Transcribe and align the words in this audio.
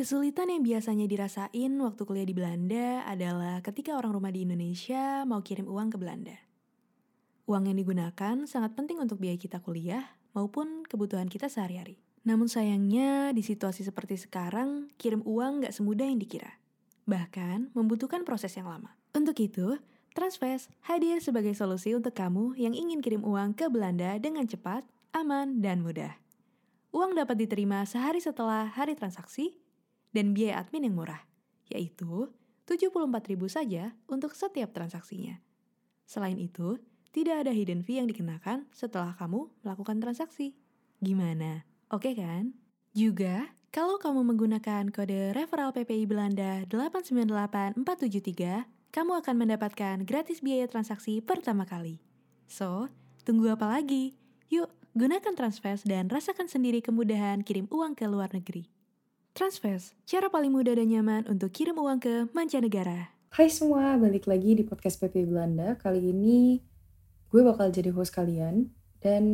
Kesulitan 0.00 0.48
yang 0.48 0.64
biasanya 0.64 1.04
dirasain 1.04 1.76
waktu 1.76 2.02
kuliah 2.08 2.24
di 2.24 2.32
Belanda 2.32 3.04
adalah 3.04 3.60
ketika 3.60 4.00
orang 4.00 4.16
rumah 4.16 4.32
di 4.32 4.48
Indonesia 4.48 5.28
mau 5.28 5.44
kirim 5.44 5.68
uang 5.68 5.92
ke 5.92 6.00
Belanda. 6.00 6.40
Uang 7.44 7.68
yang 7.68 7.76
digunakan 7.76 8.48
sangat 8.48 8.72
penting 8.72 8.96
untuk 8.96 9.20
biaya 9.20 9.36
kita 9.36 9.60
kuliah 9.60 10.16
maupun 10.32 10.88
kebutuhan 10.88 11.28
kita 11.28 11.52
sehari-hari. 11.52 12.00
Namun 12.24 12.48
sayangnya 12.48 13.36
di 13.36 13.44
situasi 13.44 13.84
seperti 13.84 14.16
sekarang, 14.16 14.88
kirim 14.96 15.20
uang 15.20 15.68
nggak 15.68 15.76
semudah 15.76 16.08
yang 16.08 16.16
dikira 16.16 16.59
bahkan 17.10 17.74
membutuhkan 17.74 18.22
proses 18.22 18.54
yang 18.54 18.70
lama. 18.70 18.94
Untuk 19.10 19.34
itu, 19.42 19.74
Transfest 20.10 20.74
hadir 20.90 21.22
sebagai 21.22 21.54
solusi 21.54 21.94
untuk 21.94 22.10
kamu 22.18 22.58
yang 22.58 22.74
ingin 22.74 22.98
kirim 22.98 23.22
uang 23.22 23.54
ke 23.54 23.70
Belanda 23.70 24.18
dengan 24.18 24.42
cepat, 24.42 24.82
aman, 25.14 25.62
dan 25.62 25.86
mudah. 25.86 26.18
Uang 26.90 27.14
dapat 27.14 27.38
diterima 27.38 27.86
sehari 27.86 28.18
setelah 28.18 28.66
hari 28.74 28.98
transaksi 28.98 29.62
dan 30.10 30.34
biaya 30.34 30.66
admin 30.66 30.90
yang 30.90 30.98
murah, 30.98 31.22
yaitu 31.70 32.26
74.000 32.66 33.38
saja 33.46 33.94
untuk 34.10 34.34
setiap 34.34 34.74
transaksinya. 34.74 35.38
Selain 36.10 36.34
itu, 36.42 36.82
tidak 37.14 37.46
ada 37.46 37.54
hidden 37.54 37.86
fee 37.86 38.02
yang 38.02 38.10
dikenakan 38.10 38.66
setelah 38.74 39.14
kamu 39.14 39.46
melakukan 39.62 40.02
transaksi. 40.02 40.58
Gimana? 40.98 41.62
Oke 41.94 42.18
kan? 42.18 42.50
Juga, 42.90 43.46
kalau 43.70 44.02
kamu 44.02 44.34
menggunakan 44.34 44.90
kode 44.90 45.30
referral 45.30 45.70
PPI 45.70 46.10
Belanda 46.10 46.66
898473, 46.66 48.66
kamu 48.90 49.12
akan 49.22 49.34
mendapatkan 49.38 50.02
gratis 50.02 50.42
biaya 50.42 50.66
transaksi 50.66 51.22
pertama 51.22 51.62
kali. 51.62 52.02
So, 52.50 52.90
tunggu 53.22 53.54
apa 53.54 53.70
lagi? 53.70 54.18
Yuk, 54.50 54.74
gunakan 54.98 55.38
Transfers 55.38 55.86
dan 55.86 56.10
rasakan 56.10 56.50
sendiri 56.50 56.82
kemudahan 56.82 57.46
kirim 57.46 57.70
uang 57.70 57.94
ke 57.94 58.10
luar 58.10 58.34
negeri. 58.34 58.66
Transfers, 59.38 59.94
cara 60.02 60.26
paling 60.26 60.50
mudah 60.50 60.74
dan 60.74 60.90
nyaman 60.90 61.30
untuk 61.30 61.54
kirim 61.54 61.78
uang 61.78 62.02
ke 62.02 62.26
mancanegara. 62.34 63.14
Hai 63.30 63.46
semua, 63.46 63.94
balik 63.94 64.26
lagi 64.26 64.58
di 64.58 64.66
podcast 64.66 64.98
PPI 64.98 65.30
Belanda. 65.30 65.78
Kali 65.78 66.10
ini 66.10 66.58
gue 67.30 67.42
bakal 67.46 67.70
jadi 67.70 67.94
host 67.94 68.10
kalian 68.10 68.66
dan 69.00 69.24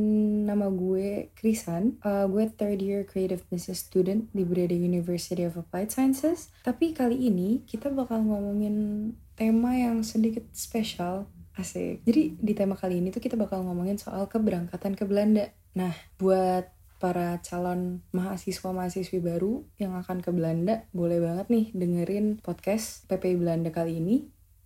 nama 0.47 0.71
gue 0.71 1.35
Krisan. 1.35 1.99
Uh, 2.03 2.31
gue 2.31 2.47
third 2.55 2.79
year 2.79 3.03
creative 3.03 3.43
business 3.51 3.83
student 3.83 4.31
di 4.31 4.47
Breda 4.47 4.75
University 4.75 5.43
of 5.43 5.59
Applied 5.59 5.91
Sciences. 5.91 6.55
Tapi 6.63 6.95
kali 6.95 7.27
ini 7.27 7.67
kita 7.67 7.91
bakal 7.91 8.23
ngomongin 8.23 9.11
tema 9.35 9.75
yang 9.75 10.07
sedikit 10.07 10.47
spesial. 10.55 11.27
Asik. 11.57 12.05
Jadi 12.05 12.37
di 12.37 12.53
tema 12.53 12.77
kali 12.77 13.01
ini 13.01 13.09
tuh 13.09 13.25
kita 13.25 13.35
bakal 13.35 13.65
ngomongin 13.65 13.97
soal 13.97 14.29
keberangkatan 14.29 14.93
ke 14.93 15.09
Belanda. 15.09 15.49
Nah, 15.73 15.93
buat 16.21 16.69
para 17.01 17.41
calon 17.41 18.05
mahasiswa-mahasiswi 18.13 19.25
baru 19.25 19.65
yang 19.81 19.97
akan 19.97 20.21
ke 20.21 20.33
Belanda, 20.37 20.85
boleh 20.93 21.17
banget 21.17 21.49
nih 21.49 21.67
dengerin 21.73 22.45
podcast 22.45 23.09
PPI 23.09 23.41
Belanda 23.41 23.73
kali 23.73 24.01
ini. 24.01 24.17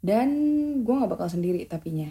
Dan 0.03 0.31
gue 0.83 0.95
gak 0.97 1.13
bakal 1.15 1.31
sendiri 1.31 1.63
tapinya 1.69 2.11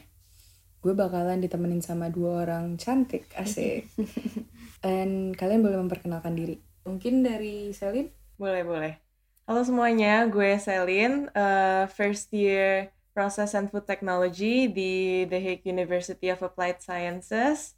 gue 0.79 0.95
bakalan 0.95 1.43
ditemenin 1.43 1.83
sama 1.83 2.07
dua 2.07 2.47
orang 2.47 2.79
cantik 2.79 3.27
asik. 3.35 3.91
Dan 4.83 5.35
kalian 5.35 5.59
boleh 5.59 5.75
memperkenalkan 5.75 6.39
diri. 6.39 6.55
Mungkin 6.87 7.19
dari 7.19 7.75
Selin? 7.75 8.07
Boleh 8.39 8.63
boleh. 8.63 8.93
Halo 9.43 9.67
semuanya 9.67 10.23
gue 10.31 10.55
Selin 10.55 11.27
uh, 11.35 11.83
first 11.91 12.31
year 12.31 12.95
process 13.11 13.59
and 13.59 13.67
food 13.67 13.83
technology 13.83 14.71
di 14.71 15.27
The 15.27 15.39
Hague 15.43 15.67
University 15.67 16.31
of 16.31 16.39
Applied 16.39 16.79
Sciences. 16.79 17.75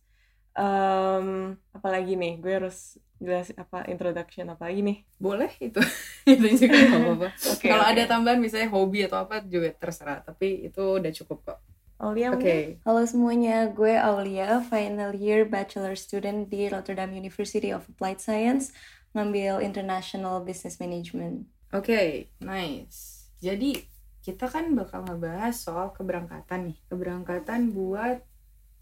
Um, 0.54 1.58
apalagi 1.74 2.14
nih 2.14 2.38
gue 2.38 2.54
harus 2.54 3.02
jelasin 3.18 3.58
apa 3.58 3.90
introduction 3.90 4.46
apa 4.54 4.70
lagi 4.70 4.86
nih? 4.86 4.98
Boleh 5.18 5.50
itu. 5.58 5.82
Itu 6.30 6.48
juga 6.54 6.78
apa-apa. 6.78 7.28
Okay, 7.58 7.74
kalau 7.74 7.86
okay. 7.90 7.94
ada 7.98 8.04
tambahan 8.06 8.38
misalnya 8.38 8.70
hobi 8.70 9.10
atau 9.10 9.26
apa 9.26 9.42
juga 9.42 9.74
terserah. 9.74 10.22
Tapi 10.22 10.70
itu 10.70 11.02
udah 11.02 11.10
cukup 11.10 11.40
kok 11.50 11.60
Aulia 12.02 12.34
Oke. 12.34 12.42
Okay. 12.42 12.64
Halo 12.82 13.06
semuanya, 13.06 13.70
gue 13.70 13.94
Aulia, 13.94 14.58
final 14.66 15.14
year 15.14 15.46
bachelor 15.46 15.94
student 15.94 16.50
di 16.50 16.66
Rotterdam 16.66 17.14
University 17.14 17.70
of 17.70 17.86
Applied 17.94 18.18
Science, 18.18 18.74
ngambil 19.14 19.62
International 19.62 20.42
Business 20.42 20.82
Management. 20.82 21.46
Oke, 21.70 21.94
okay, 21.94 22.08
nice. 22.42 23.30
Jadi 23.38 23.86
kita 24.26 24.50
kan 24.50 24.74
bakal 24.74 25.06
ngebahas 25.06 25.54
soal 25.54 25.94
keberangkatan 25.94 26.74
nih, 26.74 26.78
keberangkatan 26.90 27.70
buat 27.70 28.26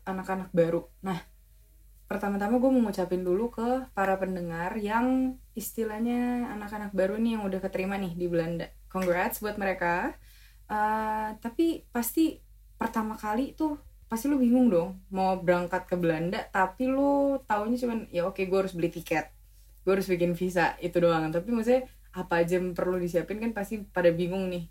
anak-anak 0.07 0.55
baru. 0.55 0.87
Nah, 1.03 1.19
pertama-tama 2.07 2.55
gue 2.55 2.71
mau 2.71 2.87
ngucapin 2.87 3.27
dulu 3.27 3.51
ke 3.51 3.83
para 3.91 4.15
pendengar 4.15 4.79
yang 4.79 5.35
istilahnya 5.59 6.55
anak-anak 6.55 6.95
baru 6.95 7.19
nih 7.19 7.35
yang 7.35 7.43
udah 7.43 7.59
keterima 7.59 7.99
nih 7.99 8.15
di 8.15 8.31
Belanda. 8.31 8.71
Congrats 8.87 9.43
buat 9.43 9.59
mereka. 9.59 10.15
Uh, 10.71 11.35
tapi 11.43 11.83
pasti 11.91 12.47
pertama 12.79 13.19
kali 13.19 13.51
tuh 13.53 13.75
pasti 14.07 14.25
lu 14.31 14.39
bingung 14.39 14.71
dong 14.71 14.97
mau 15.11 15.37
berangkat 15.37 15.85
ke 15.85 15.93
Belanda 15.99 16.41
tapi 16.49 16.89
lu 16.89 17.37
taunya 17.45 17.77
cuman 17.77 18.07
ya 18.09 18.25
oke 18.25 18.41
gue 18.41 18.57
harus 18.57 18.73
beli 18.73 18.89
tiket 18.89 19.29
gue 19.89 19.97
harus 19.97 20.05
bikin 20.05 20.37
visa 20.37 20.77
itu 20.83 21.01
doang. 21.01 21.33
Tapi 21.33 21.49
maksudnya 21.49 21.89
apa 22.13 22.45
aja 22.45 22.61
yang 22.61 22.77
perlu 22.77 23.01
disiapin 23.01 23.41
kan 23.41 23.57
pasti 23.57 23.81
pada 23.81 24.13
bingung 24.13 24.45
nih. 24.53 24.69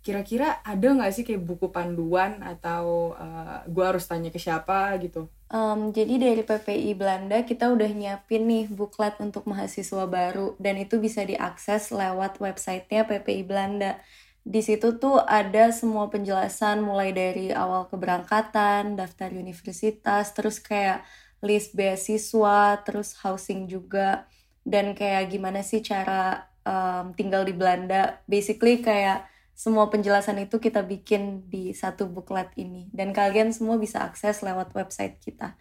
Kira-kira 0.00 0.64
ada 0.66 0.82
nggak 0.90 1.12
sih 1.14 1.22
kayak 1.22 1.44
buku 1.46 1.70
panduan 1.70 2.42
atau 2.42 3.14
uh, 3.14 3.62
gue 3.70 3.84
harus 3.84 4.02
tanya 4.10 4.34
ke 4.34 4.42
siapa 4.42 4.96
gitu? 4.98 5.30
Um, 5.54 5.94
jadi 5.94 6.18
dari 6.18 6.42
PPI 6.42 6.98
Belanda 6.98 7.46
kita 7.46 7.70
udah 7.70 7.90
nyiapin 7.94 8.48
nih 8.48 8.66
buklet 8.66 9.14
untuk 9.22 9.46
mahasiswa 9.46 10.08
baru 10.10 10.58
dan 10.58 10.82
itu 10.82 10.98
bisa 10.98 11.22
diakses 11.22 11.94
lewat 11.94 12.42
websitenya 12.42 13.06
PPI 13.06 13.42
Belanda 13.46 14.02
di 14.40 14.60
situ 14.64 14.96
tuh 14.96 15.20
ada 15.20 15.68
semua 15.70 16.08
penjelasan 16.08 16.80
mulai 16.80 17.12
dari 17.12 17.52
awal 17.52 17.86
keberangkatan, 17.92 18.96
daftar 18.96 19.30
universitas, 19.36 20.32
terus 20.32 20.56
kayak 20.58 21.04
list 21.44 21.76
beasiswa, 21.76 22.80
terus 22.84 23.16
housing 23.20 23.68
juga, 23.68 24.24
dan 24.64 24.96
kayak 24.96 25.32
gimana 25.32 25.60
sih 25.60 25.84
cara 25.84 26.48
um, 26.64 27.12
tinggal 27.12 27.44
di 27.44 27.52
Belanda. 27.52 28.24
Basically 28.24 28.80
kayak 28.80 29.28
semua 29.52 29.92
penjelasan 29.92 30.40
itu 30.40 30.56
kita 30.56 30.80
bikin 30.80 31.44
di 31.52 31.76
satu 31.76 32.08
booklet 32.08 32.48
ini. 32.56 32.88
Dan 32.96 33.12
kalian 33.12 33.52
semua 33.52 33.76
bisa 33.76 34.00
akses 34.00 34.40
lewat 34.40 34.72
website 34.72 35.20
kita 35.20 35.56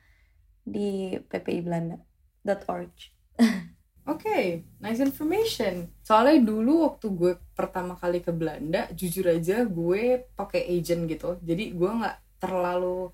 di 0.63 1.19
ppibelanda.org. 1.27 2.95
okay, 4.17 4.65
nice 4.81 4.97
information. 5.03 5.91
Soalnya 6.01 6.41
dulu 6.41 6.89
waktu 6.89 7.07
gue 7.13 7.33
pertama 7.53 7.93
kali 7.93 8.23
ke 8.23 8.33
Belanda, 8.33 8.89
jujur 8.95 9.29
aja 9.29 9.61
gue 9.67 10.25
pakai 10.33 10.65
agent 10.73 11.05
gitu. 11.05 11.37
Jadi 11.45 11.77
gue 11.77 11.91
nggak 11.91 12.41
terlalu 12.41 13.11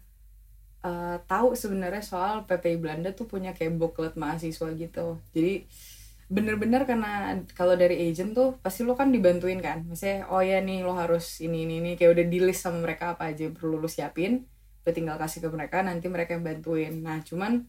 uh, 0.85 1.17
tahu 1.25 1.57
sebenarnya 1.57 2.05
soal 2.05 2.45
PPI 2.45 2.77
Belanda 2.77 3.09
tuh 3.11 3.25
punya 3.25 3.51
kayak 3.57 3.75
booklet 3.75 4.13
mahasiswa 4.13 4.69
gitu. 4.77 5.17
Jadi 5.33 5.65
bener-bener 6.25 6.89
karena 6.89 7.37
kalau 7.53 7.77
dari 7.77 8.09
agent 8.09 8.33
tuh 8.33 8.57
pasti 8.61 8.81
lo 8.85 8.93
kan 8.93 9.09
dibantuin 9.09 9.61
kan. 9.61 9.85
Misalnya 9.85 10.29
oh 10.29 10.41
ya 10.41 10.61
nih 10.61 10.85
lo 10.85 10.93
harus 10.93 11.41
ini 11.41 11.65
ini 11.65 11.81
ini 11.81 11.91
kayak 11.97 12.17
udah 12.17 12.25
di 12.29 12.39
list 12.41 12.65
sama 12.65 12.81
mereka 12.81 13.17
apa 13.17 13.33
aja 13.33 13.49
perlu 13.49 13.81
lo 13.81 13.89
siapin. 13.89 14.45
Lo 14.85 14.89
tinggal 14.93 15.17
kasih 15.17 15.41
ke 15.41 15.49
mereka, 15.49 15.81
nanti 15.81 16.05
mereka 16.09 16.37
yang 16.37 16.45
bantuin. 16.45 16.93
Nah 17.01 17.25
cuman 17.25 17.65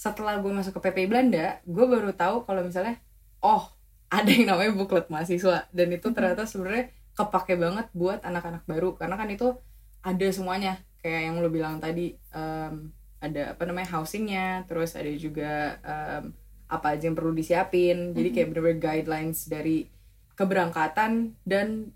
setelah 0.00 0.40
gue 0.40 0.48
masuk 0.48 0.80
ke 0.80 0.88
PPI 0.88 1.12
Belanda 1.12 1.60
gue 1.68 1.84
baru 1.84 2.16
tahu 2.16 2.48
kalau 2.48 2.64
misalnya 2.64 2.96
oh 3.44 3.68
ada 4.10 4.26
yang 4.26 4.50
namanya 4.50 4.74
buklet 4.74 5.06
mahasiswa. 5.06 5.70
Dan 5.70 5.94
itu 5.94 6.10
ternyata 6.10 6.42
sebenarnya 6.44 6.90
kepake 7.14 7.54
banget 7.54 7.86
buat 7.94 8.20
anak-anak 8.26 8.66
baru. 8.66 8.98
Karena 8.98 9.14
kan 9.14 9.30
itu 9.30 9.54
ada 10.02 10.28
semuanya. 10.34 10.82
Kayak 11.00 11.30
yang 11.30 11.34
lo 11.40 11.48
bilang 11.48 11.78
tadi 11.80 12.18
um, 12.34 12.90
ada 13.22 13.56
apa 13.56 13.62
namanya 13.64 13.96
housingnya 13.96 14.68
terus 14.68 14.98
ada 14.98 15.08
juga 15.16 15.80
um, 15.80 16.34
apa 16.68 16.98
aja 16.98 17.08
yang 17.08 17.16
perlu 17.16 17.32
disiapin. 17.32 18.12
Jadi 18.12 18.28
kayak 18.34 18.48
bener-bener 18.52 18.82
guidelines 18.82 19.46
dari 19.46 19.86
keberangkatan 20.34 21.38
dan 21.46 21.94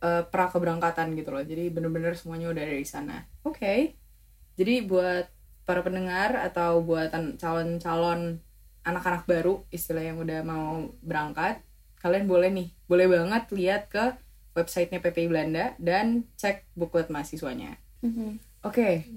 uh, 0.00 0.24
pra 0.26 0.48
keberangkatan 0.48 1.12
gitu 1.20 1.30
loh. 1.30 1.44
Jadi 1.44 1.68
bener-bener 1.68 2.16
semuanya 2.16 2.48
udah 2.50 2.64
dari 2.64 2.86
sana. 2.88 3.28
Oke. 3.44 3.60
Okay. 3.60 3.80
jadi 4.54 4.86
buat 4.86 5.33
para 5.64 5.80
pendengar 5.80 6.36
atau 6.36 6.84
buatan 6.84 7.40
calon-calon 7.40 8.40
anak-anak 8.84 9.24
baru 9.24 9.64
istilah 9.72 10.04
yang 10.04 10.20
udah 10.20 10.44
mau 10.44 10.92
berangkat 11.00 11.64
kalian 12.04 12.28
boleh 12.28 12.52
nih 12.52 12.68
boleh 12.84 13.06
banget 13.08 13.44
lihat 13.56 13.82
ke 13.88 14.12
websitenya 14.52 15.00
PPI 15.00 15.26
Belanda 15.32 15.72
dan 15.80 16.28
cek 16.36 16.68
buklet 16.76 17.08
mahasiswanya 17.08 17.80
mm-hmm. 18.04 18.30
oke 18.60 18.76
okay. 18.76 19.08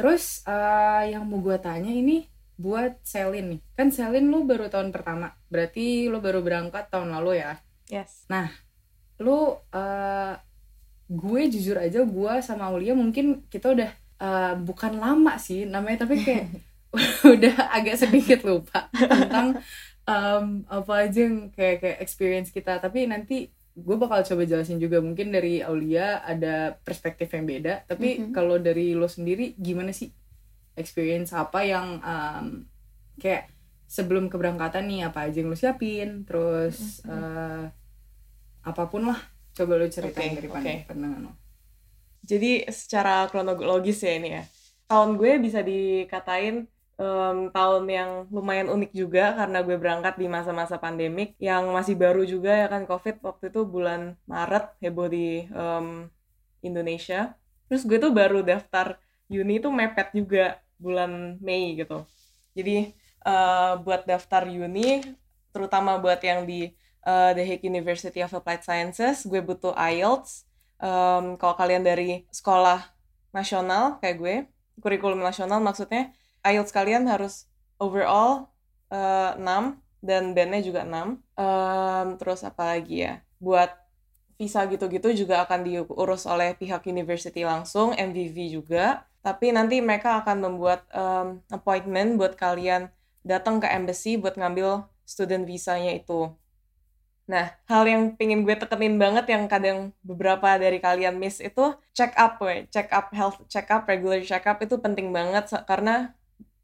terus 0.00 0.40
uh, 0.48 1.04
yang 1.04 1.28
mau 1.28 1.44
gue 1.44 1.60
tanya 1.60 1.92
ini 1.92 2.24
buat 2.56 2.96
Selin 3.04 3.56
nih 3.56 3.60
kan 3.76 3.92
Selin 3.92 4.32
lu 4.32 4.48
baru 4.48 4.72
tahun 4.72 4.96
pertama 4.96 5.36
berarti 5.52 6.08
lu 6.08 6.24
baru 6.24 6.40
berangkat 6.40 6.88
tahun 6.88 7.12
lalu 7.12 7.44
ya 7.44 7.60
yes 7.92 8.24
nah 8.32 8.48
lu 9.20 9.60
uh, 9.60 10.34
gue 11.06 11.42
jujur 11.52 11.76
aja 11.76 12.00
gue 12.02 12.32
sama 12.40 12.72
Aulia 12.72 12.96
mungkin 12.96 13.44
kita 13.52 13.76
udah 13.76 13.92
uh, 14.18 14.54
bukan 14.58 14.96
lama 14.96 15.36
sih 15.36 15.64
namanya 15.64 16.04
tapi 16.04 16.20
kayak 16.20 16.46
udah 17.34 17.54
agak 17.70 17.96
sedikit 17.98 18.40
lupa 18.42 18.88
tentang 18.90 19.60
um, 20.04 20.46
apa 20.66 20.92
aja 21.02 21.24
yang 21.24 21.50
kayak 21.50 21.80
kayak 21.80 21.98
experience 22.00 22.48
kita. 22.48 22.78
Tapi 22.78 23.04
nanti 23.04 23.48
gue 23.76 23.96
bakal 23.96 24.24
coba 24.24 24.42
jelasin 24.42 24.76
juga. 24.76 24.98
Mungkin 24.98 25.28
dari 25.28 25.60
Aulia 25.60 26.22
ada 26.22 26.72
perspektif 26.78 27.28
yang 27.30 27.44
beda. 27.44 27.84
Tapi 27.84 28.08
Mhm. 28.18 28.32
kalau 28.32 28.56
dari 28.56 28.92
lo 28.92 29.04
sendiri 29.06 29.52
gimana 29.54 29.92
sih 29.92 30.08
experience? 30.72 31.30
Apa 31.30 31.60
yang 31.62 32.00
um, 32.00 32.64
kayak 33.16 33.52
sebelum 33.84 34.26
keberangkatan 34.26 34.84
nih 34.84 35.04
apa 35.04 35.28
aja 35.28 35.36
yang 35.38 35.52
lo 35.52 35.58
siapin? 35.58 36.24
Terus 36.24 37.04
Mhm. 37.04 37.12
uh, 37.12 37.64
apa 38.64 38.82
pun 38.88 39.04
lah. 39.04 39.20
Coba 39.52 39.76
lo 39.76 39.84
ceritain 39.86 40.32
Oke, 40.32 40.36
dari 40.38 40.48
pandang- 40.48 40.84
pandangan 40.86 41.20
lo 41.22 41.32
Jadi 42.22 42.64
secara 42.70 43.26
kronologis 43.30 44.00
ya 44.02 44.12
ini 44.16 44.28
ya. 44.40 44.42
Tahun 44.86 45.18
gue 45.18 45.32
bisa 45.42 45.60
dikatain 45.60 46.66
em, 46.96 47.38
tahun 47.52 47.84
yang 47.90 48.10
lumayan 48.32 48.68
unik 48.72 48.90
juga 48.96 49.34
karena 49.36 49.58
gue 49.66 49.76
berangkat 49.76 50.14
di 50.16 50.26
masa-masa 50.30 50.76
pandemik 50.80 51.36
yang 51.42 51.68
masih 51.74 51.94
baru 51.98 52.22
juga 52.24 52.52
ya 52.54 52.66
kan 52.72 52.88
COVID 52.88 53.20
waktu 53.20 53.44
itu 53.52 53.60
bulan 53.68 54.16
Maret 54.24 54.64
heboh 54.80 55.08
di 55.10 55.44
em, 55.50 56.08
Indonesia. 56.64 57.36
Terus 57.68 57.82
gue 57.84 57.98
tuh 57.98 58.12
baru 58.14 58.40
daftar 58.46 58.96
uni 59.26 59.58
tuh 59.58 59.72
mepet 59.74 60.08
juga 60.14 60.62
bulan 60.78 61.36
Mei 61.42 61.74
gitu. 61.78 62.06
Jadi 62.56 62.94
eh, 63.26 63.72
buat 63.84 64.06
daftar 64.06 64.46
uni 64.46 65.02
terutama 65.50 65.98
buat 65.98 66.20
yang 66.22 66.46
di 66.46 66.72
eh, 67.06 67.30
The 67.36 67.42
Hague 67.42 67.66
University 67.66 68.20
of 68.22 68.32
Applied 68.32 68.62
Sciences 68.62 69.26
gue 69.26 69.40
butuh 69.42 69.74
IELTS 69.74 70.45
Em, 70.80 71.36
kalau 71.40 71.54
kalian 71.56 71.82
dari 71.84 72.28
sekolah 72.28 72.84
nasional 73.32 73.96
kayak 74.00 74.16
gue, 74.20 74.34
kurikulum 74.80 75.20
nasional 75.20 75.60
maksudnya, 75.60 76.12
IELTS 76.44 76.72
kalian 76.72 77.08
harus 77.08 77.48
overall 77.80 78.52
eh, 78.92 79.32
6 79.38 79.80
dan 80.04 80.32
bandnya 80.36 80.60
juga 80.62 80.84
6. 80.84 81.20
Em, 81.36 82.08
terus 82.20 82.44
apa 82.44 82.76
lagi 82.76 83.04
ya? 83.08 83.24
Buat 83.40 83.72
visa 84.36 84.64
gitu-gitu 84.68 85.12
juga 85.16 85.44
akan 85.48 85.64
diurus 85.64 86.28
oleh 86.28 86.52
pihak 86.56 86.84
university 86.88 87.42
langsung, 87.44 87.96
MVV 87.96 88.36
juga. 88.52 89.08
Tapi 89.24 89.50
nanti 89.50 89.80
mereka 89.82 90.22
akan 90.22 90.36
membuat 90.44 90.86
em, 90.92 91.40
appointment 91.50 92.20
buat 92.20 92.36
kalian 92.36 92.92
datang 93.26 93.58
ke 93.58 93.66
embassy 93.66 94.14
buat 94.20 94.38
ngambil 94.38 94.86
student 95.02 95.42
visanya 95.48 95.90
itu. 95.96 96.30
Nah, 97.26 97.50
hal 97.66 97.82
yang 97.90 98.14
pengen 98.14 98.46
gue 98.46 98.54
tekenin 98.54 99.02
banget 99.02 99.26
yang 99.34 99.50
kadang 99.50 99.90
beberapa 100.06 100.46
dari 100.62 100.78
kalian 100.78 101.18
miss 101.18 101.42
itu 101.42 101.74
check 101.90 102.14
up, 102.14 102.38
we. 102.38 102.70
check 102.70 102.86
up 102.94 103.10
health 103.10 103.42
check 103.50 103.66
up, 103.74 103.82
regular 103.90 104.22
check 104.22 104.46
up 104.46 104.62
itu 104.62 104.78
penting 104.78 105.10
banget 105.10 105.50
karena 105.66 106.14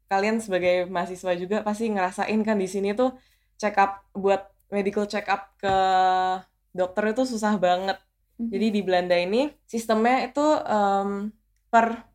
kalian 0.07 0.39
sebagai 0.39 0.87
mahasiswa 0.87 1.35
juga 1.35 1.57
pasti 1.67 1.91
ngerasain 1.91 2.39
kan 2.47 2.55
di 2.55 2.67
sini 2.71 2.95
tuh 2.95 3.11
check 3.59 3.75
up 3.75 4.07
buat 4.15 4.47
medical 4.71 5.03
check 5.03 5.27
up 5.27 5.51
ke 5.59 5.75
dokter 6.71 7.03
itu 7.11 7.23
susah 7.27 7.59
banget. 7.59 7.99
Jadi 8.39 8.67
di 8.73 8.81
Belanda 8.81 9.15
ini 9.19 9.51
sistemnya 9.67 10.25
itu 10.25 10.41
em, 10.65 11.29
per 11.69 12.07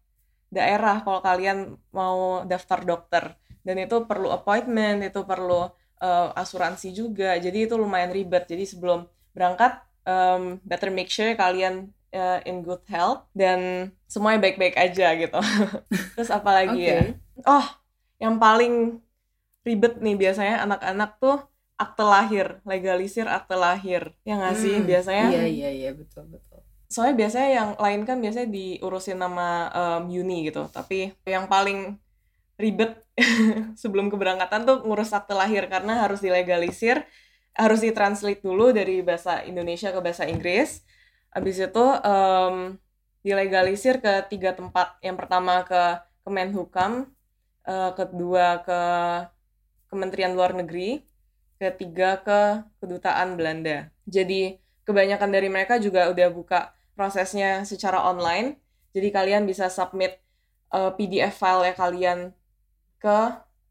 daerah 0.48 1.04
kalau 1.04 1.20
kalian 1.20 1.76
mau 1.92 2.42
daftar 2.48 2.80
dokter 2.82 3.24
dan 3.62 3.76
itu 3.76 4.08
perlu 4.08 4.32
appointment, 4.32 5.04
itu 5.04 5.20
perlu 5.28 5.68
eh, 6.02 6.28
asuransi 6.42 6.88
juga. 6.94 7.36
Jadi 7.38 7.66
itu 7.68 7.74
lumayan 7.78 8.10
ribet. 8.14 8.44
Jadi 8.50 8.64
sebelum 8.68 9.06
berangkat 9.36 9.72
em, 10.08 10.58
better 10.64 10.90
make 10.94 11.10
sure 11.12 11.30
kalian 11.38 11.90
eh, 12.14 12.38
in 12.48 12.62
good 12.66 12.82
health 12.88 13.26
dan 13.36 13.90
semuanya 14.08 14.40
baik-baik 14.44 14.76
aja 14.78 15.06
gitu. 15.18 15.38
Terus 16.16 16.30
apa 16.34 16.50
lagi 16.58 16.80
ya? 16.92 17.00
Oh, 17.46 17.66
yang 18.22 18.36
paling 18.42 18.98
ribet 19.66 19.92
nih 20.04 20.14
biasanya 20.22 20.54
anak-anak 20.64 21.10
tuh 21.22 21.36
akte 21.78 22.02
lahir, 22.02 22.46
legalisir 22.66 23.26
akte 23.30 23.54
lahir. 23.54 24.02
Ya 24.26 24.34
nggak 24.40 24.56
sih? 24.58 24.74
Hmm, 24.76 24.88
Biasanya 24.88 25.26
iya 25.30 25.42
iya 25.46 25.68
iya 25.78 25.90
betul 26.00 26.24
betul 26.34 26.60
soalnya 26.88 27.14
biasanya 27.20 27.48
yang 27.58 27.70
lain 27.84 28.00
kan 28.08 28.16
biasanya 28.24 28.48
diurusin 28.56 29.18
nama 29.20 29.42
em, 29.76 30.02
uni 30.20 30.34
gitu 30.48 30.60
tapi 30.76 31.12
yang 31.34 31.44
paling 31.52 31.78
ribet 32.58 32.98
sebelum 33.82 34.10
keberangkatan 34.10 34.66
tuh 34.66 34.82
ngurus 34.82 35.14
akte 35.14 35.32
lahir 35.32 35.70
karena 35.70 36.04
harus 36.04 36.18
dilegalisir 36.18 37.06
harus 37.58 37.82
ditranslate 37.82 38.38
dulu 38.38 38.70
dari 38.70 39.02
bahasa 39.02 39.42
Indonesia 39.42 39.90
ke 39.90 39.98
bahasa 39.98 40.30
Inggris. 40.30 40.86
Habis 41.34 41.58
itu 41.58 41.86
em, 42.06 42.78
dilegalisir 43.26 43.98
ke 43.98 44.30
tiga 44.30 44.54
tempat. 44.54 44.94
Yang 45.02 45.16
pertama 45.26 45.66
ke 45.66 45.82
Kemenhukam 46.22 47.10
eh, 47.66 47.90
kedua 47.98 48.62
ke 48.62 48.80
Kementerian 49.90 50.38
Luar 50.38 50.54
Negeri 50.54 51.02
ketiga 51.58 52.22
ke 52.22 52.62
kedutaan 52.78 53.34
Belanda. 53.34 53.90
Jadi 54.06 54.62
kebanyakan 54.86 55.30
dari 55.34 55.50
mereka 55.50 55.82
juga 55.82 56.06
udah 56.14 56.28
buka 56.30 56.70
prosesnya 56.94 57.66
secara 57.66 58.06
online. 58.06 58.62
Jadi 58.94 59.08
kalian 59.10 59.44
bisa 59.44 59.66
submit 59.68 60.16
uh, 60.72 60.94
PDF 60.96 61.36
file 61.36 61.70
ya 61.70 61.74
kalian 61.76 62.18
ke 62.98 63.18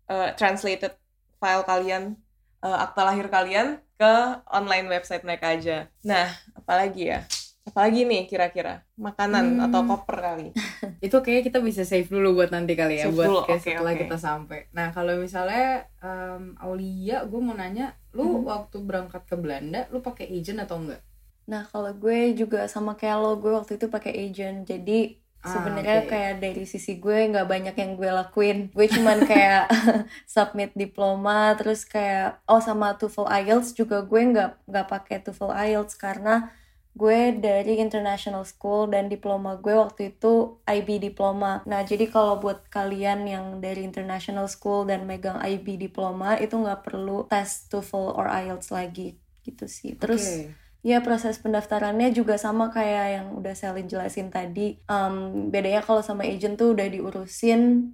uh, 0.07 0.29
translated 0.39 0.95
file 1.37 1.63
kalian 1.63 2.15
uh, 2.63 2.77
akta 2.83 3.01
lahir 3.03 3.27
kalian 3.27 3.77
ke 3.97 4.13
online 4.49 4.87
website 4.87 5.25
mereka 5.25 5.53
aja. 5.53 5.89
Nah, 6.05 6.29
apalagi 6.53 7.11
ya? 7.11 7.19
Apalagi 7.67 8.07
nih 8.07 8.23
kira-kira? 8.25 8.85
Makanan 8.95 9.59
Hmm. 9.59 9.65
atau 9.67 9.81
koper 9.83 10.17
kali? 10.23 10.47
itu 11.05 11.17
kayak 11.19 11.45
kita 11.51 11.59
bisa 11.61 11.83
save 11.85 12.09
dulu 12.09 12.41
buat 12.41 12.49
nanti 12.49 12.73
kali 12.73 12.97
ya 12.97 13.11
Save 13.11 13.15
buat 13.19 13.27
dulu, 13.27 13.39
kayak 13.45 13.59
oke, 13.61 13.67
setelah 13.69 13.93
oke. 13.93 14.01
kita 14.01 14.17
sampai 14.17 14.59
nah 14.73 14.87
kalau 14.89 15.13
misalnya 15.19 15.85
em, 16.01 16.57
Aulia 16.57 17.21
gue 17.21 17.37
mau 17.37 17.53
nanya 17.53 17.93
lu 18.17 18.41
Mhm. 18.41 18.49
waktu 18.49 18.77
berangkat 18.81 19.23
ke 19.29 19.35
Belanda 19.37 19.85
lu 19.93 20.01
pakai 20.01 20.25
agent 20.25 20.57
atau 20.63 20.81
enggak 20.81 21.01
Nah, 21.47 21.63
kalau 21.63 21.95
gue 21.95 22.35
juga 22.35 22.67
sama 22.67 22.99
kayak 22.99 23.17
lo, 23.23 23.39
gue 23.39 23.55
waktu 23.55 23.79
itu 23.79 23.87
pakai 23.87 24.11
agent. 24.19 24.67
Jadi 24.67 25.15
Ah, 25.45 25.53
sebenarnya 25.53 26.03
oke. 26.03 26.09
kayak 26.09 26.33
dari 26.41 26.63
sisi 26.65 26.97
gue 26.97 27.29
nggak 27.29 27.47
banyak 27.47 27.75
yang 27.77 27.91
gue 27.95 28.09
lakuin. 28.09 28.57
Gue 28.73 28.89
cuman 28.89 29.23
kayak 29.23 29.69
submit 30.33 30.73
diploma, 30.73 31.53
terus 31.55 31.85
kayak 31.85 32.41
oh 32.49 32.59
sama 32.59 32.97
TOEFL 32.97 33.29
IELTS 33.29 33.77
juga 33.77 34.01
gue 34.03 34.21
nggak 34.33 34.67
nggak 34.67 34.87
pakai 34.89 35.17
TOEFL 35.23 35.53
IELTS 35.53 35.93
karena 35.95 36.51
gue 36.97 37.37
dari 37.37 37.77
international 37.77 38.41
school 38.41 38.89
dan 38.89 39.05
diploma 39.05 39.53
gue 39.61 39.77
waktu 39.77 40.17
itu 40.17 40.57
IB 40.65 40.97
diploma. 40.97 41.61
Nah, 41.69 41.85
jadi 41.85 42.09
kalau 42.09 42.41
buat 42.41 42.65
kalian 42.73 43.29
yang 43.29 43.45
dari 43.61 43.85
international 43.85 44.49
school 44.49 44.89
dan 44.89 45.05
megang 45.05 45.37
IB 45.37 45.77
diploma 45.77 46.41
itu 46.41 46.57
nggak 46.57 46.81
perlu 46.81 47.29
tes 47.29 47.69
TOEFL 47.69 48.17
or 48.17 48.25
IELTS 48.25 48.73
lagi 48.73 49.21
gitu 49.45 49.69
sih. 49.69 49.93
Terus 49.93 50.25
Oke. 50.25 50.66
Ya 50.85 51.01
proses 51.03 51.41
pendaftarannya 51.41 52.13
juga 52.13 52.37
sama 52.39 52.69
kayak 52.71 53.07
yang 53.11 53.27
udah 53.35 53.53
Selin 53.57 53.89
jelasin 53.89 54.29
tadi. 54.29 54.77
Em, 54.87 55.49
bedanya 55.51 55.81
kalau 55.83 55.99
sama 56.05 56.23
agent 56.23 56.55
tuh 56.55 56.77
udah 56.77 56.87
diurusin 56.87 57.91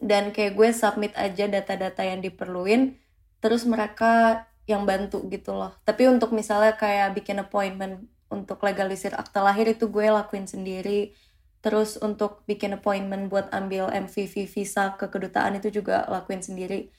dan 0.00 0.32
kayak 0.34 0.56
gue 0.58 0.68
submit 0.72 1.12
aja 1.16 1.48
data-data 1.48 2.02
yang 2.04 2.20
diperluin, 2.20 2.96
terus 3.40 3.64
mereka 3.68 4.44
yang 4.66 4.84
bantu 4.84 5.24
gitu 5.30 5.54
loh. 5.54 5.72
Tapi 5.86 6.10
untuk 6.10 6.34
misalnya 6.34 6.74
kayak 6.74 7.14
bikin 7.16 7.38
appointment 7.40 8.10
untuk 8.28 8.58
legalisir 8.66 9.14
akta 9.14 9.40
lahir 9.44 9.70
itu 9.70 9.86
gue 9.88 10.10
lakuin 10.10 10.44
sendiri. 10.50 11.14
Terus 11.62 11.98
untuk 11.98 12.42
bikin 12.46 12.78
appointment 12.78 13.30
buat 13.30 13.50
ambil 13.54 13.90
MVV 13.90 14.46
visa 14.50 14.94
ke 14.98 15.06
kedutaan 15.10 15.58
itu 15.58 15.70
juga 15.70 16.06
lakuin 16.10 16.42
sendiri. 16.42 16.90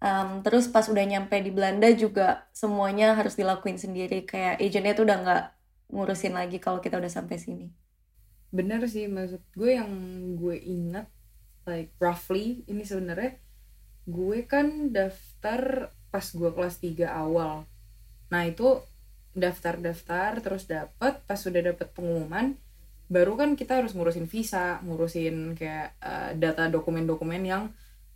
Um, 0.00 0.40
terus 0.40 0.64
pas 0.64 0.88
udah 0.88 1.04
nyampe 1.04 1.36
di 1.44 1.52
Belanda 1.52 1.84
juga 1.92 2.48
semuanya 2.56 3.12
harus 3.12 3.36
dilakuin 3.36 3.76
sendiri 3.76 4.24
kayak 4.24 4.56
agentnya 4.56 4.96
tuh 4.96 5.04
udah 5.04 5.18
nggak 5.20 5.44
ngurusin 5.92 6.32
lagi 6.32 6.56
kalau 6.56 6.80
kita 6.80 6.96
udah 6.96 7.12
sampai 7.12 7.36
sini. 7.36 7.68
bener 8.50 8.82
sih 8.90 9.06
maksud 9.06 9.38
gue 9.54 9.78
yang 9.78 9.92
gue 10.34 10.58
ingat 10.58 11.06
like 11.70 11.94
roughly 12.02 12.66
ini 12.66 12.82
sebenarnya 12.82 13.38
gue 14.10 14.42
kan 14.42 14.90
daftar 14.90 15.94
pas 16.10 16.26
gue 16.26 16.50
kelas 16.50 16.82
3 16.82 17.06
awal 17.06 17.62
nah 18.26 18.42
itu 18.42 18.82
daftar-daftar 19.38 20.42
terus 20.42 20.66
dapet 20.66 21.22
pas 21.22 21.38
sudah 21.38 21.62
dapet 21.62 21.94
pengumuman 21.94 22.58
baru 23.06 23.38
kan 23.38 23.54
kita 23.54 23.82
harus 23.82 23.94
ngurusin 23.94 24.26
visa 24.26 24.82
ngurusin 24.82 25.54
kayak 25.54 25.94
eh, 26.02 26.30
data 26.34 26.66
dokumen-dokumen 26.66 27.42
yang 27.46 27.70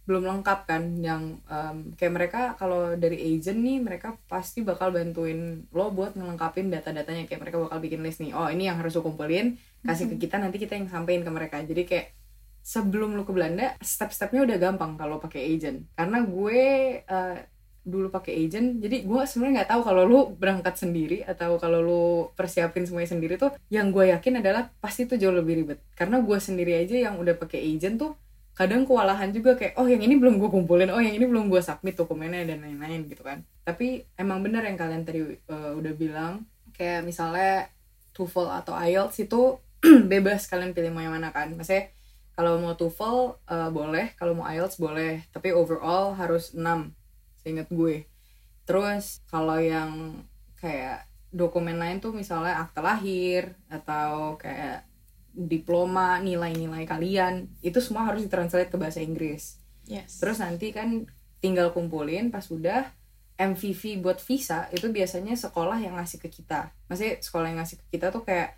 belum 0.05 0.29
lengkap 0.29 0.69
kan 0.69 0.83
yang 1.01 1.41
em, 1.49 1.97
kayak 1.97 2.13
mereka 2.13 2.41
kalau 2.61 2.93
dari 2.93 3.17
agent 3.17 3.57
nih 3.57 3.81
mereka 3.81 4.21
pasti 4.29 4.61
bakal 4.61 4.93
bantuin 4.93 5.65
lo 5.73 5.89
buat 5.89 6.13
ngelengkapin 6.13 6.69
data-datanya. 6.69 7.25
Kayak 7.25 7.41
mereka 7.49 7.57
bakal 7.65 7.79
bikin 7.81 8.05
list 8.05 8.21
nih 8.21 8.37
oh 8.37 8.49
ini 8.53 8.69
yang 8.69 8.77
harus 8.77 8.93
lo 8.93 9.01
kumpulin 9.01 9.57
kasih 9.85 10.09
ke 10.13 10.17
kita 10.29 10.41
nanti 10.41 10.57
kita 10.61 10.77
yang 10.77 10.93
sampein 10.93 11.25
ke 11.25 11.31
mereka. 11.33 11.57
Jadi 11.65 11.83
kayak 11.89 12.13
sebelum 12.65 13.13
lu 13.13 13.29
ke 13.29 13.33
Belanda 13.33 13.77
step-stepnya 13.81 14.45
udah 14.45 14.57
gampang 14.61 14.97
kalau 15.01 15.17
pakai 15.17 15.41
agent. 15.41 15.89
Karena 15.97 16.21
gue 16.21 16.61
eh, 17.01 17.39
dulu 17.85 18.09
pakai 18.09 18.33
agent 18.45 18.81
jadi 18.81 19.05
gue 19.05 19.23
sebenarnya 19.29 19.61
nggak 19.61 19.71
tahu 19.77 19.83
kalau 19.85 20.03
lu 20.09 20.21
berangkat 20.41 20.73
sendiri 20.81 21.21
atau 21.21 21.61
kalau 21.61 21.85
lu 21.85 22.05
persiapin 22.33 22.89
semuanya 22.89 23.13
sendiri 23.13 23.37
tuh 23.37 23.53
yang 23.69 23.93
gue 23.93 24.09
yakin 24.09 24.41
adalah 24.41 24.73
pasti 24.81 25.05
tuh 25.05 25.17
jauh 25.17 25.33
lebih 25.33 25.65
ribet. 25.65 25.81
Karena 25.97 26.21
gue 26.21 26.39
sendiri 26.41 26.77
aja 26.77 26.97
yang 26.97 27.21
udah 27.21 27.37
pakai 27.37 27.61
agent 27.61 28.01
tuh 28.01 28.13
kadang 28.55 28.87
kewalahan 28.87 29.35
juga 29.35 29.59
kayak 29.59 29.75
oh 29.75 29.87
yang 29.91 29.99
ini 29.99 30.15
belum 30.15 30.39
gue 30.39 30.47
kumpulin 30.47 30.87
oh 30.95 31.03
yang 31.03 31.19
ini 31.19 31.27
belum 31.27 31.51
gue 31.51 31.59
submit 31.59 31.99
dokumennya 31.99 32.47
dan 32.47 32.63
lain-lain 32.63 33.11
gitu 33.11 33.27
kan. 33.27 33.43
Tapi 33.67 34.07
emang 34.15 34.47
bener 34.47 34.63
yang 34.63 34.79
kalian 34.79 35.03
tadi 35.03 35.21
uh, 35.51 35.75
udah 35.75 35.93
bilang 35.99 36.47
kayak 36.71 37.03
misalnya 37.03 37.67
TOEFL 38.15 38.63
atau 38.63 38.79
IELTS 38.79 39.27
itu 39.27 39.59
bebas 40.13 40.47
kalian 40.47 40.71
pilih 40.71 40.95
mau 40.95 41.03
yang 41.03 41.19
mana 41.19 41.35
kan. 41.35 41.51
Maksudnya 41.51 41.91
kalau 42.39 42.63
mau 42.63 42.79
TOEFL 42.79 43.43
uh, 43.51 43.71
boleh 43.75 44.15
kalau 44.15 44.39
mau 44.39 44.47
IELTS 44.47 44.79
boleh 44.79 45.27
tapi 45.35 45.51
overall 45.51 46.15
harus 46.15 46.55
6 46.55 46.63
seingat 47.43 47.67
gue. 47.75 48.07
Terus 48.65 49.21
kalau 49.27 49.59
yang 49.59 50.23
kayak 50.63 51.11
dokumen 51.35 51.77
lain 51.83 51.99
tuh 51.99 52.15
misalnya 52.15 52.63
akte 52.63 52.79
lahir 52.79 53.59
atau 53.67 54.39
kayak 54.39 54.87
diploma 55.35 56.23
nilai-nilai 56.23 56.87
kalian 56.87 57.51
itu 57.61 57.83
semua 57.83 58.07
harus 58.07 58.23
ditranslate 58.23 58.71
ke 58.71 58.79
bahasa 58.79 59.03
Inggris. 59.03 59.59
Yes. 59.85 60.17
terus 60.17 60.41
nanti 60.41 60.73
kan 60.73 61.05
tinggal 61.45 61.69
kumpulin 61.77 62.33
pas 62.33 62.49
udah 62.49 62.89
MVV 63.35 64.01
buat 64.01 64.23
visa 64.23 64.71
itu 64.71 64.89
biasanya 64.89 65.35
sekolah 65.35 65.83
yang 65.83 65.99
ngasih 65.99 66.23
ke 66.23 66.31
kita. 66.31 66.71
Maksudnya 66.87 67.19
sekolah 67.19 67.47
yang 67.51 67.59
ngasih 67.61 67.77
ke 67.83 67.87
kita 67.99 68.15
tuh 68.15 68.23
kayak 68.23 68.55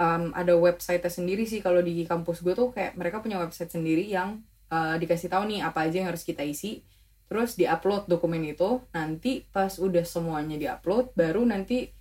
um, 0.00 0.32
ada 0.32 0.56
website 0.56 1.04
sendiri 1.04 1.44
sih. 1.44 1.60
Kalau 1.60 1.84
di 1.84 2.00
kampus 2.08 2.40
gue 2.40 2.56
tuh 2.56 2.72
kayak 2.72 2.96
mereka 2.96 3.20
punya 3.20 3.36
website 3.36 3.68
sendiri 3.68 4.08
yang 4.08 4.40
uh, 4.72 4.96
dikasih 4.96 5.28
tahu 5.28 5.44
nih 5.52 5.60
apa 5.60 5.84
aja 5.84 6.00
yang 6.00 6.08
harus 6.08 6.24
kita 6.24 6.40
isi 6.42 6.80
terus 7.28 7.60
diupload 7.60 8.08
dokumen 8.08 8.40
itu. 8.48 8.80
Nanti 8.96 9.44
pas 9.52 9.76
udah 9.76 10.02
semuanya 10.08 10.56
diupload 10.56 11.12
baru 11.12 11.44
nanti 11.44 11.92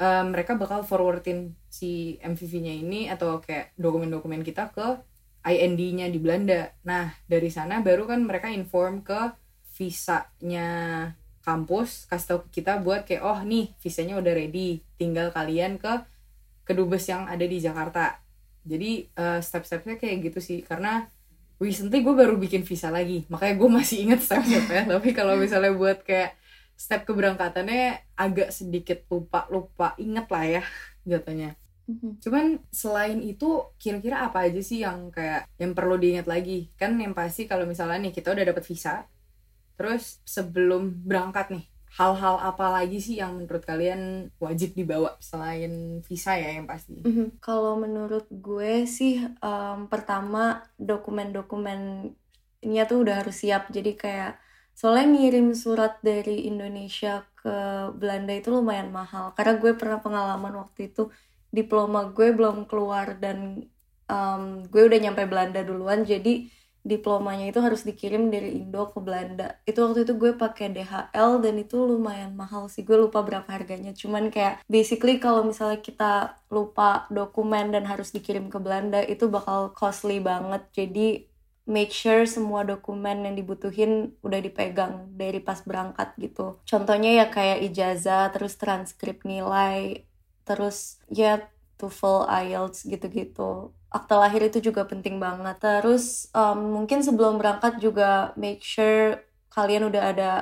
um, 0.00 0.24
mereka 0.32 0.56
bakal 0.56 0.84
forwardin 0.84 1.56
si 1.68 2.16
MVV-nya 2.20 2.72
ini 2.72 3.00
atau 3.08 3.40
kayak 3.40 3.76
dokumen-dokumen 3.76 4.44
kita 4.44 4.72
ke 4.72 5.00
IND-nya 5.46 6.10
di 6.10 6.18
Belanda. 6.18 6.74
Nah, 6.82 7.14
dari 7.24 7.48
sana 7.48 7.78
baru 7.80 8.10
kan 8.10 8.20
mereka 8.26 8.50
inform 8.50 9.06
ke 9.06 9.30
visanya 9.76 10.68
kampus, 11.46 12.10
kasih 12.10 12.26
tahu 12.26 12.38
ke 12.48 12.60
kita 12.60 12.82
buat 12.82 13.06
kayak 13.06 13.22
oh 13.22 13.38
nih 13.46 13.70
visanya 13.78 14.18
udah 14.18 14.32
ready, 14.34 14.82
tinggal 14.98 15.30
kalian 15.30 15.78
ke 15.78 16.02
kedubes 16.66 17.06
yang 17.06 17.30
ada 17.30 17.46
di 17.46 17.62
Jakarta. 17.62 18.18
Jadi 18.66 19.06
uh, 19.14 19.38
step-stepnya 19.38 19.94
kayak 19.94 20.26
gitu 20.26 20.42
sih, 20.42 20.58
karena 20.66 21.06
recently 21.62 22.02
gue 22.02 22.10
baru 22.10 22.34
bikin 22.34 22.66
visa 22.66 22.90
lagi, 22.90 23.22
makanya 23.30 23.54
gue 23.62 23.70
masih 23.70 23.96
inget 24.10 24.20
step-stepnya. 24.26 24.82
Tapi 24.98 25.14
kalau 25.14 25.38
misalnya 25.38 25.70
buat 25.70 26.02
kayak 26.02 26.34
step 26.76 27.08
keberangkatannya 27.08 28.12
agak 28.16 28.52
sedikit 28.52 29.00
lupa 29.08 29.48
lupa 29.48 29.96
inget 29.96 30.28
lah 30.28 30.44
ya 30.44 30.62
jatuhnya. 31.08 31.56
Mhm. 31.86 32.18
Cuman 32.18 32.58
selain 32.74 33.22
itu 33.22 33.62
kira-kira 33.78 34.26
apa 34.26 34.50
aja 34.50 34.58
sih 34.58 34.82
yang 34.82 35.14
kayak 35.14 35.46
yang 35.56 35.72
perlu 35.72 35.96
diingat 35.96 36.26
lagi? 36.26 36.68
Kan 36.74 36.98
yang 36.98 37.14
pasti 37.14 37.46
kalau 37.46 37.64
misalnya 37.64 38.10
nih 38.10 38.14
kita 38.14 38.34
udah 38.34 38.44
dapat 38.52 38.64
visa, 38.66 39.06
terus 39.78 40.18
sebelum 40.26 41.06
berangkat 41.06 41.54
nih, 41.54 41.64
hal-hal 41.96 42.36
apa 42.42 42.66
lagi 42.74 42.98
sih 43.00 43.22
yang 43.22 43.38
menurut 43.38 43.64
kalian 43.64 44.28
wajib 44.42 44.74
dibawa 44.74 45.14
selain 45.22 46.02
visa 46.04 46.34
ya 46.36 46.58
yang 46.58 46.66
pasti? 46.66 47.06
Mhm. 47.06 47.40
Kalau 47.40 47.78
menurut 47.78 48.26
gue 48.28 48.84
sih 48.84 49.22
em, 49.22 49.78
pertama 49.86 50.66
dokumen-dokumennya 50.76 52.82
tuh 52.90 52.98
udah 53.06 53.22
harus 53.22 53.46
siap. 53.46 53.70
Jadi 53.70 53.94
kayak 53.94 54.42
soalnya 54.76 55.06
ngirim 55.16 55.56
surat 55.56 55.98
dari 56.04 56.44
Indonesia 56.50 57.24
ke 57.40 57.56
Belanda 57.96 58.32
itu 58.36 58.52
lumayan 58.52 58.92
mahal. 58.92 59.32
Karena 59.32 59.56
gue 59.56 59.72
pernah 59.72 59.98
pengalaman 60.04 60.52
waktu 60.60 60.92
itu 60.92 61.08
diploma 61.48 62.12
gue 62.12 62.28
belum 62.36 62.68
keluar 62.68 63.16
dan 63.16 63.64
em, 64.04 64.42
gue 64.68 64.82
udah 64.88 64.98
nyampe 65.00 65.24
Belanda 65.24 65.64
duluan. 65.64 66.04
Jadi 66.04 66.52
diplomanya 66.86 67.50
itu 67.50 67.58
harus 67.58 67.82
dikirim 67.82 68.30
dari 68.30 68.62
Indo 68.62 68.86
ke 68.92 69.00
Belanda. 69.02 69.58
Itu 69.66 69.82
waktu 69.88 70.06
itu 70.06 70.14
gue 70.22 70.32
pakai 70.38 70.70
DHL 70.70 71.42
dan 71.42 71.54
itu 71.58 71.76
lumayan 71.82 72.36
mahal 72.38 72.68
sih. 72.70 72.86
Gue 72.86 73.00
lupa 73.00 73.24
berapa 73.26 73.48
harganya. 73.48 73.90
Cuman 73.96 74.30
kayak 74.30 74.62
basically 74.70 75.18
kalau 75.18 75.42
misalnya 75.42 75.82
kita 75.82 76.38
lupa 76.52 77.08
dokumen 77.10 77.74
dan 77.74 77.88
harus 77.90 78.14
dikirim 78.14 78.46
ke 78.52 78.58
Belanda 78.62 79.02
itu 79.02 79.26
bakal 79.26 79.74
costly 79.74 80.22
banget. 80.22 80.62
Jadi 80.70 81.26
make 81.66 81.90
sure 81.90 82.22
semua 82.30 82.62
dokumen 82.62 83.26
yang 83.26 83.34
dibutuhin 83.34 84.14
udah 84.22 84.38
dipegang 84.38 85.10
dari 85.18 85.42
pas 85.42 85.58
berangkat 85.66 86.14
gitu. 86.16 86.62
Contohnya 86.62 87.10
ya 87.22 87.26
kayak 87.26 87.66
ijazah, 87.66 88.30
terus 88.30 88.54
transkrip 88.54 89.26
nilai, 89.26 90.06
terus 90.46 91.02
ya 91.10 91.50
TOEFL, 91.76 92.30
IELTS 92.30 92.86
gitu-gitu. 92.86 93.74
Akte 93.90 94.14
lahir 94.14 94.46
itu 94.46 94.62
juga 94.62 94.86
penting 94.86 95.18
banget. 95.18 95.58
Terus 95.58 96.30
um, 96.32 96.80
mungkin 96.80 97.02
sebelum 97.02 97.42
berangkat 97.42 97.82
juga 97.82 98.30
make 98.38 98.62
sure 98.62 99.20
kalian 99.50 99.90
udah 99.90 100.02
ada 100.14 100.32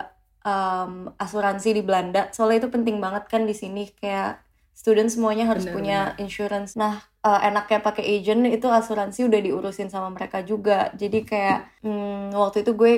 um, 0.45 1.09
asuransi 1.17 1.73
di 1.73 1.83
Belanda. 1.83 2.29
Soalnya 2.37 2.69
itu 2.69 2.71
penting 2.71 3.01
banget 3.01 3.25
kan 3.33 3.49
di 3.49 3.57
sini 3.57 3.89
kayak 3.97 4.44
student 4.81 5.09
semuanya 5.15 5.45
harus 5.51 5.65
Benar, 5.65 5.75
punya 5.75 5.95
insurance. 6.23 6.71
Nah, 6.83 6.93
uh, 7.27 7.39
enaknya 7.47 7.79
pakai 7.87 8.05
agent 8.13 8.41
itu 8.57 8.67
asuransi 8.79 9.21
udah 9.29 9.41
diurusin 9.47 9.89
sama 9.95 10.09
mereka 10.17 10.39
juga. 10.51 10.73
Jadi 11.01 11.19
kayak 11.31 11.59
hmm, 11.85 12.35
waktu 12.41 12.57
itu 12.67 12.73
gue 12.81 12.93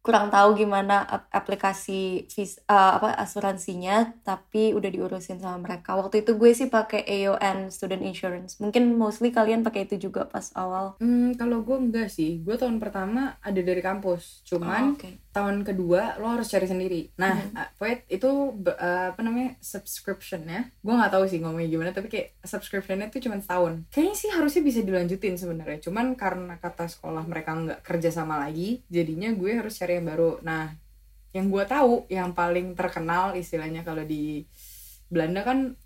kurang 0.00 0.26
tahu 0.32 0.48
gimana 0.60 0.94
ap- 1.14 1.28
aplikasi 1.38 2.24
vis 2.34 2.56
uh, 2.72 2.96
apa 2.96 3.08
asuransinya 3.20 3.92
tapi 4.24 4.72
udah 4.72 4.88
diurusin 4.94 5.36
sama 5.44 5.58
mereka 5.60 5.92
waktu 6.00 6.24
itu 6.24 6.30
gue 6.40 6.50
sih 6.56 6.68
pakai 6.72 7.04
AON 7.04 7.68
student 7.68 8.00
insurance 8.08 8.56
mungkin 8.64 8.96
mostly 8.96 9.28
kalian 9.28 9.60
pakai 9.60 9.84
itu 9.84 10.08
juga 10.08 10.24
pas 10.24 10.46
awal 10.56 10.96
Hmm, 11.00 11.32
kalau 11.40 11.56
gue 11.66 11.76
enggak 11.84 12.06
sih. 12.16 12.28
Gue 12.44 12.54
tahun 12.60 12.76
pertama 12.82 13.20
ada 13.40 13.60
dari 13.68 13.80
kampus. 13.88 14.22
Cuman 14.48 14.82
Oh, 14.84 14.92
oke. 14.92 15.08
Tahun 15.30 15.62
kedua 15.62 16.18
lo 16.18 16.34
harus 16.34 16.50
cari 16.50 16.66
sendiri. 16.66 17.14
Nah, 17.14 17.38
wait, 17.78 18.02
itu 18.10 18.26
uh, 18.66 19.14
apa 19.14 19.20
namanya 19.22 19.54
subscription 19.62 20.42
ya? 20.42 20.66
Gue 20.82 20.90
nggak 20.90 21.12
tahu 21.14 21.24
sih 21.30 21.38
ngomongnya 21.38 21.70
gimana. 21.70 21.90
Tapi 21.94 22.10
kayak 22.10 22.28
subscriptionnya 22.42 23.06
tuh 23.08 23.22
cuma 23.22 23.38
setahun. 23.38 23.86
Kayaknya 23.94 24.16
sih 24.18 24.30
harusnya 24.34 24.62
bisa 24.66 24.80
dilanjutin 24.82 25.38
sebenarnya. 25.38 25.78
Cuman 25.86 26.18
karena 26.18 26.58
kata 26.58 26.90
sekolah 26.90 27.22
mereka 27.24 27.54
nggak 27.54 27.80
kerja 27.86 28.10
sama 28.10 28.42
lagi, 28.42 28.82
jadinya 28.90 29.30
gue 29.30 29.54
harus 29.54 29.78
cari 29.78 30.02
yang 30.02 30.10
baru. 30.10 30.42
Nah, 30.42 30.74
yang 31.30 31.46
gue 31.46 31.62
tahu 31.62 32.10
yang 32.10 32.34
paling 32.34 32.74
terkenal 32.74 33.38
istilahnya 33.38 33.86
kalau 33.86 34.02
di 34.02 34.42
Belanda 35.06 35.46
kan 35.46 35.78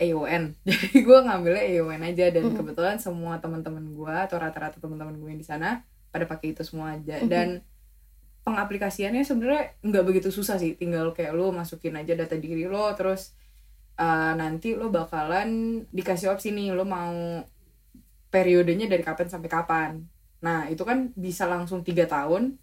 AON. 0.00 0.56
Jadi 0.66 0.98
gue 0.98 1.18
ngambilnya 1.22 1.62
AON 1.78 2.02
aja 2.02 2.26
dan 2.34 2.42
Mhm. 2.50 2.56
kebetulan 2.58 2.96
semua 2.98 3.38
teman-teman 3.38 3.86
gue 3.86 4.14
atau 4.26 4.34
rata-rata 4.40 4.82
teman-teman 4.82 5.14
gue 5.14 5.28
yang 5.30 5.38
di 5.38 5.46
sana 5.46 5.84
pada 6.10 6.26
pakai 6.26 6.58
itu 6.58 6.66
semua 6.66 6.98
aja 6.98 7.22
Mhm. 7.22 7.28
dan 7.30 7.48
pengaplikasiannya 8.46 9.22
sebenarnya 9.22 9.76
nggak 9.84 10.04
begitu 10.06 10.28
susah 10.32 10.56
sih. 10.56 10.74
Tinggal 10.76 11.12
kayak 11.16 11.36
lo 11.36 11.52
masukin 11.52 11.96
aja 11.96 12.16
data 12.16 12.36
diri 12.36 12.64
lo 12.66 12.92
terus 12.96 13.36
uh, 14.00 14.32
nanti 14.36 14.74
lo 14.74 14.88
bakalan 14.88 15.82
dikasih 15.92 16.32
opsi 16.32 16.50
nih 16.54 16.72
lo 16.72 16.84
mau 16.88 17.44
periodenya 18.30 18.86
dari 18.86 19.02
kapan 19.04 19.28
sampai 19.28 19.50
kapan. 19.50 19.90
Nah 20.40 20.70
itu 20.72 20.82
kan 20.86 21.12
bisa 21.18 21.44
langsung 21.44 21.84
tiga 21.84 22.06
tahun 22.08 22.56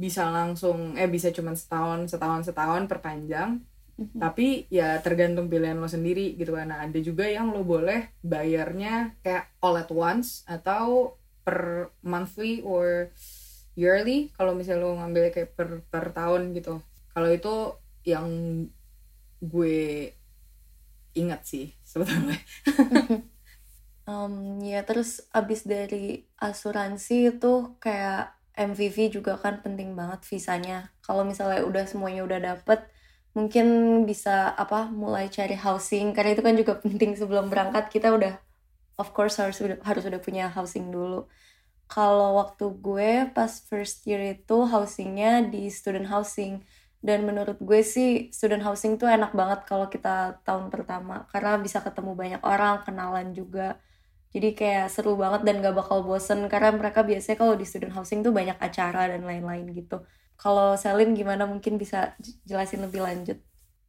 bisa 0.00 0.26
langsung 0.32 0.98
eh 0.98 1.06
bisa 1.06 1.30
cuman 1.30 1.54
setahun 1.54 2.10
setahun 2.10 2.48
setahun 2.48 2.90
perpanjang. 2.90 3.62
Mhm. 3.92 4.18
tapi 4.18 4.64
ya 4.72 4.96
tergantung 5.04 5.52
pilihan 5.52 5.76
lo 5.76 5.86
sendiri 5.86 6.34
gitu 6.40 6.56
kan. 6.56 6.72
Nah 6.72 6.80
ada 6.88 6.98
juga 6.98 7.28
yang 7.28 7.52
lo 7.52 7.60
boleh 7.60 8.08
bayarnya 8.24 9.14
kayak 9.20 9.52
all 9.60 9.76
at 9.76 9.92
once 9.92 10.42
atau 10.48 11.14
per 11.44 11.92
monthly 12.00 12.64
or 12.64 13.12
yearly 13.78 14.30
kalau 14.36 14.52
misalnya 14.52 14.84
lo 14.84 14.98
ngambil 15.00 15.32
kayak 15.32 15.56
per 15.56 15.80
per 15.88 16.12
tahun 16.12 16.52
gitu 16.56 16.80
kalau 17.12 17.28
itu 17.32 17.54
yang 18.04 18.28
gue 19.42 20.12
ingat 21.16 21.42
sih 21.44 21.72
sebetulnya 21.90 22.38
Um, 24.02 24.58
ya 24.66 24.82
terus 24.82 25.22
abis 25.30 25.62
dari 25.62 26.26
asuransi 26.42 27.38
itu 27.38 27.78
kayak 27.78 28.34
MVV 28.58 28.96
juga 29.16 29.38
kan 29.40 29.62
penting 29.64 29.96
banget 29.96 30.20
visanya. 30.28 30.92
Kalau 31.00 31.24
misalnya 31.24 31.64
udah 31.64 31.84
semuanya 31.88 32.22
udah 32.26 32.40
dapet, 32.42 32.84
mungkin 33.32 33.66
bisa 34.04 34.52
apa 34.52 34.92
mulai 34.92 35.32
cari 35.32 35.56
housing 35.56 36.12
karena 36.12 36.36
itu 36.36 36.42
kan 36.44 36.54
juga 36.58 36.74
penting 36.84 37.16
sebelum 37.16 37.48
berangkat 37.48 37.88
kita 37.88 38.12
udah 38.12 38.36
of 39.00 39.08
course 39.16 39.40
harus 39.40 39.58
harus 39.62 40.04
udah 40.04 40.20
punya 40.20 40.52
housing 40.52 40.92
dulu. 40.92 41.26
Kalau 41.88 42.40
waktu 42.40 42.64
gue 42.80 43.10
pas 43.36 43.52
first 43.68 44.06
year 44.08 44.38
itu 44.38 44.64
housingnya 44.64 45.44
di 45.52 45.68
student 45.68 46.08
housing 46.08 46.64
dan 47.02 47.26
menurut 47.28 47.58
gue 47.60 47.80
sih 47.84 48.30
student 48.32 48.62
housing 48.64 48.96
tuh 48.96 49.10
enak 49.10 49.34
banget 49.34 49.66
kalau 49.68 49.86
kita 49.90 50.40
tahun 50.46 50.70
pertama 50.72 51.26
karena 51.32 51.58
bisa 51.60 51.82
ketemu 51.84 52.12
banyak 52.16 52.42
orang, 52.46 52.82
kenalan 52.86 53.34
juga. 53.36 53.76
Jadi 54.32 54.56
kayak 54.56 54.88
seru 54.94 55.14
banget 55.20 55.44
dan 55.46 55.60
gak 55.60 55.76
bakal 55.76 56.00
bosen 56.08 56.48
karena 56.52 56.72
mereka 56.72 57.04
biasanya 57.04 57.36
kalau 57.42 57.54
di 57.60 57.66
student 57.68 57.92
housing 57.96 58.24
tuh 58.26 58.32
banyak 58.32 58.56
acara 58.60 59.12
dan 59.12 59.22
lain-lain 59.28 59.66
gitu. 59.76 60.00
Kalau 60.40 60.74
Selin 60.80 61.12
gimana 61.14 61.44
mungkin 61.46 61.76
bisa 61.76 62.16
jelasin 62.48 62.80
lebih 62.86 63.04
lanjut? 63.04 63.38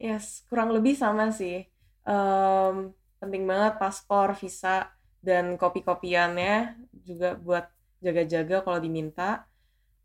Yes, 0.02 0.44
kurang 0.50 0.70
lebih 0.76 0.94
sama 1.00 1.32
sih. 1.32 1.64
Em, 2.04 2.76
penting 3.22 3.44
banget 3.48 3.80
paspor, 3.82 4.36
visa, 4.36 4.92
dan 5.24 5.56
kopi-kopiannya 5.56 6.76
juga 7.08 7.40
buat 7.40 7.66
jaga-jaga 8.06 8.62
kalau 8.66 8.80
diminta. 8.84 9.48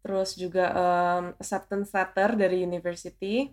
Terus 0.02 0.38
juga 0.38 0.64
em, 0.73 1.25
acceptance 1.43 1.90
letter 1.97 2.31
dari 2.38 2.62
university. 2.64 3.50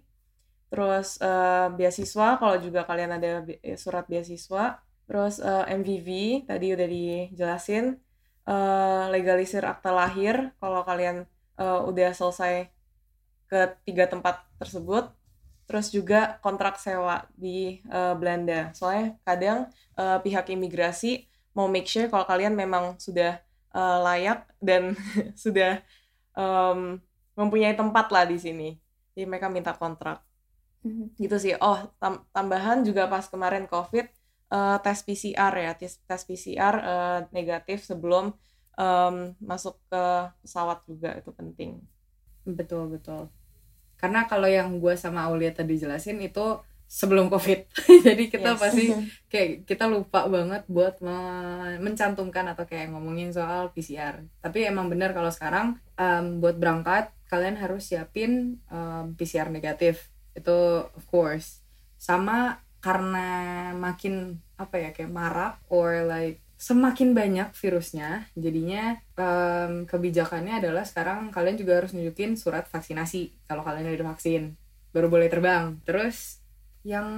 Terus 0.72 1.18
eh, 1.22 1.68
beasiswa 1.78 2.28
kalau 2.42 2.56
juga 2.62 2.82
kalian 2.90 3.12
ada 3.18 3.30
surat 3.78 4.06
beasiswa. 4.12 4.80
Terus 5.08 5.42
eh, 5.42 5.66
MVV 5.80 6.10
tadi 6.50 6.66
udah 6.76 6.88
dijelasin. 6.90 7.86
Eh, 8.46 9.06
legalisir 9.10 9.64
akta 9.66 9.90
lahir 9.90 10.54
kalau 10.62 10.82
kalian 10.86 11.26
eh, 11.58 11.82
udah 11.90 12.10
selesai 12.14 12.70
ke 13.50 13.60
tiga 13.86 14.06
tempat 14.10 14.42
tersebut 14.62 15.14
terus 15.66 15.90
juga 15.90 16.38
kontrak 16.46 16.78
sewa 16.78 17.26
di 17.34 17.82
eh, 17.82 18.14
Belanda. 18.18 18.70
Soalnya 18.78 19.18
kadang 19.26 19.58
eh, 19.98 20.18
pihak 20.22 20.46
imigrasi 20.54 21.26
mau 21.58 21.66
make 21.72 21.90
sure 21.90 22.06
kalau 22.12 22.26
kalian 22.30 22.54
memang 22.54 22.98
sudah 23.02 23.42
eh, 23.78 23.98
layak 24.06 24.38
dan 24.68 24.84
sudah 25.44 25.70
em, 26.40 26.80
mempunyai 27.40 27.76
tempat 27.82 28.06
lah 28.16 28.26
di 28.32 28.38
sini. 28.46 28.66
Jadi 29.16 29.26
mereka 29.32 29.48
minta 29.58 29.74
kontrak. 29.82 30.18
Gitu 31.22 31.36
sih. 31.44 31.54
Oh, 31.64 31.80
tam- 32.02 32.24
tambahan 32.36 32.78
juga 32.88 33.04
pas 33.14 33.26
kemarin 33.34 33.66
COVID 33.72 34.06
eh, 34.54 34.76
tes 34.84 35.00
PCR 35.08 35.54
ya, 35.66 35.72
tes, 35.80 35.94
tes 36.10 36.22
PCR 36.28 36.76
eh, 36.92 37.18
negatif 37.38 37.78
sebelum 37.90 38.24
em, 38.80 39.16
masuk 39.50 39.76
ke 39.92 40.02
pesawat 40.44 40.80
juga 40.90 41.10
itu 41.20 41.32
penting. 41.40 41.72
Betul 42.46 42.84
betul. 42.94 43.22
Karena 44.02 44.28
kalau 44.32 44.50
yang 44.50 44.70
gue 44.84 44.94
sama 45.00 45.28
Aulia 45.30 45.52
tadi 45.56 45.76
jelasin 45.82 46.18
itu 46.28 46.42
sebelum 46.86 47.28
covid. 47.28 47.66
Jadi 48.08 48.30
kita 48.30 48.56
Yes. 48.56 48.62
pasti 48.62 48.86
kayak 49.32 49.66
kita 49.66 49.86
lupa 49.86 50.26
banget 50.26 50.64
buat 50.66 51.02
me- 51.02 51.82
mencantumkan 51.82 52.46
atau 52.52 52.64
kayak 52.64 52.94
ngomongin 52.94 53.34
soal 53.34 53.70
PCR. 53.72 54.22
Tapi 54.40 54.66
emang 54.66 54.88
bener 54.88 55.12
kalau 55.12 55.30
sekarang 55.30 55.76
em, 55.96 56.40
buat 56.40 56.56
berangkat 56.56 57.10
kalian 57.28 57.58
harus 57.58 57.90
siapin 57.90 58.62
em, 58.70 59.06
PCR 59.14 59.50
negatif. 59.50 60.10
Itu 60.34 60.86
of 60.88 61.04
course. 61.08 61.62
Sama 61.98 62.62
karena 62.80 63.28
makin 63.74 64.38
apa 64.56 64.78
ya 64.78 64.90
kayak 64.94 65.10
marak 65.10 65.58
or 65.68 66.06
like 66.06 66.40
semakin 66.56 67.12
banyak 67.12 67.52
virusnya 67.52 68.30
jadinya 68.38 68.96
em, 69.18 69.84
kebijakannya 69.84 70.64
adalah 70.64 70.86
sekarang 70.88 71.28
kalian 71.28 71.60
juga 71.60 71.84
harus 71.84 71.92
nunjukin 71.92 72.40
surat 72.40 72.64
vaksinasi 72.70 73.44
kalau 73.50 73.66
kalian 73.66 73.92
udah 73.92 74.00
divaksin 74.00 74.44
baru 74.96 75.12
boleh 75.12 75.28
terbang 75.28 75.82
terus 75.84 76.40
yang 76.86 77.10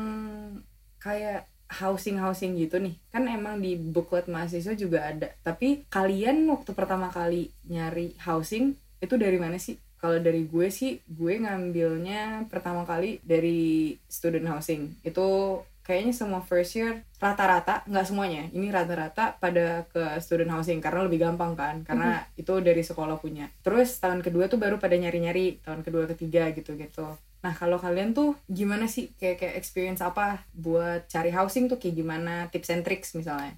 kayak 1.04 1.46
housing 1.68 2.18
housing 2.18 2.56
gitu 2.56 2.80
nih. 2.80 2.96
Kan 3.12 3.28
emang 3.28 3.60
di 3.60 3.76
booklet 3.76 4.32
mahasiswa 4.32 4.74
juga 4.74 5.12
ada. 5.12 5.28
Tapi 5.44 5.86
kalian 5.92 6.48
waktu 6.48 6.72
pertama 6.72 7.12
kali 7.12 7.52
nyari 7.68 8.16
housing 8.24 8.74
itu 9.04 9.16
dari 9.20 9.36
mana 9.38 9.60
sih? 9.60 9.76
Kalau 9.98 10.18
dari 10.24 10.48
gue 10.48 10.72
sih 10.72 11.04
gue 11.04 11.34
ngambilnya 11.44 12.48
pertama 12.48 12.88
kali 12.88 13.20
dari 13.22 13.94
student 14.08 14.48
housing. 14.48 14.96
Itu 15.04 15.60
kayaknya 15.84 16.14
semua 16.16 16.44
first 16.44 16.76
year 16.76 17.04
rata-rata 17.16 17.88
nggak 17.88 18.08
semuanya 18.12 18.52
ini 18.52 18.68
rata-rata 18.68 19.40
pada 19.40 19.88
ke 19.88 20.20
student 20.20 20.52
housing 20.52 20.84
karena 20.84 21.08
lebih 21.08 21.24
gampang 21.24 21.56
kan 21.56 21.88
karena 21.88 22.28
itu 22.36 22.60
dari 22.60 22.84
sekolah 22.84 23.16
punya. 23.20 23.48
Terus 23.64 23.96
tahun 24.00 24.20
kedua 24.20 24.52
tuh 24.52 24.60
baru 24.60 24.80
pada 24.84 25.00
nyari-nyari 25.00 25.64
tahun 25.64 25.88
kedua 25.88 26.12
ketiga 26.12 26.52
gitu-gitu 26.52 27.16
nah 27.44 27.54
kalau 27.54 27.78
kalian 27.78 28.12
tuh 28.18 28.34
gimana 28.50 28.86
sih 28.90 29.14
kayak 29.20 29.38
kayak 29.40 29.56
experience 29.62 30.02
apa 30.02 30.44
buat 30.52 31.06
cari 31.14 31.30
housing 31.30 31.70
tuh 31.72 31.78
kayak 31.82 31.96
gimana 32.02 32.32
tips 32.52 32.70
and 32.74 32.84
tricks 32.86 33.14
misalnya 33.14 33.54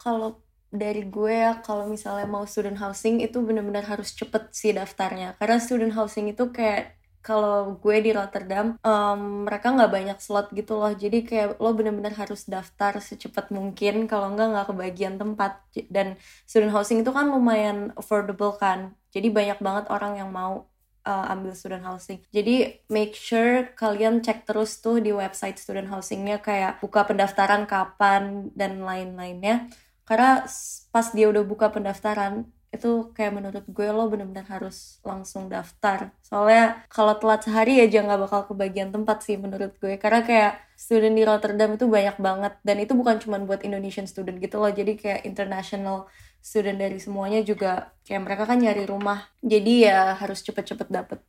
Kalau 0.00 0.40
dari 0.70 1.02
gue 1.14 1.32
ya, 1.44 1.50
kalau 1.66 1.84
misalnya 1.90 2.24
mau 2.30 2.44
student 2.46 2.78
housing 2.78 3.18
itu 3.26 3.36
benar-benar 3.42 3.84
harus 3.90 4.14
cepet 4.14 4.42
sih 4.54 4.72
daftarnya. 4.72 5.34
Karena 5.40 5.58
student 5.60 5.92
housing 5.98 6.30
itu 6.32 6.44
kayak 6.54 6.96
kalau 7.20 7.76
gue 7.82 7.96
di 8.00 8.10
Rotterdam, 8.16 8.66
em, 8.80 9.20
mereka 9.44 9.66
nggak 9.76 9.92
banyak 9.92 10.18
slot 10.24 10.46
gitu 10.56 10.80
loh. 10.80 10.92
Jadi 10.96 11.16
kayak 11.28 11.60
lo 11.60 11.76
benar-benar 11.76 12.14
harus 12.16 12.48
daftar 12.48 12.96
secepat 13.02 13.50
mungkin. 13.52 14.08
Kalau 14.08 14.32
nggak 14.32 14.46
nggak 14.56 14.66
kebagian 14.72 15.14
tempat. 15.20 15.60
Dan 15.92 16.16
student 16.48 16.72
housing 16.72 17.02
itu 17.04 17.10
kan 17.12 17.26
lumayan 17.28 17.92
affordable 18.00 18.56
kan. 18.56 18.96
Jadi 19.12 19.28
banyak 19.28 19.58
banget 19.60 19.84
orang 19.92 20.12
yang 20.22 20.30
mau 20.32 20.69
uh, 21.04 21.32
ambil 21.32 21.52
student 21.56 21.84
housing. 21.84 22.20
Jadi 22.32 22.84
make 22.92 23.16
sure 23.16 23.72
kalian 23.76 24.20
cek 24.20 24.44
terus 24.48 24.80
tuh 24.80 25.00
di 25.00 25.12
website 25.14 25.56
student 25.56 25.88
housingnya 25.88 26.40
kayak 26.40 26.80
buka 26.82 27.06
pendaftaran 27.08 27.64
kapan 27.64 28.52
dan 28.56 28.82
lain-lainnya. 28.84 29.68
Karena 30.04 30.42
pas 30.90 31.06
dia 31.14 31.30
udah 31.30 31.44
buka 31.46 31.70
pendaftaran 31.70 32.50
itu 32.70 33.10
kayak 33.18 33.34
menurut 33.34 33.64
gue 33.66 33.88
lo 33.90 34.06
bener-bener 34.06 34.46
harus 34.46 35.02
langsung 35.02 35.50
daftar. 35.50 36.14
Soalnya 36.22 36.86
kalau 36.86 37.18
telat 37.18 37.42
sehari 37.42 37.82
aja 37.82 37.98
nggak 38.06 38.30
bakal 38.30 38.40
kebagian 38.54 38.94
tempat 38.94 39.26
sih 39.26 39.34
menurut 39.34 39.74
gue. 39.82 39.98
Karena 39.98 40.22
kayak 40.22 40.52
student 40.78 41.18
di 41.18 41.26
Rotterdam 41.26 41.74
itu 41.74 41.90
banyak 41.90 42.16
banget 42.22 42.54
dan 42.62 42.76
itu 42.78 42.94
bukan 42.94 43.18
cuma 43.18 43.42
buat 43.42 43.66
Indonesian 43.66 44.06
student 44.06 44.38
gitu 44.38 44.62
loh. 44.62 44.70
Jadi 44.70 44.94
kayak 44.94 45.26
international 45.26 46.06
student 46.40 46.80
dari 46.80 46.96
semuanya 46.96 47.40
juga 47.44 47.92
kayak 48.04 48.22
mereka 48.24 48.42
kan 48.48 48.58
nyari 48.60 48.84
rumah. 48.88 49.28
Jadi 49.44 49.86
ya 49.86 50.16
harus 50.16 50.40
cepet-cepet 50.42 50.88
dapet. 50.90 51.20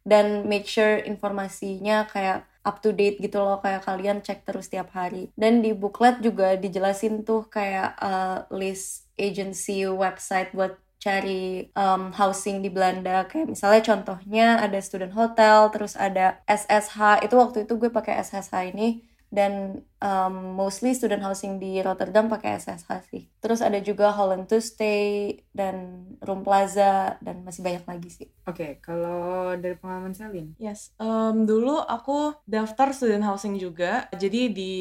Dan 0.00 0.48
make 0.48 0.64
sure 0.64 0.98
informasinya 1.04 2.08
kayak 2.08 2.50
up 2.64 2.84
to 2.84 2.92
date 2.92 3.16
gitu 3.20 3.40
loh 3.40 3.58
kayak 3.64 3.84
kalian 3.88 4.20
cek 4.20 4.44
terus 4.44 4.68
tiap 4.68 4.92
hari 4.92 5.32
dan 5.32 5.64
di 5.64 5.72
booklet 5.72 6.20
juga 6.20 6.60
dijelasin 6.60 7.24
tuh 7.24 7.48
kayak 7.48 7.96
uh, 7.96 8.44
list 8.52 9.08
agency 9.16 9.88
website 9.88 10.52
buat 10.52 10.76
cari 11.00 11.72
um, 11.72 12.12
housing 12.12 12.60
di 12.60 12.68
Belanda 12.68 13.24
kayak 13.24 13.48
misalnya 13.48 13.80
contohnya 13.80 14.60
ada 14.60 14.76
student 14.84 15.16
hotel 15.16 15.72
terus 15.72 15.96
ada 15.96 16.44
SSH 16.44 17.24
itu 17.24 17.34
waktu 17.40 17.64
itu 17.64 17.80
gue 17.80 17.88
pakai 17.88 18.20
SSH 18.20 18.76
ini 18.76 19.00
dan 19.30 19.82
um, 20.02 20.58
mostly 20.58 20.92
student 20.92 21.22
housing 21.22 21.62
di 21.62 21.78
Rotterdam 21.80 22.26
pakai 22.26 22.58
SSH 22.58 22.90
sih 23.10 23.22
terus 23.38 23.62
ada 23.62 23.78
juga 23.78 24.10
Holland 24.10 24.50
to 24.50 24.58
Stay 24.58 25.40
dan 25.54 26.04
Room 26.22 26.42
Plaza 26.42 27.16
dan 27.22 27.46
masih 27.46 27.62
banyak 27.62 27.86
lagi 27.86 28.10
sih 28.10 28.28
oke 28.44 28.82
kalau 28.82 29.54
dari 29.54 29.78
pengalaman 29.78 30.12
Selin 30.12 30.50
Yes, 30.60 30.92
em, 31.00 31.46
dulu 31.46 31.80
aku 31.80 32.34
daftar 32.44 32.92
student 32.92 33.24
housing 33.24 33.56
juga. 33.56 34.06
Jadi 34.12 34.52
di 34.52 34.74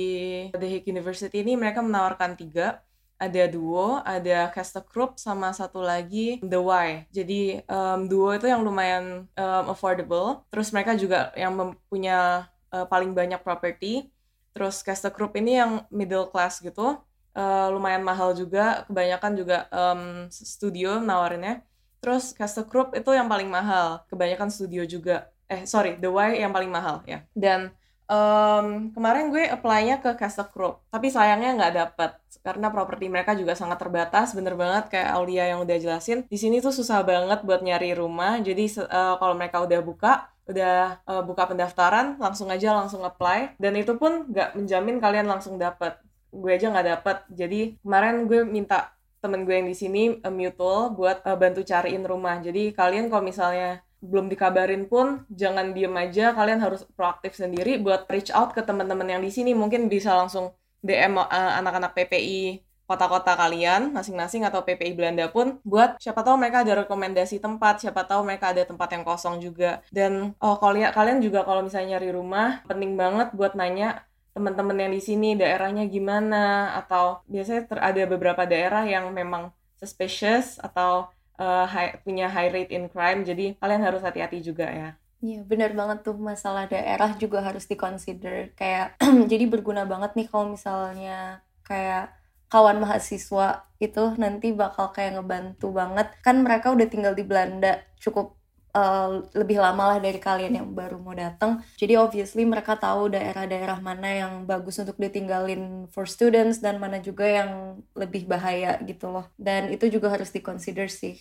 The 0.52 0.68
Hague 0.68 0.90
University 0.92 1.40
ini 1.40 1.56
mereka 1.56 1.80
menawarkan 1.80 2.36
tiga. 2.36 2.84
Ada 3.20 3.52
Duo, 3.52 4.00
ada 4.00 4.48
Castle 4.56 4.88
Group, 4.88 5.20
sama 5.20 5.52
satu 5.52 5.84
lagi 5.84 6.40
The 6.40 6.60
Y. 6.60 6.88
Jadi 7.12 7.42
em, 7.64 8.00
Duo 8.08 8.32
itu 8.32 8.48
yang 8.48 8.64
lumayan 8.64 9.28
em, 9.36 9.66
affordable. 9.68 10.44
Terus 10.52 10.72
mereka 10.72 10.96
juga 10.96 11.32
yang 11.36 11.56
mempunyai 11.56 12.48
eh, 12.76 12.86
paling 12.88 13.12
banyak 13.12 13.40
property. 13.44 14.08
Terus 14.56 14.82
Castle 14.86 15.14
Group 15.16 15.38
ini 15.40 15.60
yang 15.62 15.72
middle 15.94 16.28
class 16.32 16.60
gitu. 16.60 17.00
Eh, 17.38 17.68
lumayan 17.74 18.04
mahal 18.04 18.34
juga. 18.34 18.84
Kebanyakan 18.90 19.32
juga 19.40 19.58
em, 19.72 20.28
studio 20.32 21.00
nawarinnya. 21.00 21.62
Terus 22.02 22.32
Castle 22.38 22.68
Group 22.68 22.96
itu 22.96 23.10
yang 23.12 23.28
paling 23.32 23.48
mahal. 23.52 24.04
Kebanyakan 24.12 24.50
studio 24.52 24.84
juga 24.88 25.30
eh 25.50 25.66
sorry 25.66 25.98
The 25.98 26.10
Y 26.10 26.46
yang 26.46 26.54
paling 26.54 26.70
mahal 26.70 27.02
ya 27.10 27.26
dan 27.34 27.74
em, 28.06 28.94
kemarin 28.94 29.34
gue 29.34 29.50
apply-nya 29.50 29.98
ke 29.98 30.14
Castle 30.14 30.46
Group 30.54 30.86
tapi 30.94 31.10
sayangnya 31.10 31.58
nggak 31.58 31.74
dapet 31.74 32.12
karena 32.46 32.70
properti 32.70 33.10
mereka 33.10 33.34
juga 33.34 33.58
sangat 33.58 33.82
terbatas 33.82 34.38
bener 34.38 34.54
banget 34.54 34.94
kayak 34.94 35.10
Aulia 35.18 35.50
yang 35.50 35.66
udah 35.66 35.78
jelasin 35.82 36.22
di 36.30 36.38
sini 36.38 36.62
tuh 36.62 36.70
susah 36.70 37.02
banget 37.02 37.42
buat 37.42 37.66
nyari 37.66 37.98
rumah 37.98 38.38
jadi 38.46 38.64
eh, 38.70 39.16
kalau 39.18 39.34
mereka 39.34 39.66
udah 39.66 39.82
buka 39.82 40.30
udah 40.50 41.06
eh, 41.06 41.24
buka 41.24 41.46
pendaftaran 41.46 42.18
langsung 42.18 42.50
aja 42.50 42.74
langsung 42.74 43.06
apply. 43.06 43.56
Dan 43.62 43.78
itu 43.78 43.94
pun 43.96 44.28
nggak 44.34 44.58
menjamin 44.58 44.98
kalian 44.98 45.28
langsung 45.30 45.62
dapet. 45.62 46.02
Gue 46.34 46.58
aja 46.58 46.74
nggak 46.74 46.88
dapet. 46.98 47.18
Jadi 47.30 47.78
kemarin 47.86 48.26
gue 48.26 48.42
minta 48.44 48.94
temen 49.20 49.44
gue 49.44 49.56
yang 49.56 49.70
di 49.70 49.78
sini 49.78 50.18
eh, 50.18 50.34
mutual 50.34 50.98
buat 50.98 51.22
eh, 51.24 51.38
bantu 51.38 51.62
cariin 51.62 52.04
rumah. 52.04 52.42
Jadi 52.42 52.74
kalian 52.74 53.08
kalau 53.14 53.24
misalnya 53.24 53.86
belum 54.00 54.32
dikabarin 54.32 54.90
pun 54.90 55.28
jangan 55.30 55.72
diem 55.76 55.94
aja. 55.94 56.34
Kalian 56.34 56.60
harus 56.66 56.82
proaktif 56.98 57.38
sendiri 57.38 57.78
buat 57.78 58.10
reach 58.10 58.34
out 58.34 58.58
ke 58.58 58.66
teman-teman 58.66 59.06
yang 59.06 59.22
di 59.22 59.30
sini. 59.30 59.54
Mungkin 59.54 59.92
bisa 59.92 60.18
langsung 60.18 60.56
DM 60.80 61.20
uh, 61.20 61.28
anak-anak 61.60 61.92
PPI 61.92 62.69
kota-kota 62.90 63.38
kalian 63.38 63.94
masing-masing 63.94 64.42
atau 64.50 64.66
PPI 64.66 64.98
Belanda 64.98 65.30
pun 65.30 65.62
buat 65.62 66.02
siapa 66.02 66.26
tahu 66.26 66.42
mereka 66.42 66.66
ada 66.66 66.82
rekomendasi 66.82 67.38
tempat 67.38 67.86
siapa 67.86 68.02
tahu 68.10 68.26
mereka 68.26 68.50
ada 68.50 68.66
tempat 68.66 68.90
yang 68.98 69.06
kosong 69.06 69.38
juga 69.38 69.86
dan 69.94 70.34
oh 70.42 70.58
kalian 70.58 70.90
kalian 70.90 71.22
juga 71.22 71.46
kalau 71.46 71.62
misalnya 71.62 72.02
nyari 72.02 72.10
rumah 72.10 72.66
penting 72.66 72.98
banget 72.98 73.30
buat 73.38 73.54
nanya 73.54 74.10
teman-teman 74.34 74.78
yang 74.88 74.92
di 74.94 75.02
sini 75.04 75.38
daerahnya 75.38 75.86
gimana 75.86 76.74
atau 76.82 77.22
biasanya 77.30 77.70
ter- 77.70 77.84
ada 77.86 78.04
beberapa 78.10 78.44
daerah 78.50 78.88
yang 78.90 79.14
memang 79.14 79.54
suspicious 79.78 80.60
atau 80.60 81.12
uh, 81.40 81.66
high, 81.66 82.04
punya 82.04 82.28
high 82.28 82.52
rate 82.52 82.72
in 82.76 82.92
crime. 82.92 83.24
Jadi 83.24 83.56
kalian 83.58 83.82
harus 83.82 84.04
hati-hati 84.04 84.44
juga 84.44 84.68
ya. 84.68 84.90
Iya, 85.20 85.44
benar 85.44 85.76
banget 85.76 86.08
tuh 86.08 86.16
masalah 86.16 86.68
daerah 86.72 87.12
juga 87.20 87.44
harus 87.44 87.68
dikonsider. 87.68 88.56
Kayak 88.56 88.96
jadi 89.32 89.46
berguna 89.48 89.84
banget 89.84 90.16
nih 90.16 90.28
kalau 90.32 90.52
misalnya 90.52 91.44
kayak 91.68 92.19
kawan 92.50 92.82
mahasiswa 92.82 93.70
itu 93.80 94.04
nanti 94.18 94.52
bakal 94.52 94.92
kayak 94.92 95.22
ngebantu 95.22 95.72
banget. 95.72 96.08
Kan 96.26 96.44
mereka 96.44 96.74
udah 96.74 96.88
tinggal 96.90 97.14
di 97.16 97.24
Belanda 97.24 97.80
cukup 98.02 98.36
uh, 98.74 99.24
lebih 99.34 99.62
lama 99.62 99.96
lah 99.96 100.00
dari 100.02 100.18
kalian 100.20 100.60
yang 100.60 100.70
baru 100.74 101.00
mau 101.00 101.16
datang. 101.16 101.62
Jadi 101.78 101.96
obviously 101.96 102.44
mereka 102.44 102.76
tahu 102.76 103.14
daerah-daerah 103.14 103.80
mana 103.80 104.10
yang 104.26 104.34
bagus 104.44 104.82
untuk 104.82 104.98
ditinggalin 104.98 105.88
for 105.94 106.10
students 106.10 106.60
dan 106.60 106.82
mana 106.82 107.00
juga 107.00 107.26
yang 107.26 107.82
lebih 107.96 108.26
bahaya 108.26 108.82
gitu 108.84 109.10
loh. 109.10 109.30
Dan 109.38 109.72
itu 109.72 109.88
juga 109.88 110.12
harus 110.12 110.34
dikonsider 110.34 110.90
sih 110.92 111.16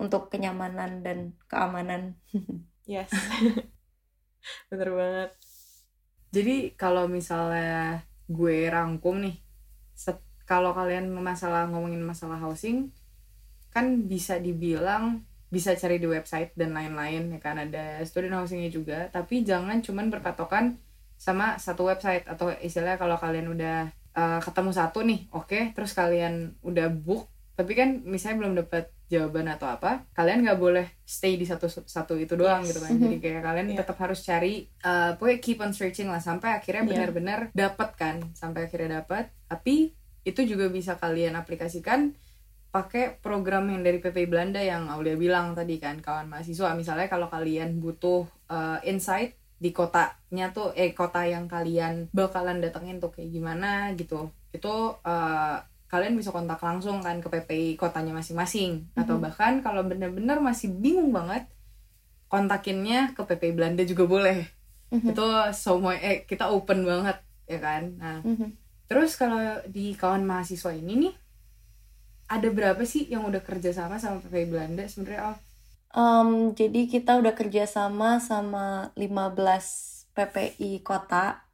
untuk 0.00 0.32
kenyamanan 0.32 1.04
dan 1.04 1.18
keamanan. 1.50 2.16
Yes. 2.90 3.14
Bener 4.72 4.90
banget. 4.90 5.30
Jadi 6.34 6.74
kalau 6.74 7.06
misalnya 7.06 8.02
gue 8.26 8.66
rangkum 8.66 9.22
nih, 9.22 9.38
kalau 10.50 10.74
kalian 10.74 11.06
masalah 11.14 11.70
ngomongin 11.70 12.02
masalah 12.02 12.42
housing, 12.42 12.90
kan 13.70 14.10
bisa 14.10 14.42
dibilang 14.42 15.22
bisa 15.46 15.78
cari 15.78 16.02
di 16.02 16.10
website 16.10 16.54
dan 16.58 16.74
lain-lain 16.74 17.30
ya 17.34 17.38
kan 17.38 17.54
ada 17.62 18.02
student 18.02 18.34
housingnya 18.34 18.74
juga. 18.74 19.06
Tapi 19.14 19.46
jangan 19.46 19.78
cuman 19.78 20.10
berpatokan 20.10 20.74
sama 21.14 21.54
satu 21.62 21.86
website 21.86 22.26
atau 22.26 22.50
istilahnya 22.58 22.98
kalau 22.98 23.14
kalian 23.14 23.46
udah 23.54 23.94
uh, 24.18 24.40
ketemu 24.42 24.70
satu 24.74 25.06
nih, 25.06 25.30
oke, 25.30 25.46
okay, 25.46 25.62
terus 25.70 25.94
kalian 25.94 26.58
udah 26.66 26.90
book, 26.90 27.30
tapi 27.54 27.78
kan 27.78 28.02
misalnya 28.02 28.36
belum 28.42 28.54
dapat 28.66 28.90
jawaban 29.10 29.50
atau 29.50 29.66
apa 29.66 30.06
kalian 30.14 30.46
nggak 30.46 30.60
boleh 30.62 30.86
stay 31.02 31.34
di 31.34 31.42
satu 31.42 31.66
satu 31.66 32.14
itu 32.14 32.38
doang 32.38 32.62
yes. 32.62 32.68
gitu 32.70 32.80
kan 32.86 32.94
jadi 32.94 33.16
kayak 33.18 33.42
kalian 33.42 33.66
yeah. 33.74 33.78
tetap 33.82 33.96
harus 33.98 34.22
cari 34.22 34.70
uh, 34.86 35.18
pokoknya 35.18 35.38
keep 35.42 35.58
on 35.58 35.74
searching 35.74 36.06
lah 36.06 36.22
sampai 36.22 36.54
akhirnya 36.54 36.86
yeah. 36.86 36.90
benar-benar 36.94 37.40
dapat 37.50 37.90
kan 37.98 38.16
sampai 38.38 38.70
akhirnya 38.70 39.02
dapat 39.02 39.34
tapi 39.50 39.98
itu 40.24 40.44
juga 40.44 40.68
bisa 40.68 41.00
kalian 41.00 41.36
aplikasikan 41.36 42.12
pakai 42.70 43.18
program 43.18 43.66
yang 43.66 43.82
dari 43.82 43.98
PPI 43.98 44.30
Belanda 44.30 44.62
yang 44.62 44.86
Aulia 44.86 45.18
bilang 45.18 45.58
tadi 45.58 45.82
kan 45.82 45.98
kawan 45.98 46.30
mahasiswa 46.30 46.70
misalnya 46.78 47.10
kalau 47.10 47.26
kalian 47.26 47.82
butuh 47.82 48.30
uh, 48.46 48.78
insight 48.86 49.34
di 49.60 49.74
kotanya 49.74 50.54
tuh 50.54 50.72
eh 50.72 50.94
kota 50.96 51.26
yang 51.26 51.50
kalian 51.50 52.08
bakalan 52.14 52.62
datengin 52.62 53.02
tuh 53.02 53.12
kayak 53.12 53.28
gimana 53.28 53.92
gitu 53.98 54.30
itu 54.54 54.74
uh, 55.02 55.56
kalian 55.90 56.14
bisa 56.14 56.30
kontak 56.30 56.62
langsung 56.62 57.02
kan 57.02 57.18
ke 57.18 57.26
PPI 57.26 57.74
kotanya 57.74 58.14
masing-masing 58.14 58.86
mm-hmm. 58.86 59.00
atau 59.02 59.18
bahkan 59.18 59.58
kalau 59.60 59.82
bener-bener 59.82 60.38
masih 60.38 60.70
bingung 60.70 61.10
banget 61.10 61.50
kontakinnya 62.30 63.10
ke 63.18 63.26
PPI 63.26 63.52
Belanda 63.52 63.82
juga 63.82 64.06
boleh 64.06 64.46
mm-hmm. 64.94 65.10
itu 65.10 65.26
semua 65.52 65.98
eh 65.98 66.22
kita 66.22 66.54
open 66.54 66.86
banget 66.86 67.18
ya 67.50 67.58
kan 67.58 67.82
nah 67.98 68.18
mm-hmm. 68.22 68.48
Terus 68.90 69.14
kalau 69.14 69.62
di 69.70 69.94
kawan 69.94 70.26
mahasiswa 70.26 70.74
ini 70.74 71.06
nih 71.06 71.14
ada 72.26 72.48
berapa 72.50 72.82
sih 72.82 73.06
yang 73.06 73.22
udah 73.22 73.40
kerja 73.40 73.70
sama 73.70 74.02
sama 74.02 74.18
PPI 74.18 74.46
Belanda 74.50 74.82
sebenarnya 74.90 75.22
oh 75.30 75.38
um, 75.94 76.54
jadi 76.54 76.86
kita 76.86 77.18
udah 77.18 77.34
kerja 77.34 77.66
sama 77.66 78.18
sama 78.22 78.94
15 78.94 80.14
PPI 80.14 80.82
kota. 80.82 81.46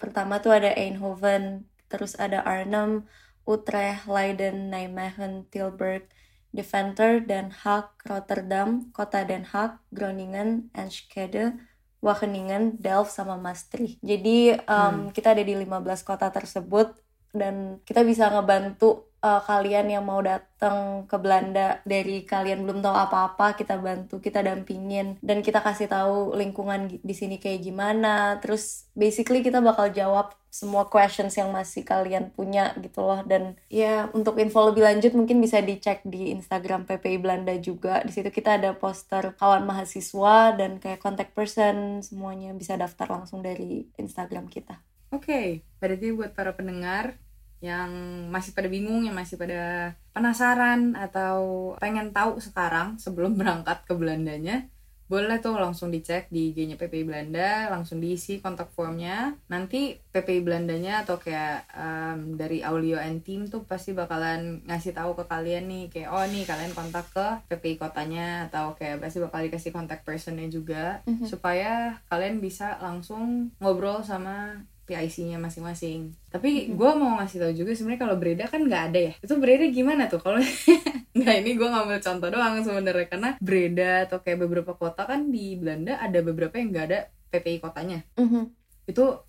Pertama 0.00 0.40
tuh 0.40 0.56
ada 0.56 0.72
Eindhoven 0.72 1.68
terus 1.90 2.14
ada 2.16 2.46
Arnhem 2.46 3.06
Utrecht, 3.42 4.06
Leiden, 4.06 4.70
Nijmegen, 4.70 5.50
Tilburg, 5.50 6.06
Deventer, 6.54 7.18
Den 7.18 7.50
Haag, 7.50 7.98
Rotterdam, 8.06 8.94
Kota 8.94 9.26
Den 9.26 9.42
Haag, 9.50 9.82
Groningen, 9.90 10.70
Enschede, 10.74 11.58
Wageningen, 12.00 12.80
Delft, 12.80 13.12
sama 13.12 13.36
Maastricht. 13.36 14.00
Jadi 14.00 14.56
um, 14.64 15.08
hmm. 15.08 15.12
kita 15.12 15.36
ada 15.36 15.44
di 15.44 15.52
15 15.52 15.68
kota 16.04 16.32
tersebut 16.32 16.96
dan 17.30 17.78
kita 17.86 18.02
bisa 18.02 18.26
ngebantu 18.32 19.10
uh, 19.22 19.40
kalian 19.44 19.86
yang 19.86 20.04
mau 20.04 20.18
datang 20.18 21.06
ke 21.06 21.16
Belanda 21.20 21.78
dari 21.86 22.26
kalian 22.26 22.66
belum 22.66 22.82
tahu 22.82 22.96
apa-apa 22.96 23.54
kita 23.54 23.78
bantu 23.78 24.18
kita 24.18 24.42
dampingin 24.42 25.20
dan 25.22 25.44
kita 25.44 25.62
kasih 25.62 25.86
tahu 25.86 26.34
lingkungan 26.34 26.90
di 26.90 27.14
sini 27.14 27.38
kayak 27.38 27.62
gimana 27.62 28.40
terus 28.42 28.90
basically 28.96 29.44
kita 29.44 29.62
bakal 29.62 29.92
jawab 29.92 30.34
semua 30.50 30.90
questions 30.90 31.30
yang 31.38 31.54
masih 31.54 31.86
kalian 31.86 32.34
punya 32.34 32.74
gitu 32.82 33.06
loh 33.06 33.22
dan 33.22 33.54
ya 33.70 34.10
untuk 34.10 34.34
info 34.42 34.66
lebih 34.66 34.82
lanjut 34.82 35.14
mungkin 35.14 35.38
bisa 35.38 35.62
dicek 35.62 36.02
di 36.02 36.34
Instagram 36.34 36.90
PPI 36.90 37.22
Belanda 37.22 37.54
juga 37.54 38.02
di 38.02 38.10
situ 38.10 38.34
kita 38.34 38.58
ada 38.58 38.74
poster 38.74 39.38
kawan 39.38 39.62
mahasiswa 39.62 40.58
dan 40.58 40.82
kayak 40.82 40.98
contact 40.98 41.32
person 41.38 42.02
semuanya 42.02 42.50
bisa 42.50 42.74
daftar 42.74 43.06
langsung 43.06 43.46
dari 43.46 43.86
Instagram 43.94 44.50
kita. 44.50 44.82
Oke, 45.14 45.26
okay. 45.26 45.46
berarti 45.78 46.10
buat 46.10 46.34
para 46.34 46.50
pendengar 46.54 47.14
yang 47.60 47.90
masih 48.32 48.56
pada 48.56 48.66
bingung, 48.66 49.04
yang 49.04 49.14
masih 49.14 49.36
pada 49.36 49.94
penasaran 50.16 50.96
atau 50.96 51.72
pengen 51.76 52.10
tahu 52.10 52.40
sekarang 52.40 52.96
sebelum 52.96 53.36
berangkat 53.38 53.84
ke 53.84 53.92
Belandanya, 53.94 54.66
boleh 55.10 55.42
tuh 55.42 55.58
langsung 55.58 55.90
dicek 55.90 56.30
di 56.30 56.54
IG-nya 56.54 56.78
PPI 56.78 57.02
Belanda, 57.02 57.66
langsung 57.66 57.98
diisi 57.98 58.38
kontak 58.38 58.70
formnya. 58.70 59.34
Nanti 59.50 59.98
PPI 60.14 60.46
Belandanya 60.46 61.02
atau 61.02 61.18
kayak 61.18 61.66
um, 61.74 62.38
dari 62.38 62.62
Aulio 62.62 62.94
and 63.02 63.26
Team 63.26 63.50
tuh 63.50 63.66
pasti 63.66 63.90
bakalan 63.90 64.62
ngasih 64.70 64.94
tahu 64.94 65.18
ke 65.18 65.26
kalian 65.26 65.66
nih 65.66 65.84
kayak 65.90 66.14
oh 66.14 66.22
nih 66.22 66.46
kalian 66.46 66.70
kontak 66.78 67.10
ke 67.10 67.26
PPI 67.50 67.82
kotanya 67.82 68.46
atau 68.46 68.78
kayak 68.78 69.02
pasti 69.02 69.18
bakal 69.18 69.42
dikasih 69.42 69.74
kontak 69.74 70.06
personnya 70.06 70.46
juga 70.46 71.02
mm 71.02 71.14
-hmm. 71.18 71.26
supaya 71.26 71.98
kalian 72.06 72.38
bisa 72.38 72.78
langsung 72.78 73.50
ngobrol 73.58 74.06
sama 74.06 74.62
PIC-nya 74.90 75.38
masing-masing. 75.38 76.10
Tapi 76.34 76.66
hmm. 76.66 76.74
gue 76.74 76.90
mau 76.98 77.22
ngasih 77.22 77.38
tau 77.38 77.52
juga 77.54 77.70
sebenarnya 77.78 78.02
kalau 78.02 78.16
Breda 78.18 78.44
kan 78.50 78.66
nggak 78.66 78.82
ada 78.90 79.00
ya. 79.00 79.12
Itu 79.22 79.38
Breda 79.38 79.70
gimana 79.70 80.10
tuh? 80.10 80.18
Kalau 80.18 80.42
nggak 81.18 81.36
ini 81.46 81.50
gue 81.54 81.68
ngambil 81.70 81.98
contoh 82.02 82.28
doang 82.34 82.58
sebenarnya 82.66 83.06
karena 83.06 83.30
Breda 83.38 84.10
atau 84.10 84.18
kayak 84.18 84.38
beberapa 84.42 84.74
kota 84.74 85.06
kan 85.06 85.30
di 85.30 85.54
Belanda 85.54 86.02
ada 86.02 86.18
beberapa 86.26 86.58
yang 86.58 86.74
nggak 86.74 86.86
ada 86.90 86.98
PPI 87.30 87.62
kotanya. 87.62 88.02
Hmm. 88.18 88.50
Itu 88.90 89.22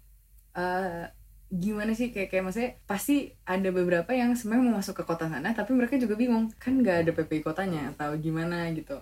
uh, 0.57 1.05
gimana 1.51 1.91
sih 1.93 2.09
kayak 2.09 2.33
kayak 2.33 2.43
maksudnya 2.47 2.71
pasti 2.87 3.35
ada 3.45 3.69
beberapa 3.69 4.09
yang 4.15 4.33
sebenarnya 4.33 4.65
mau 4.65 4.79
masuk 4.79 5.03
ke 5.03 5.03
kota 5.03 5.27
sana 5.27 5.51
tapi 5.51 5.75
mereka 5.75 5.99
juga 5.99 6.15
bingung 6.15 6.47
kan 6.55 6.79
nggak 6.79 6.97
ada 7.05 7.11
PPI 7.13 7.45
kotanya 7.45 7.93
atau 7.93 8.17
gimana 8.17 8.65
gitu. 8.73 8.97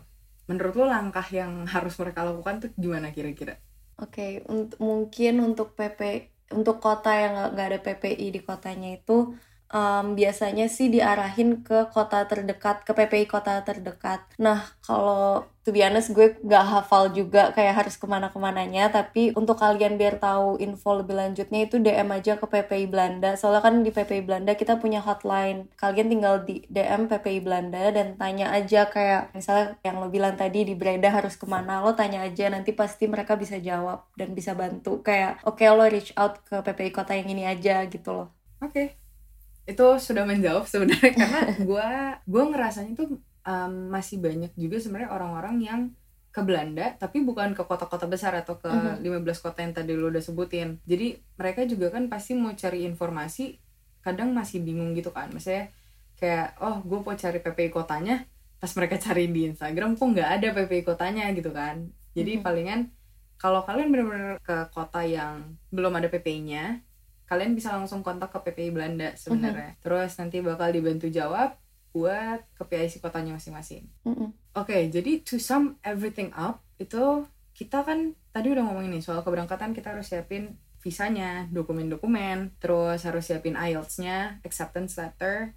Menurut 0.49 0.73
lo 0.75 0.85
langkah 0.89 1.23
yang 1.29 1.69
harus 1.69 1.93
mereka 2.01 2.25
lakukan 2.25 2.67
tuh 2.67 2.69
gimana 2.73 3.13
kira-kira? 3.13 3.61
Oke, 3.99 4.15
okay, 4.15 4.31
untuk 4.49 4.79
mungkin 4.81 5.43
untuk 5.43 5.77
PP 5.77 6.31
untuk 6.57 6.75
kota 6.85 7.09
yang 7.21 7.33
nggak 7.53 7.67
ada 7.69 7.79
PPI 7.85 8.25
di 8.35 8.39
kotanya 8.47 8.87
itu 8.97 9.11
um, 9.73 10.17
biasanya 10.17 10.65
sih 10.69 10.89
diarahin 10.89 11.61
ke 11.61 11.89
kota 11.93 12.25
terdekat 12.25 12.83
ke 12.85 12.91
PPI 12.93 13.25
kota 13.29 13.61
terdekat. 13.61 14.25
Nah 14.41 14.65
kalau 14.83 15.45
to 15.61 15.69
be 15.69 15.85
honest 15.85 16.09
gue 16.17 16.33
gak 16.41 16.65
hafal 16.65 17.13
juga 17.13 17.53
kayak 17.53 17.85
harus 17.85 17.95
ke 18.01 18.05
mana-kemananya. 18.09 18.89
Tapi 18.89 19.33
untuk 19.37 19.61
kalian 19.61 19.95
biar 20.01 20.17
tahu 20.17 20.57
info 20.57 20.97
lebih 20.97 21.15
lanjutnya 21.17 21.69
itu 21.69 21.77
DM 21.77 22.09
aja 22.09 22.41
ke 22.41 22.45
PPI 22.49 22.89
Belanda. 22.89 23.37
Soalnya 23.37 23.61
kan 23.61 23.75
di 23.85 23.91
PPI 23.93 24.21
Belanda 24.25 24.51
kita 24.57 24.81
punya 24.81 24.99
hotline. 25.05 25.69
Kalian 25.77 26.07
tinggal 26.09 26.35
di 26.43 26.65
DM 26.67 27.05
PPI 27.05 27.39
Belanda 27.45 27.93
dan 27.93 28.17
tanya 28.17 28.49
aja 28.49 28.89
kayak 28.89 29.33
misalnya 29.37 29.77
yang 29.85 30.01
lo 30.01 30.09
bilang 30.09 30.33
tadi 30.33 30.65
di 30.65 30.73
Breda 30.73 31.13
harus 31.13 31.37
ke 31.37 31.45
mana 31.45 31.85
lo 31.85 31.93
tanya 31.93 32.25
aja. 32.25 32.49
Nanti 32.49 32.73
pasti 32.73 33.05
mereka 33.05 33.37
bisa 33.37 33.61
jawab 33.61 34.09
dan 34.17 34.33
bisa 34.33 34.57
bantu. 34.57 35.05
Kayak 35.05 35.45
oke 35.45 35.61
okay, 35.61 35.69
lo 35.69 35.85
reach 35.85 36.11
out 36.17 36.41
ke 36.41 36.57
PPI 36.65 36.91
kota 36.91 37.13
yang 37.13 37.29
ini 37.29 37.45
aja 37.45 37.85
gitu 37.85 38.09
loh. 38.15 38.27
Oke. 38.59 38.73
okay 38.73 39.08
itu 39.69 39.85
sudah 40.01 40.25
menjawab 40.25 40.65
sebenarnya 40.65 41.13
karena 41.13 41.41
gue 41.69 41.89
gue 42.25 42.43
ngerasanya 42.49 42.93
tuh 42.97 43.21
um, 43.45 43.73
masih 43.93 44.17
banyak 44.17 44.49
juga 44.57 44.81
sebenarnya 44.81 45.13
orang-orang 45.13 45.55
yang 45.61 45.81
ke 46.29 46.41
Belanda 46.45 46.93
tapi 46.97 47.25
bukan 47.25 47.57
ke 47.57 47.61
kota-kota 47.65 48.05
besar 48.05 48.37
atau 48.37 48.57
ke 48.57 48.69
uh 48.69 48.97
-huh. 48.97 49.21
15 49.21 49.45
kota 49.45 49.65
yang 49.65 49.73
tadi 49.73 49.93
lo 49.97 50.09
udah 50.13 50.21
sebutin 50.21 50.77
jadi 50.85 51.17
mereka 51.37 51.65
juga 51.65 51.89
kan 51.93 52.05
pasti 52.09 52.37
mau 52.37 52.53
cari 52.53 52.85
informasi 52.85 53.57
kadang 54.05 54.33
masih 54.33 54.61
bingung 54.61 54.93
gitu 54.93 55.09
kan 55.09 55.29
misalnya 55.33 55.73
kayak 56.17 56.57
oh 56.61 56.81
gue 56.85 56.99
mau 57.01 57.15
cari 57.17 57.39
PPI 57.41 57.69
kotanya 57.73 58.25
pas 58.61 58.71
mereka 58.77 58.99
cari 59.01 59.25
di 59.31 59.49
Instagram 59.49 59.97
kok 59.97 60.05
nggak 60.05 60.29
ada 60.41 60.47
PPI 60.53 60.81
kotanya 60.85 61.25
gitu 61.33 61.49
kan 61.49 61.89
jadi 62.13 62.37
uh 62.37 62.37
-huh. 62.41 62.45
palingan 62.45 62.81
kalau 63.39 63.63
kalian 63.63 63.89
benar-benar 63.89 64.35
ke 64.43 64.57
kota 64.75 65.01
yang 65.01 65.55
belum 65.71 65.95
ada 65.95 66.11
PPI-nya 66.11 66.83
kalian 67.29 67.53
bisa 67.53 67.77
langsung 67.77 68.01
kontak 68.01 68.33
ke 68.33 68.41
PPI 68.41 68.73
Belanda 68.73 69.13
sebenarnya. 69.13 69.71
Mm 69.71 69.75
-hmm. 69.77 69.83
Terus 69.85 70.11
nanti 70.17 70.37
bakal 70.41 70.73
dibantu 70.73 71.07
jawab 71.13 71.53
buat 71.93 72.41
ke 72.57 72.63
PIC 72.65 73.05
kotanya 73.05 73.37
masing-masing. 73.37 73.85
Mm 74.03 74.13
-hmm. 74.17 74.29
Oke, 74.57 74.73
okay, 74.73 74.81
jadi 74.89 75.21
to 75.21 75.37
sum 75.37 75.77
everything 75.85 76.33
up 76.33 76.65
itu 76.81 77.29
kita 77.53 77.85
kan 77.85 78.17
tadi 78.33 78.49
udah 78.49 78.65
ngomongin 78.65 78.97
nih 78.97 79.03
soal 79.05 79.21
keberangkatan 79.21 79.77
kita 79.77 79.93
harus 79.93 80.09
siapin 80.09 80.57
visanya, 80.79 81.45
dokumen-dokumen, 81.51 82.55
terus 82.57 83.03
harus 83.03 83.27
siapin 83.27 83.59
IELTS-nya, 83.59 84.39
acceptance 84.47 84.95
letter, 84.95 85.51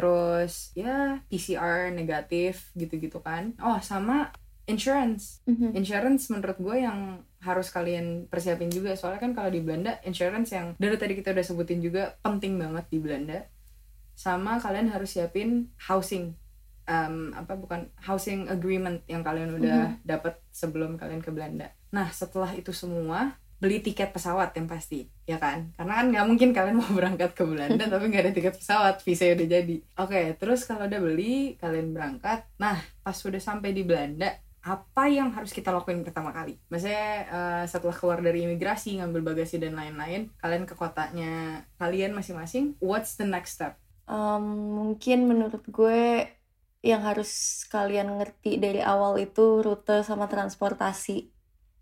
terus 0.00 0.72
ya 0.72 1.20
PCR 1.28 1.92
negatif 1.92 2.72
gitu-gitu 2.72 3.20
kan 3.20 3.52
oh 3.60 3.76
sama 3.84 4.32
insurance. 4.70 5.42
Mhm. 5.50 5.74
insurance 5.74 6.30
menurut 6.30 6.58
gue 6.62 6.76
yang 6.80 7.26
harus 7.42 7.72
kalian 7.72 8.28
persiapin 8.28 8.70
juga. 8.70 8.94
Soalnya 8.94 9.20
kan 9.20 9.32
kalau 9.32 9.50
di 9.50 9.60
Belanda 9.64 9.98
insurance 10.06 10.52
yang 10.54 10.76
dari 10.76 10.96
tadi 10.96 11.16
kita 11.16 11.32
udah 11.32 11.44
sebutin 11.44 11.80
juga 11.80 12.14
penting 12.20 12.60
banget 12.60 12.86
di 12.92 12.98
Belanda. 13.00 13.38
Sama 14.14 14.60
kalian 14.60 14.92
harus 14.92 15.16
siapin 15.16 15.72
housing. 15.88 16.36
Em, 16.90 17.30
apa 17.38 17.54
bukan 17.54 17.86
housing 18.02 18.50
agreement 18.50 19.00
yang 19.06 19.22
kalian 19.22 19.54
udah 19.56 20.00
dapat 20.02 20.42
sebelum 20.50 20.98
kalian 20.98 21.22
ke 21.22 21.30
Belanda. 21.32 21.70
Nah 21.94 22.10
setelah 22.10 22.50
itu 22.52 22.74
semua 22.74 23.38
beli 23.60 23.84
tiket 23.84 24.10
pesawat 24.10 24.56
yang 24.56 24.66
pasti 24.66 25.06
ya 25.28 25.36
kan? 25.36 25.70
Karena 25.76 26.00
kan 26.00 26.06
nggak 26.10 26.26
mungkin 26.26 26.50
kalian 26.50 26.76
mau 26.80 26.90
berangkat 26.90 27.36
ke 27.36 27.44
Belanda 27.46 27.84
tapi 27.92 28.04
nggak 28.10 28.24
ada 28.26 28.32
tiket 28.34 28.54
pesawat 28.58 29.00
visa 29.06 29.30
udah 29.32 29.48
jadi. 29.48 29.76
Oke 30.02 30.34
terus 30.36 30.66
kalau 30.66 30.90
udah 30.90 31.00
beli 31.00 31.56
kalian 31.62 31.94
berangkat. 31.94 32.44
Nah 32.58 32.80
pas 33.06 33.14
sudah 33.14 33.38
sampai 33.38 33.70
di 33.70 33.86
Belanda 33.86 34.34
apa 34.60 35.08
yang 35.08 35.32
harus 35.32 35.56
kita 35.56 35.72
lakuin 35.72 36.04
pertama 36.04 36.36
kali? 36.36 36.60
Maksudnya 36.68 37.08
eh, 37.26 37.64
setelah 37.64 37.96
keluar 37.96 38.20
dari 38.20 38.44
imigrasi, 38.44 39.00
ngambil 39.00 39.32
bagasi 39.32 39.56
dan 39.56 39.72
lain-lain, 39.76 40.28
kalian 40.36 40.68
ke 40.68 40.76
kotanya 40.76 41.64
kalian 41.80 42.12
masing-masing, 42.12 42.76
what's 42.80 43.16
the 43.16 43.24
next 43.24 43.56
step? 43.56 43.80
Um, 44.04 44.76
mungkin 44.76 45.24
menurut 45.30 45.64
gue 45.70 46.28
yang 46.80 47.04
harus 47.04 47.62
kalian 47.68 48.16
ngerti 48.16 48.56
dari 48.56 48.80
awal 48.80 49.20
itu 49.20 49.60
rute 49.60 50.00
sama 50.04 50.28
transportasi. 50.28 51.28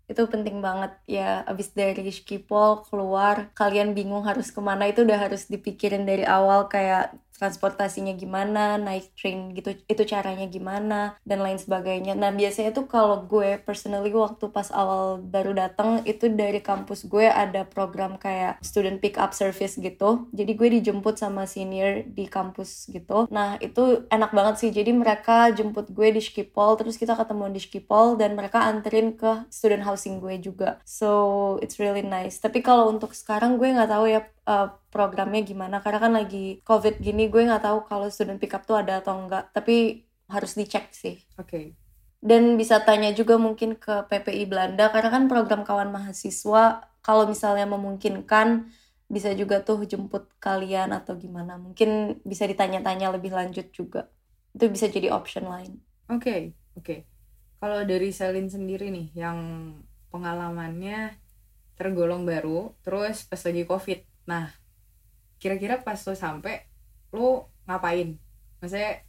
Itu 0.09 0.27
penting 0.27 0.59
banget 0.59 0.95
ya. 1.07 1.43
Abis 1.47 1.71
dari 1.71 2.07
Schiphol 2.11 2.83
keluar, 2.87 3.51
kalian 3.55 3.95
bingung 3.95 4.23
harus 4.27 4.51
ke 4.51 4.59
mana 4.59 4.87
itu 4.91 5.03
udah 5.07 5.19
harus 5.29 5.47
dipikirin 5.47 6.03
dari 6.03 6.23
awal 6.27 6.67
kayak 6.67 7.15
transportasinya 7.39 8.11
gimana, 8.19 8.75
naik 8.75 9.15
train 9.15 9.55
gitu, 9.55 9.71
itu 9.87 10.03
caranya 10.03 10.45
gimana, 10.51 11.15
dan 11.23 11.39
lain 11.39 11.55
sebagainya. 11.55 12.13
Nah, 12.19 12.35
biasanya 12.35 12.75
tuh 12.75 12.85
kalau 12.91 13.23
gue 13.23 13.57
personally 13.63 14.11
waktu 14.11 14.51
pas 14.51 14.67
awal 14.75 15.23
baru 15.23 15.55
datang 15.55 16.03
itu 16.03 16.27
dari 16.27 16.59
kampus 16.59 17.07
gue 17.07 17.25
ada 17.25 17.63
program 17.63 18.19
kayak 18.19 18.59
student 18.59 18.99
pick 18.99 19.15
up 19.15 19.31
service 19.31 19.79
gitu. 19.79 20.27
Jadi 20.35 20.51
gue 20.59 20.69
dijemput 20.81 21.15
sama 21.15 21.47
senior 21.47 22.03
di 22.03 22.27
kampus 22.27 22.91
gitu. 22.91 23.31
Nah, 23.31 23.55
itu 23.63 24.03
enak 24.11 24.35
banget 24.35 24.55
sih. 24.59 24.69
Jadi 24.75 24.91
mereka 24.91 25.47
jemput 25.55 25.87
gue 25.95 26.11
di 26.11 26.19
Schiphol, 26.19 26.75
terus 26.75 26.99
kita 26.99 27.15
ketemu 27.15 27.55
di 27.55 27.61
Schiphol 27.63 28.19
dan 28.19 28.35
mereka 28.35 28.67
anterin 28.67 29.15
ke 29.15 29.47
student 29.47 29.87
housing 29.87 30.19
gue 30.19 30.35
juga. 30.43 30.83
So, 30.83 31.55
it's 31.63 31.79
really 31.79 32.03
nice. 32.03 32.43
Tapi 32.43 32.59
kalau 32.59 32.91
untuk 32.91 33.15
sekarang 33.15 33.55
gue 33.55 33.71
nggak 33.71 33.87
tahu 33.87 34.05
ya 34.11 34.21
uh, 34.49 34.73
programnya 34.89 35.45
gimana? 35.45 35.77
Karena 35.85 35.99
kan 36.01 36.13
lagi 36.17 36.65
covid 36.65 36.97
gini 36.97 37.29
gue 37.29 37.45
nggak 37.45 37.61
tahu 37.69 37.85
kalau 37.85 38.09
student 38.09 38.41
pick 38.41 38.57
up 38.57 38.65
tuh 38.65 38.81
ada 38.81 39.05
atau 39.05 39.13
enggak 39.13 39.53
tapi 39.53 40.09
harus 40.25 40.57
dicek 40.57 40.89
sih. 40.89 41.21
Oke, 41.37 41.77
dan 42.19 42.59
bisa 42.59 42.83
tanya 42.83 43.15
juga 43.15 43.39
mungkin 43.39 43.79
ke 43.79 44.03
PPI 44.11 44.51
Belanda 44.51 44.91
karena 44.91 45.09
kan 45.09 45.23
program 45.31 45.63
kawan 45.63 45.87
mahasiswa 45.87 46.83
kalau 46.99 47.23
misalnya 47.23 47.63
memungkinkan 47.63 48.67
bisa 49.07 49.31
juga 49.33 49.63
tuh 49.63 49.87
jemput 49.87 50.27
kalian 50.37 50.91
atau 50.91 51.15
gimana. 51.15 51.55
Mungkin 51.55 52.19
bisa 52.27 52.43
ditanya-tanya 52.43 53.15
lebih 53.15 53.31
lanjut 53.31 53.71
juga. 53.71 54.11
Itu 54.51 54.67
bisa 54.67 54.91
jadi 54.91 55.15
option 55.15 55.47
lain. 55.47 55.79
Oke, 56.11 56.53
oke. 56.75 57.07
Kalau 57.63 57.87
dari 57.87 58.11
Selin 58.11 58.51
sendiri 58.51 58.91
nih, 58.91 59.15
yang 59.15 59.39
pengalamannya 60.11 61.15
tergolong 61.79 62.27
baru, 62.27 62.75
terus 62.83 63.23
pas 63.25 63.39
lagi 63.39 63.63
COVID. 63.63 63.99
Nah, 64.29 64.53
kira-kira 65.41 65.81
pas 65.81 65.97
lo 66.05 66.13
sampai, 66.13 66.69
lo 67.09 67.49
ngapain? 67.65 68.13
Maksudnya 68.61 69.01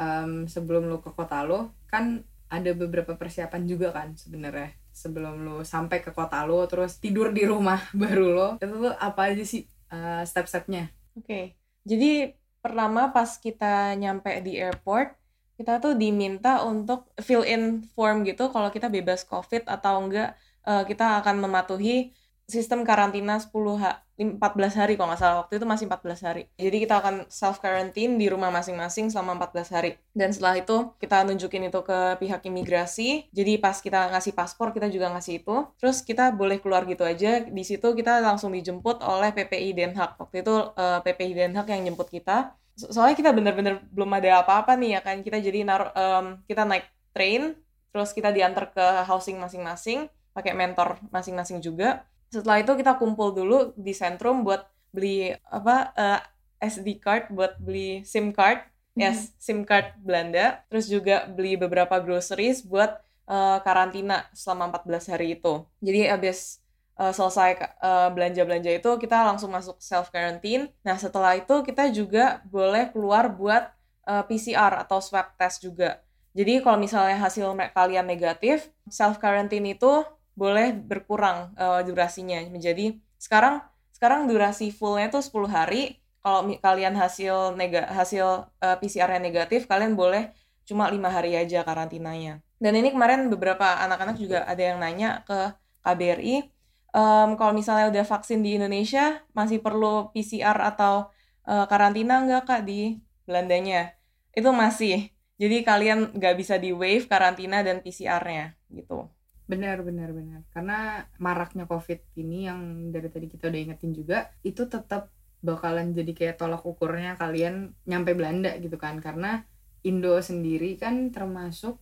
em, 0.00 0.48
sebelum 0.48 0.88
lo 0.88 1.04
ke 1.04 1.12
kota 1.12 1.44
lo, 1.44 1.76
kan 1.84 2.24
ada 2.48 2.70
beberapa 2.72 3.12
persiapan 3.20 3.68
juga 3.68 3.92
kan 3.92 4.16
sebenarnya 4.16 4.72
sebelum 4.94 5.42
lo 5.42 5.56
sampai 5.66 6.00
ke 6.00 6.14
kota 6.16 6.40
lo, 6.48 6.64
terus 6.64 6.96
tidur 6.96 7.34
di 7.34 7.44
rumah 7.44 7.82
baru 8.02 8.26
lo, 8.32 8.48
itu 8.56 8.88
tuh 8.88 8.94
apa 8.96 9.28
aja 9.28 9.44
sih 9.44 9.68
eh, 9.92 10.22
step-stepnya? 10.24 10.88
Oke, 11.18 11.52
jadi 11.84 12.32
pertama 12.64 13.12
pas 13.12 13.36
kita 13.36 13.92
nyampe 14.00 14.32
di 14.40 14.56
airport, 14.56 15.12
kita 15.60 15.78
tuh 15.78 15.92
diminta 15.94 16.64
untuk 16.64 17.10
fill 17.20 17.44
in 17.44 17.84
form 17.92 18.24
gitu 18.24 18.48
kalau 18.50 18.72
kita 18.72 18.88
bebas 18.88 19.26
COVID 19.28 19.68
atau 19.68 20.00
enggak 20.00 20.38
eh, 20.64 20.84
kita 20.88 21.20
akan 21.20 21.42
mematuhi 21.44 22.14
sistem 22.44 22.84
karantina 22.84 23.40
10 23.40 23.80
ha 23.80 24.04
14 24.14 24.78
hari 24.78 24.94
kalau 24.94 25.10
nggak 25.10 25.18
salah 25.18 25.36
waktu 25.42 25.58
itu 25.58 25.66
masih 25.66 25.84
14 25.90 26.22
hari. 26.22 26.42
Jadi 26.54 26.76
kita 26.86 27.02
akan 27.02 27.26
self 27.26 27.58
quarantine 27.58 28.14
di 28.14 28.30
rumah 28.30 28.46
masing-masing 28.54 29.10
selama 29.10 29.34
14 29.42 29.74
hari. 29.74 29.98
Dan 30.14 30.30
setelah 30.30 30.62
itu 30.62 30.94
kita 31.02 31.26
nunjukin 31.26 31.66
itu 31.66 31.80
ke 31.82 31.98
pihak 32.22 32.46
imigrasi. 32.46 33.26
Jadi 33.34 33.58
pas 33.58 33.74
kita 33.82 34.14
ngasih 34.14 34.30
paspor 34.38 34.70
kita 34.70 34.86
juga 34.86 35.10
ngasih 35.10 35.42
itu. 35.42 35.66
Terus 35.82 35.98
kita 36.06 36.30
boleh 36.30 36.62
keluar 36.62 36.86
gitu 36.86 37.02
aja. 37.02 37.42
Di 37.42 37.64
situ 37.66 37.90
kita 37.98 38.22
langsung 38.22 38.54
dijemput 38.54 39.02
oleh 39.02 39.34
PPI 39.34 39.74
Den 39.74 39.92
Haag. 39.98 40.14
Waktu 40.22 40.46
itu 40.46 40.54
eh, 40.78 40.98
PPI 41.02 41.32
Den 41.34 41.52
Haag 41.58 41.66
yang 41.74 41.82
jemput 41.90 42.06
kita. 42.06 42.54
So- 42.78 42.94
soalnya 42.94 43.18
kita 43.18 43.34
bener-bener 43.34 43.82
belum 43.90 44.10
ada 44.14 44.46
apa-apa 44.46 44.78
nih 44.78 44.98
ya 44.98 45.00
kan. 45.02 45.16
Kita 45.26 45.42
jadi 45.42 45.66
naruh 45.66 45.90
em, 45.94 46.26
kita 46.46 46.62
naik 46.62 46.86
train, 47.10 47.58
terus 47.90 48.10
kita 48.14 48.30
diantar 48.30 48.70
ke 48.70 48.86
housing 49.10 49.38
masing-masing 49.42 50.06
pakai 50.34 50.54
mentor 50.54 50.98
masing-masing 51.14 51.58
juga. 51.62 52.02
Setelah 52.34 52.58
itu 52.66 52.72
kita 52.74 52.98
kumpul 52.98 53.30
dulu 53.30 53.70
di 53.78 53.94
sentrum 53.94 54.42
buat 54.42 54.66
beli 54.90 55.30
apa 55.46 55.94
eh, 55.94 56.20
SD 56.66 56.98
card 56.98 57.30
buat 57.30 57.54
beli 57.62 58.02
SIM 58.02 58.34
card. 58.34 58.66
Yes, 58.98 59.30
SIM 59.38 59.62
card 59.62 59.94
Belanda. 60.02 60.66
Terus 60.70 60.86
juga 60.90 61.26
beli 61.30 61.54
beberapa 61.54 61.98
groceries 62.02 62.66
buat 62.66 62.98
eh, 63.30 63.58
karantina 63.62 64.26
selama 64.34 64.74
14 64.74 65.14
hari 65.14 65.38
itu. 65.38 65.62
Jadi 65.78 66.10
habis 66.10 66.58
eh, 66.98 67.12
selesai 67.14 67.50
eh, 67.58 68.08
belanja-belanja 68.10 68.70
itu 68.74 68.90
kita 68.98 69.16
langsung 69.30 69.54
masuk 69.54 69.78
self 69.78 70.10
quarantine. 70.10 70.70
Nah, 70.82 70.98
setelah 70.98 71.38
itu 71.38 71.62
kita 71.62 71.90
juga 71.94 72.42
boleh 72.50 72.90
keluar 72.90 73.30
buat 73.30 73.70
eh, 74.10 74.24
PCR 74.26 74.82
atau 74.82 74.98
swab 74.98 75.34
test 75.38 75.62
juga. 75.62 76.02
Jadi 76.34 76.58
kalau 76.66 76.78
misalnya 76.82 77.14
hasil 77.22 77.46
kalian 77.70 78.06
negatif, 78.10 78.66
self 78.90 79.22
quarantine 79.22 79.78
itu 79.78 80.02
boleh 80.34 80.74
berkurang 80.74 81.54
eh, 81.58 81.80
durasinya 81.86 82.42
menjadi 82.50 82.98
sekarang 83.18 83.62
sekarang 83.94 84.26
durasi 84.28 84.74
fullnya 84.74 85.08
tuh 85.08 85.22
10 85.22 85.48
hari. 85.48 86.02
Kalau 86.24 86.48
kalian 86.56 86.96
hasil 86.96 87.56
nega 87.56 87.88
hasil 87.92 88.48
eh, 88.60 88.76
PCR-nya 88.80 89.20
negatif, 89.22 89.70
kalian 89.70 89.94
boleh 89.94 90.32
cuma 90.68 90.88
lima 90.88 91.12
hari 91.12 91.36
aja 91.36 91.62
karantinanya. 91.62 92.40
Dan 92.56 92.72
ini 92.80 92.90
kemarin 92.94 93.28
beberapa 93.28 93.76
anak-anak 93.84 94.16
juga 94.16 94.48
ada 94.48 94.62
yang 94.62 94.80
nanya 94.80 95.20
ke 95.28 95.52
KBRI, 95.84 96.48
em, 96.96 97.30
kalau 97.36 97.52
misalnya 97.52 97.92
udah 97.92 98.04
vaksin 98.08 98.40
di 98.40 98.56
Indonesia, 98.56 99.20
masih 99.36 99.60
perlu 99.60 100.08
PCR 100.16 100.56
atau 100.72 101.12
eh, 101.44 101.66
karantina 101.68 102.24
nggak 102.24 102.42
kak 102.48 102.60
di 102.64 102.96
Belandanya? 103.28 103.92
Itu 104.32 104.50
masih. 104.52 105.12
Jadi 105.36 105.56
kalian 105.66 106.16
nggak 106.16 106.34
bisa 106.40 106.56
di 106.56 106.70
waive 106.72 107.04
karantina 107.10 107.60
dan 107.66 107.84
PCR-nya 107.84 108.56
gitu. 108.72 109.10
Benar, 109.44 109.84
benar, 109.84 110.08
benar. 110.16 110.40
Karena 110.56 111.04
maraknya 111.20 111.68
COVID 111.68 112.16
ini 112.16 112.48
yang 112.48 112.88
dari 112.88 113.12
tadi 113.12 113.28
kita 113.28 113.52
udah 113.52 113.60
ingetin 113.60 113.92
juga, 113.92 114.32
itu 114.40 114.64
tetap 114.64 115.12
bakalan 115.44 115.92
jadi 115.92 116.12
kayak 116.16 116.36
tolak 116.40 116.64
ukurnya 116.64 117.20
kalian 117.20 117.76
nyampe 117.84 118.16
Belanda 118.16 118.56
gitu 118.56 118.80
kan. 118.80 118.96
Karena 119.04 119.44
Indo 119.84 120.16
sendiri 120.16 120.80
kan 120.80 121.12
termasuk 121.12 121.76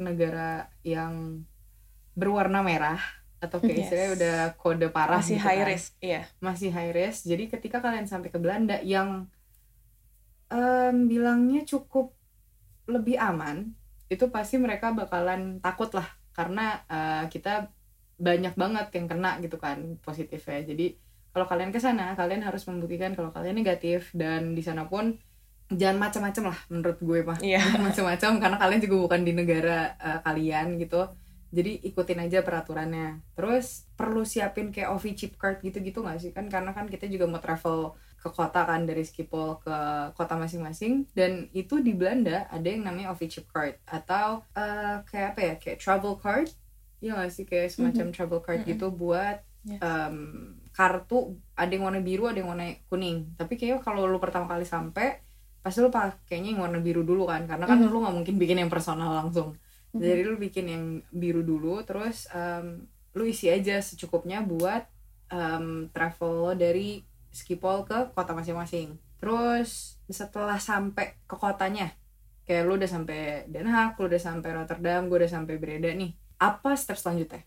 negara 0.00 0.72
yang 0.80 1.44
berwarna 2.16 2.64
merah 2.64 3.00
atau 3.44 3.60
kayak 3.60 3.76
Yes. 3.76 3.84
istilahnya 3.92 4.10
udah 4.16 4.36
kode 4.56 4.88
parah 4.88 5.20
Masih 5.20 5.36
gitu 5.36 5.44
high 5.44 5.60
kan. 5.60 5.68
risk, 5.68 5.90
iya. 6.00 6.22
Masih 6.40 6.70
high 6.72 6.92
risk. 6.96 7.28
Jadi 7.28 7.44
ketika 7.52 7.84
kalian 7.84 8.08
sampai 8.08 8.32
ke 8.32 8.38
Belanda 8.40 8.80
yang 8.80 9.28
em, 10.48 10.96
bilangnya 11.12 11.64
cukup 11.68 12.16
lebih 12.88 13.20
aman, 13.20 13.76
itu 14.08 14.24
pasti 14.32 14.56
mereka 14.56 14.92
bakalan 14.96 15.60
takut 15.60 15.92
lah 15.92 16.08
karena 16.32 16.80
eh, 16.88 17.24
kita 17.28 17.68
banyak 18.22 18.54
banget 18.54 18.86
yang 18.94 19.06
kena 19.08 19.40
gitu 19.40 19.56
kan 19.56 19.98
positifnya. 20.04 20.62
Jadi 20.64 20.96
kalau 21.32 21.48
kalian 21.48 21.72
ke 21.72 21.80
sana, 21.80 22.12
kalian 22.12 22.44
harus 22.44 22.68
membuktikan 22.68 23.16
kalau 23.16 23.32
kalian 23.32 23.56
negatif 23.56 24.12
dan 24.12 24.52
di 24.52 24.60
sana 24.60 24.84
pun 24.84 25.16
jangan 25.72 25.96
macam-macam 25.96 26.52
lah 26.52 26.58
menurut 26.68 26.98
gue 27.00 27.20
mah. 27.24 27.38
Iya. 27.40 27.60
Jangan 27.60 27.82
macam-macam 27.88 28.30
karena 28.38 28.56
kalian 28.60 28.80
juga 28.84 28.96
bukan 29.08 29.20
di 29.24 29.32
negara 29.32 29.78
eh, 29.96 30.20
kalian 30.20 30.66
gitu. 30.76 31.02
Jadi 31.52 31.84
ikutin 31.84 32.20
aja 32.28 32.40
peraturannya. 32.40 33.20
Terus 33.36 33.88
perlu 33.92 34.24
siapin 34.24 34.72
kayak 34.72 34.92
OV 34.92 35.04
chip 35.16 35.36
card 35.36 35.60
gitu-gitu 35.60 36.00
nggak 36.00 36.20
sih 36.20 36.32
kan? 36.32 36.48
Karena 36.48 36.72
kan 36.72 36.88
kita 36.88 37.08
juga 37.08 37.28
mau 37.28 37.40
travel 37.40 37.92
ke 38.22 38.30
kota 38.30 38.62
kan 38.62 38.86
dari 38.86 39.02
Schiphol 39.02 39.58
ke 39.58 39.76
kota 40.14 40.38
masing-masing 40.38 41.10
dan 41.10 41.50
itu 41.50 41.82
di 41.82 41.90
Belanda 41.90 42.46
ada 42.46 42.62
yang 42.62 42.86
namanya 42.86 43.10
chip 43.26 43.50
card 43.50 43.82
atau 43.82 44.46
eh, 44.54 45.02
kayak 45.02 45.28
apa 45.34 45.40
ya 45.42 45.54
kayak 45.58 45.78
travel 45.82 46.14
card 46.16 46.46
ya 47.02 47.18
nggak 47.18 47.34
sih 47.34 47.42
kayak 47.42 47.74
semacam 47.74 48.14
travel 48.14 48.38
card 48.38 48.62
Mhm. 48.62 48.68
gitu 48.70 48.86
buat 48.94 49.42
Yes. 49.62 49.78
em, 49.78 50.16
kartu 50.70 51.38
ada 51.54 51.70
yang 51.70 51.86
warna 51.86 51.98
biru 51.98 52.26
ada 52.26 52.38
yang 52.38 52.50
warna 52.50 52.66
kuning 52.86 53.34
tapi 53.34 53.54
kayaknya 53.54 53.78
kalau 53.78 54.06
lu 54.06 54.18
pertama 54.18 54.46
kali 54.46 54.62
sampai 54.62 55.18
pasti 55.58 55.78
lu 55.78 55.86
pakainya 55.86 56.50
yang 56.50 56.62
warna 56.62 56.82
biru 56.82 57.02
dulu 57.02 57.26
kan 57.26 57.46
karena 57.46 57.66
kan 57.66 57.78
Mhm. 57.78 57.90
lu 57.90 58.02
nggak 58.02 58.16
mungkin 58.16 58.34
bikin 58.38 58.58
yang 58.58 58.70
personal 58.70 59.14
langsung 59.18 59.54
Mhm. 59.94 59.98
jadi 59.98 60.22
lu 60.26 60.34
bikin 60.34 60.66
yang 60.66 60.84
biru 61.10 61.42
dulu 61.42 61.82
terus 61.82 62.26
em, 62.30 62.86
lu 63.14 63.22
isi 63.22 63.50
aja 63.50 63.78
secukupnya 63.78 64.42
buat 64.42 64.86
em, 65.30 65.86
travel 65.90 66.54
dari 66.54 67.02
Schiphol 67.32 67.88
ke 67.88 68.12
kota 68.12 68.36
masing-masing. 68.36 69.00
Terus 69.18 69.96
setelah 70.06 70.60
sampai 70.60 71.16
ke 71.24 71.34
kotanya 71.34 71.90
kayak 72.42 72.66
lu 72.66 72.74
udah 72.74 72.90
sampai 72.90 73.48
Den 73.48 73.70
Haag 73.70 73.96
lu 73.96 74.10
udah 74.10 74.20
sampai 74.20 74.50
Rotterdam 74.52 75.06
gue 75.06 75.18
udah 75.24 75.30
sampai 75.30 75.56
Breda 75.56 75.94
nih 75.94 76.12
apa 76.42 76.74
step 76.74 76.98
selanjutnya? 76.98 77.46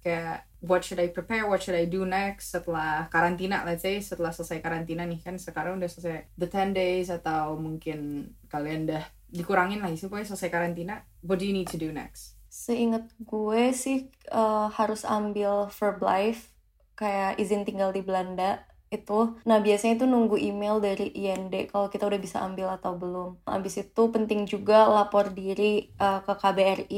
Kayak 0.00 0.48
what 0.64 0.80
should 0.86 1.02
I 1.02 1.12
prepare, 1.12 1.44
what 1.50 1.60
should 1.60 1.76
I 1.76 1.84
do 1.84 2.06
next 2.06 2.54
setelah 2.54 3.10
karantina, 3.10 3.66
let's 3.66 3.84
say 3.84 4.00
setelah 4.00 4.32
selesai 4.32 4.62
karantina 4.62 5.04
nih 5.04 5.20
kan 5.20 5.36
sekarang 5.36 5.76
udah 5.76 5.90
selesai 5.90 6.30
the 6.38 6.48
10 6.48 6.72
days 6.72 7.10
atau 7.10 7.58
mungkin 7.58 8.32
kalian 8.48 8.88
udah 8.88 9.04
dikurangin 9.28 9.82
lah 9.82 9.90
pokoknya 9.92 10.30
selesai 10.30 10.48
karantina, 10.48 11.04
what 11.20 11.36
do 11.36 11.44
you 11.44 11.52
need 11.52 11.68
to 11.68 11.76
do 11.76 11.92
next? 11.92 12.38
Seingat 12.48 13.10
gue 13.18 13.74
sih 13.76 14.08
eh, 14.30 14.68
harus 14.78 15.02
ambil 15.04 15.68
verb 15.68 16.00
life 16.00 16.54
kayak 16.96 17.36
izin 17.36 17.66
tinggal 17.66 17.92
di 17.92 18.00
Belanda 18.00 18.69
itu. 18.96 19.12
Nah 19.48 19.58
biasanya 19.66 19.92
itu 19.96 20.06
nunggu 20.12 20.36
email 20.48 20.74
dari 20.86 21.04
IND 21.18 21.54
kalau 21.70 21.86
kita 21.92 22.04
udah 22.10 22.20
bisa 22.26 22.38
ambil 22.46 22.66
atau 22.76 22.92
belum. 23.02 23.28
Habis 23.54 23.74
itu 23.82 24.00
penting 24.14 24.40
juga 24.52 24.74
lapor 24.94 25.24
diri 25.38 25.62
eh, 26.02 26.18
ke 26.26 26.32
KBRI. 26.40 26.96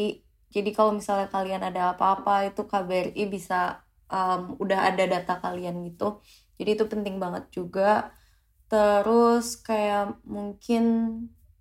Jadi 0.54 0.68
kalau 0.76 0.92
misalnya 0.98 1.26
kalian 1.34 1.62
ada 1.68 1.80
apa-apa 1.92 2.32
itu 2.48 2.60
KBRI 2.70 3.22
bisa 3.34 3.54
em, 4.12 4.40
udah 4.62 4.78
ada 4.88 5.02
data 5.12 5.32
kalian 5.44 5.74
gitu. 5.88 6.04
Jadi 6.58 6.68
itu 6.76 6.84
penting 6.92 7.14
banget 7.24 7.44
juga. 7.56 7.82
Terus 8.70 9.44
kayak 9.66 10.02
mungkin 10.36 10.82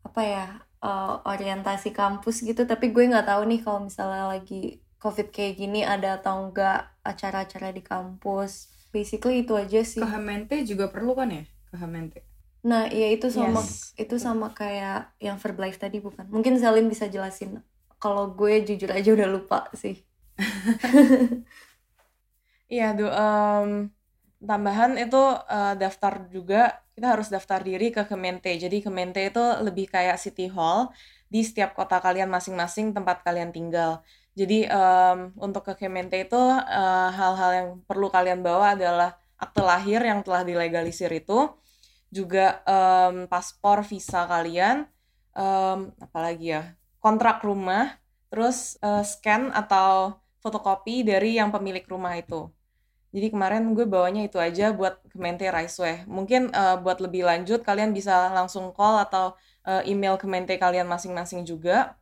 apa 0.07 0.21
ya 0.33 0.45
eh, 0.83 1.09
orientasi 1.31 1.89
kampus 1.99 2.35
gitu 2.47 2.61
tapi 2.71 2.85
gue 2.93 3.03
nggak 3.11 3.25
tahu 3.29 3.41
nih 3.49 3.59
kalau 3.65 3.79
misalnya 3.87 4.23
lagi 4.33 4.55
covid 5.01 5.27
kayak 5.35 5.53
gini 5.61 5.79
ada 5.93 6.07
atau 6.19 6.33
enggak 6.49 6.75
acara-acara 7.09 7.67
di 7.77 7.81
kampus 7.91 8.51
basically 8.95 9.35
itu 9.43 9.53
aja 9.63 9.79
sih 9.93 10.03
Ke 10.03 10.05
Hamente 10.13 10.55
juga 10.69 10.85
perlu 10.93 11.11
kan 11.19 11.29
ya? 11.37 11.43
Ke 11.69 11.75
Hamente. 11.81 12.19
nah 12.69 12.81
iya 12.95 13.05
itu 13.15 13.27
sama 13.37 13.59
Yes. 13.59 13.93
itu 14.01 14.15
sama 14.25 14.45
kayak 14.59 14.93
yang 15.25 15.37
Verbalife 15.43 15.79
tadi 15.83 15.97
bukan 16.05 16.25
mungkin 16.35 16.53
Salim 16.63 16.85
bisa 16.93 17.05
jelasin 17.13 17.49
kalau 18.01 18.23
gue 18.37 18.51
jujur 18.67 18.89
aja 18.97 19.09
udah 19.17 19.27
lupa 19.35 19.57
sih 19.81 19.95
Iya, 22.73 22.83
du, 22.97 23.03
em, 23.19 23.69
tambahan 24.49 24.91
itu 25.03 25.17
eh, 25.53 25.73
daftar 25.81 26.13
juga 26.35 26.55
kita 26.95 27.07
harus 27.13 27.27
daftar 27.35 27.59
diri 27.69 27.85
ke 27.95 28.01
Kemente. 28.09 28.49
Jadi 28.63 28.75
Kemente 28.85 29.19
itu 29.29 29.39
lebih 29.65 29.85
kayak 29.93 30.17
city 30.23 30.43
hall 30.55 30.79
di 31.33 31.39
setiap 31.47 31.69
kota 31.77 31.95
kalian 32.05 32.29
masing-masing 32.35 32.87
tempat 32.95 33.17
kalian 33.25 33.51
tinggal. 33.55 33.91
Jadi 34.39 34.63
em, 34.63 35.17
untuk 35.35 35.63
ke 35.67 35.73
Kemente 35.75 36.15
itu 36.15 36.39
eh, 36.79 37.09
hal-hal 37.19 37.51
yang 37.59 37.69
perlu 37.83 38.07
kalian 38.07 38.39
bawa 38.47 38.75
adalah 38.79 39.09
akte 39.35 39.59
lahir 39.59 39.99
yang 40.05 40.23
telah 40.23 40.41
dilegalisir 40.47 41.11
itu, 41.11 41.51
juga 42.11 42.63
em, 42.67 43.27
paspor 43.31 43.83
visa 43.87 44.23
kalian, 44.27 44.87
em, 45.35 45.79
apalagi 45.99 46.55
ya, 46.55 46.63
kontrak 47.03 47.43
rumah, 47.43 47.99
terus 48.31 48.79
eh, 48.83 49.03
scan 49.03 49.51
atau 49.51 50.19
fotokopi 50.43 51.03
dari 51.03 51.37
yang 51.39 51.51
pemilik 51.55 51.83
rumah 51.87 52.15
itu. 52.17 52.49
Jadi 53.11 53.27
kemarin 53.35 53.75
gue 53.75 53.83
bawanya 53.83 54.23
itu 54.23 54.39
aja 54.39 54.71
buat 54.71 55.03
Kemente 55.11 55.43
Raisweh. 55.51 56.07
Mungkin 56.07 56.51
eh, 56.55 56.77
buat 56.83 56.99
lebih 57.03 57.27
lanjut 57.27 57.59
kalian 57.67 57.91
bisa 57.91 58.31
langsung 58.31 58.71
call 58.71 59.03
atau 59.03 59.35
eh, 59.67 59.83
email 59.91 60.15
Kemente 60.21 60.55
kalian 60.55 60.87
masing-masing 60.87 61.43
juga 61.43 61.99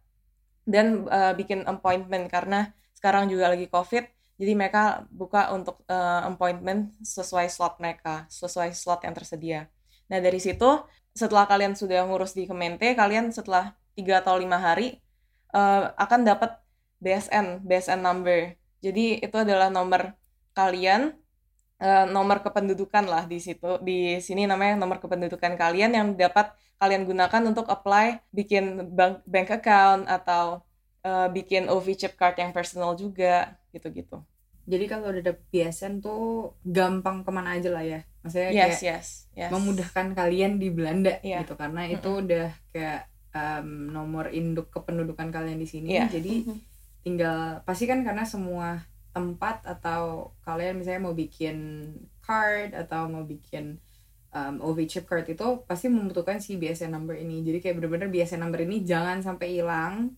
dan 0.66 1.08
eh, 1.08 1.34
bikin 1.36 1.68
appointment 1.68 2.28
karena 2.32 2.72
sekarang 2.96 3.32
juga 3.32 3.52
lagi 3.52 3.68
COVID. 3.72 4.06
Jadi 4.40 4.52
mereka 4.56 5.04
buka 5.12 5.52
untuk 5.52 5.84
eh, 5.88 6.22
appointment 6.28 6.96
sesuai 7.04 7.52
slot 7.52 7.80
mereka, 7.84 8.28
sesuai 8.32 8.72
slot 8.76 9.04
yang 9.04 9.16
tersedia. 9.16 9.68
Nah 10.10 10.20
dari 10.24 10.40
situ 10.40 10.84
setelah 11.12 11.46
kalian 11.50 11.76
sudah 11.76 12.06
ngurus 12.08 12.32
di 12.38 12.48
Kemente, 12.48 12.96
kalian 12.96 13.36
setelah 13.36 13.76
3 14.00 14.24
atau 14.24 14.36
lima 14.40 14.58
hari 14.60 15.00
eh, 15.52 15.84
akan 15.96 16.22
dapat 16.24 16.60
BSN, 17.04 17.64
BSN 17.64 18.00
number. 18.04 18.56
Jadi 18.80 19.20
itu 19.20 19.36
adalah 19.36 19.68
nomor 19.68 20.16
kalian 20.56 21.16
eh, 21.80 22.06
nomor 22.08 22.44
kependudukan 22.44 23.08
lah 23.08 23.24
di 23.26 23.40
situ 23.40 23.80
di 23.80 24.20
sini 24.20 24.44
namanya 24.46 24.76
nomor 24.76 25.00
kependudukan 25.00 25.56
kalian 25.56 25.96
yang 25.96 26.08
dapat 26.14 26.52
kalian 26.76 27.04
gunakan 27.04 27.42
untuk 27.48 27.68
apply 27.68 28.20
bikin 28.32 28.94
bank 28.94 29.24
bank 29.24 29.50
account 29.50 30.04
atau 30.08 30.62
eh, 31.02 31.28
bikin 31.32 31.72
OV 31.72 31.96
chip 31.96 32.14
card 32.16 32.36
yang 32.36 32.52
personal 32.52 32.94
juga 32.94 33.56
gitu-gitu. 33.72 34.20
Jadi 34.70 34.86
kalau 34.86 35.10
udah 35.10 35.24
ada 35.26 35.34
BSN 35.50 35.98
tuh 35.98 36.54
gampang 36.62 37.26
ke 37.26 37.32
mana 37.34 37.58
aja 37.58 37.74
lah 37.74 37.82
ya. 37.82 38.06
Maksudnya 38.22 38.52
Yes, 38.54 38.78
kayak 38.78 38.84
yes, 38.86 39.08
yes. 39.34 39.50
memudahkan 39.50 40.14
kalian 40.14 40.62
di 40.62 40.70
Belanda 40.70 41.18
Iya. 41.26 41.42
gitu 41.42 41.58
karena 41.58 41.90
itu 41.90 42.10
udah 42.22 42.54
kayak 42.70 43.10
em, 43.34 43.90
nomor 43.90 44.30
induk 44.30 44.70
kependudukan 44.70 45.34
kalian 45.34 45.58
di 45.58 45.66
sini. 45.66 45.98
Iya. 45.98 46.06
Jadi 46.14 46.46
tinggal 47.02 47.64
pasti 47.66 47.90
kan 47.90 48.06
karena 48.06 48.28
semua 48.28 48.84
tempat 49.10 49.66
atau 49.66 50.34
kalian 50.46 50.78
misalnya 50.80 51.10
mau 51.10 51.16
bikin 51.18 51.58
card 52.22 52.78
atau 52.78 53.10
mau 53.10 53.26
bikin 53.26 53.82
um, 54.34 54.62
OV 54.62 54.86
chip 54.86 55.06
card 55.10 55.26
itu 55.30 55.66
pasti 55.66 55.90
membutuhkan 55.90 56.38
si 56.38 56.56
BSN 56.58 56.94
number 56.94 57.18
ini. 57.18 57.42
Jadi 57.42 57.58
kayak 57.62 57.82
bener-bener 57.82 58.10
BSN 58.10 58.42
number 58.42 58.62
ini 58.62 58.86
jangan 58.86 59.22
sampai 59.22 59.48
hilang. 59.60 60.14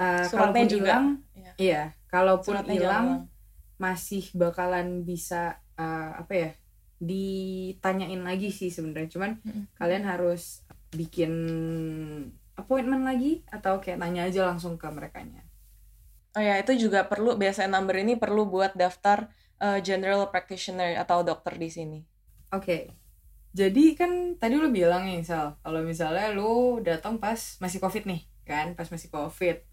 Uh, 0.00 0.24
kalaupun 0.32 0.64
juga. 0.64 0.84
hilang, 0.96 1.06
Iya. 1.36 1.52
iya. 1.60 1.82
Kalaupun 2.08 2.56
hilang 2.72 3.06
masih 3.76 4.24
bakalan 4.34 5.04
bisa 5.04 5.60
uh, 5.76 6.16
apa 6.18 6.32
ya 6.34 6.50
ditanyain 6.98 8.22
lagi 8.24 8.50
sih 8.50 8.72
sebenarnya. 8.72 9.12
Cuman 9.12 9.38
Mm-mm. 9.44 9.64
kalian 9.78 10.04
harus 10.08 10.66
bikin 10.90 11.32
appointment 12.58 13.06
lagi 13.06 13.44
atau 13.52 13.78
kayak 13.78 14.02
nanya 14.02 14.26
aja 14.26 14.50
langsung 14.50 14.74
ke 14.80 14.88
mereka 14.90 15.22
Oh 16.38 16.42
ya, 16.42 16.54
itu 16.62 16.86
juga 16.86 17.02
perlu 17.02 17.34
BSN 17.34 17.74
number 17.74 17.98
ini 17.98 18.14
perlu 18.14 18.46
buat 18.46 18.78
daftar 18.78 19.26
eh, 19.58 19.82
general 19.82 20.30
practitioner 20.30 20.94
atau 20.94 21.26
dokter 21.26 21.58
di 21.58 21.66
sini. 21.66 21.98
Oke. 22.54 22.94
Jadi 23.50 23.98
kan 23.98 24.38
tadi 24.38 24.54
lu 24.54 24.70
bilang 24.70 25.02
nih, 25.02 25.26
Sal, 25.26 25.58
kalau 25.66 25.82
misalnya 25.82 26.30
lu 26.30 26.78
datang 26.78 27.18
pas 27.18 27.58
masih 27.58 27.82
Covid 27.82 28.06
nih, 28.06 28.22
kan? 28.46 28.78
Pas 28.78 28.86
masih 28.86 29.10
Covid. 29.10 29.66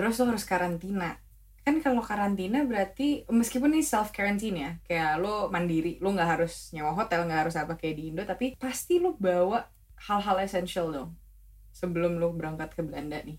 Terus 0.00 0.16
lu 0.16 0.32
harus 0.32 0.48
karantina. 0.48 1.20
Kan 1.60 1.84
kalau 1.84 2.00
karantina 2.00 2.64
berarti 2.64 3.28
meskipun 3.28 3.76
ini 3.76 3.84
self 3.84 4.16
quarantine 4.16 4.56
ya, 4.56 4.70
kayak 4.88 5.20
lu 5.20 5.52
mandiri, 5.52 6.00
lu 6.00 6.16
nggak 6.16 6.40
harus 6.40 6.72
nyewa 6.72 6.96
hotel, 6.96 7.28
nggak 7.28 7.40
harus 7.44 7.56
apa 7.60 7.76
kayak 7.76 8.00
di 8.00 8.16
Indo, 8.16 8.24
tapi 8.24 8.56
pasti 8.56 8.96
lu 8.96 9.12
bawa 9.20 9.68
hal-hal 10.08 10.40
essential 10.40 10.88
dong 10.88 11.12
sebelum 11.76 12.16
lu 12.16 12.32
berangkat 12.32 12.72
ke 12.72 12.80
Belanda 12.80 13.20
nih. 13.20 13.36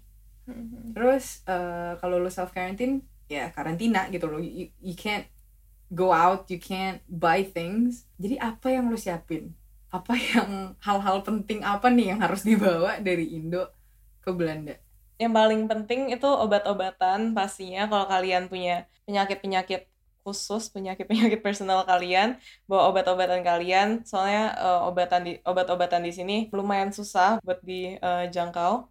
Terus 0.95 1.45
eh, 1.45 1.93
kalau 2.01 2.17
lu 2.17 2.29
self 2.33 2.51
quarantine 2.51 3.05
ya 3.31 3.53
karantina 3.55 4.11
gitu 4.11 4.27
loh. 4.27 4.41
You, 4.41 4.69
you 4.83 4.95
can't 4.97 5.25
go 5.91 6.11
out, 6.11 6.47
you 6.51 6.59
can't 6.59 7.03
buy 7.07 7.43
things. 7.43 8.07
Jadi 8.19 8.39
apa 8.39 8.71
yang 8.71 8.91
lu 8.91 8.97
siapin? 8.99 9.51
Apa 9.91 10.15
yang 10.15 10.75
hal-hal 10.79 11.19
penting 11.23 11.63
apa 11.67 11.91
nih 11.91 12.15
yang 12.15 12.19
harus 12.23 12.47
dibawa 12.47 12.99
dari 13.03 13.35
Indo 13.35 13.67
ke 14.23 14.31
Belanda? 14.31 14.79
Yang 15.19 15.33
paling 15.37 15.61
penting 15.69 16.01
itu 16.09 16.25
obat-obatan 16.25 17.37
pastinya 17.37 17.85
kalau 17.85 18.07
kalian 18.09 18.49
punya 18.49 18.89
penyakit-penyakit 19.05 19.85
khusus, 20.21 20.69
penyakit-penyakit 20.69 21.41
personal 21.45 21.83
kalian, 21.85 22.37
bawa 22.69 22.89
obat-obatan 22.93 23.41
kalian. 23.43 24.01
Soalnya 24.07 24.55
eh, 24.57 24.81
obatan 24.89 25.21
di 25.27 25.31
obat-obatan 25.43 26.01
di 26.07 26.11
sini 26.15 26.35
lumayan 26.55 26.89
susah 26.95 27.37
buat 27.43 27.59
dijangkau. 27.61 28.87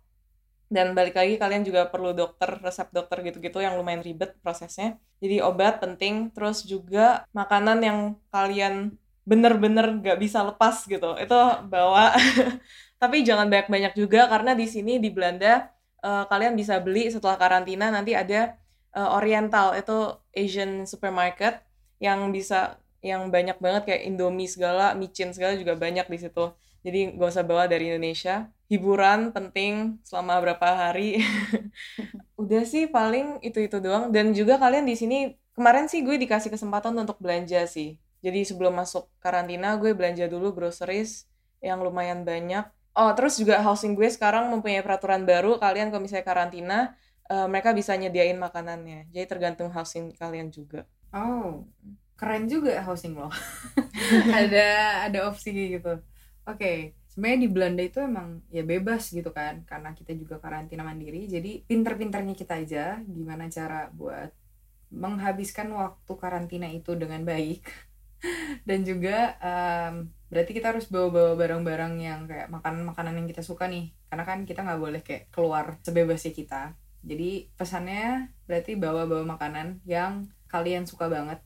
Dan 0.71 0.95
balik 0.95 1.18
lagi 1.18 1.35
kalian 1.35 1.66
juga 1.66 1.91
perlu 1.91 2.14
dokter, 2.14 2.47
resep 2.62 2.89
dokter 2.95 3.27
gitu-gitu 3.27 3.59
yang 3.59 3.75
lumayan 3.75 4.07
ribet 4.07 4.39
prosesnya. 4.39 4.97
Jadi 5.18 5.43
obat 5.43 5.83
penting, 5.83 6.31
terus 6.31 6.62
juga 6.62 7.27
makanan 7.35 7.79
yang 7.83 7.99
kalian 8.31 8.95
bener-bener 9.27 9.99
gak 9.99 10.18
bisa 10.23 10.47
lepas 10.47 10.87
gitu. 10.87 11.18
Itu 11.18 11.39
bawa. 11.66 12.14
Tapi 13.03 13.27
jangan 13.27 13.51
banyak-banyak 13.51 13.93
juga 13.99 14.31
karena 14.31 14.55
di 14.55 14.66
sini 14.71 15.03
di 15.03 15.11
Belanda 15.11 15.66
eh, 16.07 16.25
kalian 16.31 16.55
bisa 16.55 16.79
beli 16.79 17.11
setelah 17.11 17.35
karantina 17.35 17.91
nanti 17.91 18.14
ada 18.14 18.55
eh, 18.95 19.11
Oriental 19.18 19.75
itu 19.75 20.14
Asian 20.37 20.87
supermarket 20.87 21.61
yang 21.99 22.31
bisa 22.31 22.81
yang 23.01 23.33
banyak 23.33 23.57
banget 23.61 23.83
kayak 23.89 24.03
Indomie 24.09 24.49
segala, 24.49 24.93
micin 24.93 25.33
segala 25.33 25.57
juga 25.57 25.75
banyak 25.77 26.07
di 26.09 26.18
situ. 26.21 26.53
Jadi 26.81 27.16
gak 27.16 27.31
usah 27.31 27.45
bawa 27.45 27.68
dari 27.68 27.93
Indonesia. 27.93 28.49
Hiburan 28.70 29.35
penting 29.35 29.99
selama 30.07 30.39
berapa 30.41 30.68
hari. 30.89 31.20
Udah 32.41 32.62
sih 32.64 32.87
paling 32.89 33.43
itu-itu 33.45 33.83
doang. 33.83 34.14
Dan 34.14 34.33
juga 34.33 34.57
kalian 34.57 34.87
di 34.87 34.95
sini 34.97 35.35
kemarin 35.53 35.91
sih 35.91 36.01
gue 36.01 36.16
dikasih 36.16 36.49
kesempatan 36.55 36.95
untuk 36.97 37.18
belanja 37.18 37.66
sih. 37.66 37.99
Jadi 38.20 38.45
sebelum 38.45 38.76
masuk 38.76 39.09
karantina 39.20 39.76
gue 39.81 39.93
belanja 39.97 40.28
dulu 40.28 40.53
groceries 40.53 41.28
yang 41.61 41.81
lumayan 41.85 42.24
banyak 42.24 42.68
Oh, 42.91 43.11
terus 43.14 43.39
juga 43.39 43.62
housing 43.62 43.95
gue 43.95 44.09
sekarang 44.11 44.51
mempunyai 44.51 44.83
peraturan 44.83 45.22
baru. 45.22 45.62
Kalian 45.62 45.95
kalau 45.95 46.03
misalnya 46.03 46.26
karantina, 46.26 46.78
eh, 47.31 47.47
mereka 47.47 47.70
bisa 47.70 47.95
nyediain 47.95 48.35
makanannya. 48.35 49.07
Jadi 49.14 49.26
tergantung 49.31 49.70
housing 49.70 50.11
kalian 50.18 50.51
juga. 50.51 50.85
Oh, 51.14 51.64
keren 52.18 52.51
juga 52.51 52.83
housing 52.83 53.14
lo. 53.14 53.31
ada 54.39 54.66
ada 55.07 55.18
opsi 55.31 55.78
gitu. 55.78 56.03
Oke, 56.49 56.97
sebenarnya 57.11 57.41
di 57.45 57.51
Belanda 57.53 57.82
itu 57.84 57.99
emang 58.01 58.41
ya 58.49 58.64
bebas 58.64 59.12
gitu 59.12 59.30
kan, 59.34 59.62
karena 59.68 59.93
kita 59.93 60.16
juga 60.16 60.41
karantina 60.41 60.82
mandiri. 60.86 61.28
Jadi 61.28 61.64
pinter-pinternya 61.68 62.34
kita 62.38 62.61
aja 62.62 62.84
gimana 63.05 63.51
cara 63.53 63.93
buat 63.93 64.32
menghabiskan 64.91 65.70
waktu 65.74 66.12
karantina 66.16 66.66
itu 66.70 66.97
dengan 66.97 67.22
baik. 67.26 67.62
Dan 68.68 68.84
juga 68.88 69.36
em, 69.41 70.09
berarti 70.32 70.53
kita 70.57 70.72
harus 70.72 70.86
bawa-bawa 70.88 71.36
barang-barang 71.36 71.95
yang 72.01 72.20
kayak 72.30 72.49
makanan-makanan 72.53 73.14
yang 73.20 73.28
kita 73.28 73.43
suka 73.45 73.68
nih, 73.68 73.93
karena 74.09 74.24
kan 74.28 74.38
kita 74.49 74.61
nggak 74.64 74.80
boleh 74.80 75.01
kayak 75.05 75.24
keluar 75.32 75.76
sebebasnya 75.84 76.32
kita. 76.34 76.62
Jadi 77.01 77.49
pesannya 77.57 78.28
berarti 78.45 78.76
bawa-bawa 78.76 79.24
makanan 79.36 79.80
yang 79.88 80.28
kalian 80.53 80.84
suka 80.84 81.09
banget 81.09 81.41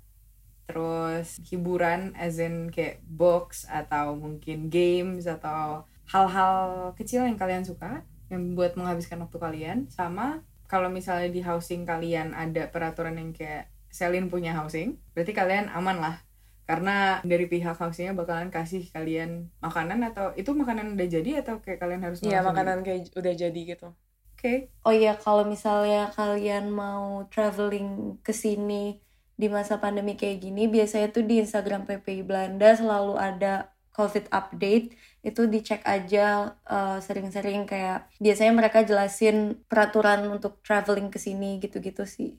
terus 0.69 1.39
hiburan 1.49 2.13
as 2.17 2.39
in 2.41 2.71
kayak 2.73 3.01
books 3.05 3.65
atau 3.69 4.17
mungkin 4.17 4.69
games 4.73 5.25
atau 5.29 5.85
hal-hal 6.09 6.93
kecil 6.99 7.25
yang 7.29 7.37
kalian 7.41 7.65
suka 7.65 8.05
yang 8.33 8.57
buat 8.57 8.77
menghabiskan 8.79 9.21
waktu 9.25 9.39
kalian. 9.41 9.79
Sama 9.93 10.41
kalau 10.67 10.89
misalnya 10.89 11.29
di 11.33 11.41
housing 11.45 11.85
kalian 11.85 12.33
ada 12.35 12.69
peraturan 12.73 13.17
yang 13.21 13.31
kayak 13.37 13.69
Selin 13.95 14.27
punya 14.33 14.53
housing 14.59 14.99
berarti 15.15 15.33
kalian 15.37 15.71
aman 15.71 15.99
lah. 16.03 16.17
Karena 16.65 17.21
dari 17.23 17.45
pihak 17.45 17.77
housingnya 17.77 18.17
bakalan 18.17 18.49
kasih 18.49 18.89
kalian 18.89 19.53
makanan 19.61 20.01
atau 20.09 20.33
itu 20.35 20.51
makanan 20.57 20.97
udah 20.97 21.09
jadi 21.09 21.31
atau 21.45 21.61
kayak 21.61 21.79
kalian 21.83 22.03
harus 22.03 22.25
Iya, 22.25 22.41
makan 22.41 22.49
makanan 22.49 22.79
kayak 22.87 23.01
udah 23.21 23.35
jadi 23.43 23.61
gitu. 23.71 23.89
oke. 24.35 24.55
Oh 24.87 24.93
iya, 24.93 25.13
kalau 25.25 25.45
misalnya 25.55 26.13
kalian 26.17 26.65
mau 26.81 27.25
traveling 27.33 27.89
ke 28.27 28.33
sini 28.43 29.01
di 29.41 29.47
masa 29.51 29.75
pandemi 29.83 30.15
kayak 30.21 30.39
gini, 30.45 30.63
biasanya 30.71 31.09
tuh 31.15 31.25
di 31.27 31.35
Instagram 31.43 31.83
PPI 31.89 32.23
Belanda 32.29 32.69
selalu 32.81 33.15
ada 33.19 33.75
COVID 33.97 34.31
update. 34.31 34.87
Itu 35.23 35.47
dicek 35.51 35.83
aja 35.87 36.55
eh, 36.67 36.99
sering-sering 37.07 37.67
kayak 37.71 38.11
biasanya 38.25 38.53
mereka 38.55 38.79
jelasin 38.87 39.37
peraturan 39.71 40.21
untuk 40.31 40.61
traveling 40.67 41.09
ke 41.15 41.19
sini 41.19 41.59
gitu-gitu 41.63 42.05
sih. 42.07 42.31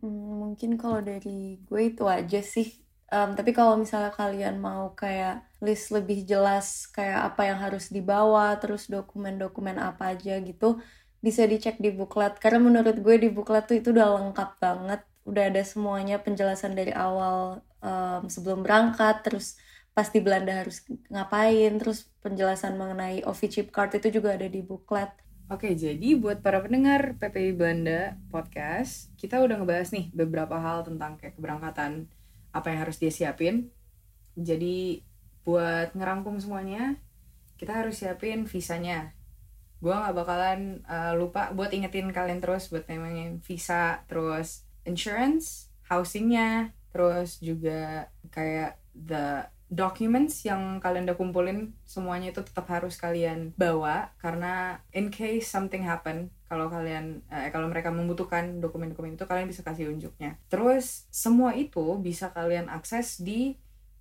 Hmm, 0.00 0.40
mungkin 0.40 0.70
kalau 0.80 1.00
dari 1.04 1.60
gue 1.68 1.80
itu 1.92 2.04
aja 2.08 2.40
sih. 2.40 2.66
Em, 3.10 3.34
tapi 3.38 3.50
kalau 3.58 3.74
misalnya 3.82 4.12
kalian 4.14 4.56
mau 4.62 4.94
kayak 4.94 5.42
list 5.66 5.90
lebih 5.96 6.18
jelas 6.30 6.86
kayak 6.94 7.20
apa 7.34 7.40
yang 7.50 7.58
harus 7.64 7.84
dibawa, 7.90 8.54
terus 8.62 8.86
dokumen-dokumen 8.94 9.76
apa 9.82 10.14
aja 10.14 10.38
gitu, 10.48 10.78
bisa 11.20 11.42
dicek 11.44 11.76
di 11.84 11.90
booklet 11.92 12.32
karena 12.42 12.58
menurut 12.66 12.96
gue 13.04 13.16
di 13.20 13.28
booklet 13.28 13.64
tuh 13.68 13.76
itu 13.80 13.88
udah 13.92 14.08
lengkap 14.16 14.50
banget 14.64 15.00
udah 15.28 15.52
ada 15.52 15.62
semuanya 15.64 16.20
penjelasan 16.20 16.72
dari 16.72 16.92
awal 16.94 17.60
em, 17.84 18.28
sebelum 18.28 18.64
berangkat 18.64 19.24
terus 19.24 19.60
pas 19.92 20.08
di 20.08 20.22
Belanda 20.22 20.64
harus 20.64 20.80
ngapain 21.10 21.76
terus 21.76 22.08
penjelasan 22.24 22.78
mengenai 22.78 23.26
OV 23.26 23.40
chip 23.50 23.68
card 23.74 23.98
itu 23.98 24.20
juga 24.20 24.38
ada 24.38 24.48
di 24.48 24.62
booklet 24.64 25.10
Oke, 25.50 25.74
jadi 25.74 26.14
buat 26.14 26.46
para 26.46 26.62
pendengar 26.62 27.18
PPI 27.18 27.58
Belanda 27.58 28.14
podcast, 28.30 29.10
kita 29.18 29.42
udah 29.42 29.58
ngebahas 29.58 29.90
nih 29.90 30.06
beberapa 30.14 30.54
hal 30.54 30.86
tentang 30.86 31.18
kayak 31.18 31.34
keberangkatan, 31.34 32.06
apa 32.54 32.66
yang 32.70 32.86
harus 32.86 33.02
dia 33.02 33.10
siapin. 33.10 33.66
Jadi 34.38 35.02
buat 35.42 35.90
ngerangkum 35.90 36.38
semuanya, 36.38 37.02
kita 37.58 37.82
harus 37.82 37.98
siapin 37.98 38.46
visanya. 38.46 39.10
Gua 39.82 40.06
nggak 40.06 40.16
bakalan 40.22 40.86
uh, 40.86 41.18
lupa 41.18 41.50
buat 41.50 41.74
ingetin 41.74 42.14
kalian 42.14 42.38
terus 42.38 42.70
buat 42.70 42.86
nemangin 42.86 43.42
visa, 43.42 44.06
terus 44.06 44.69
insurance, 44.84 45.68
housingnya, 45.86 46.72
terus 46.90 47.38
juga 47.38 48.10
kayak 48.30 48.78
the 48.94 49.46
documents 49.70 50.42
yang 50.42 50.82
kalian 50.82 51.06
udah 51.06 51.14
kumpulin 51.14 51.70
semuanya 51.86 52.34
itu 52.34 52.42
tetap 52.42 52.66
harus 52.68 52.98
kalian 52.98 53.54
bawa. 53.54 54.10
Karena 54.18 54.82
in 54.90 55.08
case 55.14 55.46
something 55.46 55.86
happen 55.86 56.34
kalau 56.50 56.66
kalian 56.66 57.22
eh, 57.30 57.48
kalau 57.54 57.70
mereka 57.70 57.94
membutuhkan 57.94 58.58
dokumen-dokumen 58.58 59.14
itu 59.14 59.24
kalian 59.24 59.46
bisa 59.46 59.62
kasih 59.62 59.94
unjuknya. 59.94 60.36
Terus 60.50 61.06
semua 61.14 61.54
itu 61.54 61.96
bisa 62.02 62.34
kalian 62.34 62.66
akses 62.66 63.22
di 63.22 63.54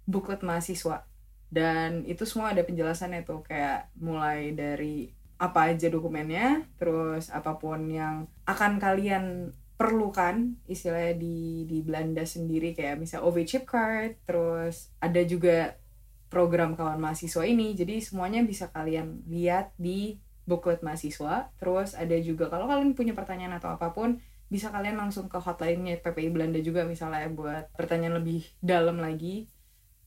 booklet 0.10 0.42
mahasiswa. 0.42 1.06
Dan 1.50 2.06
itu 2.06 2.26
semua 2.26 2.54
ada 2.54 2.66
penjelasannya 2.66 3.26
tuh 3.26 3.46
kayak 3.46 3.94
mulai 3.98 4.54
dari 4.54 5.14
apa 5.40 5.72
aja 5.72 5.88
dokumennya 5.88 6.68
terus 6.76 7.32
apa 7.32 7.56
pun 7.56 7.88
yang 7.88 8.28
akan 8.44 8.76
kalian 8.76 9.56
perlukan 9.80 10.60
istilahnya 10.68 11.16
di 11.16 11.64
di 11.64 11.80
Belanda 11.80 12.28
sendiri 12.28 12.76
kayak 12.76 13.00
misal 13.00 13.24
OV 13.24 13.48
chip 13.48 13.64
card 13.64 14.20
terus 14.28 14.92
ada 15.00 15.24
juga 15.24 15.80
program 16.28 16.78
kawan 16.78 17.02
mahasiswa 17.02 17.44
ini. 17.48 17.74
Jadi 17.74 18.04
semuanya 18.04 18.46
bisa 18.46 18.70
kalian 18.70 19.26
lihat 19.26 19.74
di 19.80 20.20
booklet 20.46 20.84
mahasiswa. 20.86 21.50
Terus 21.58 21.98
ada 21.98 22.16
juga 22.22 22.48
kalau 22.48 22.70
kalian 22.70 22.94
punya 22.94 23.18
pertanyaan 23.18 23.58
atau 23.58 23.74
apa 23.74 23.92
pun 23.92 24.22
bisa 24.50 24.74
kalian 24.74 24.98
langsung 24.98 25.30
ke 25.30 25.38
hotline-nya 25.38 26.02
PPI 26.02 26.30
Belanda 26.34 26.58
juga 26.62 26.86
misalnya 26.86 27.30
buat 27.30 27.70
pertanyaan 27.74 28.22
lebih 28.22 28.46
dalam 28.62 29.02
lagi. 29.02 29.50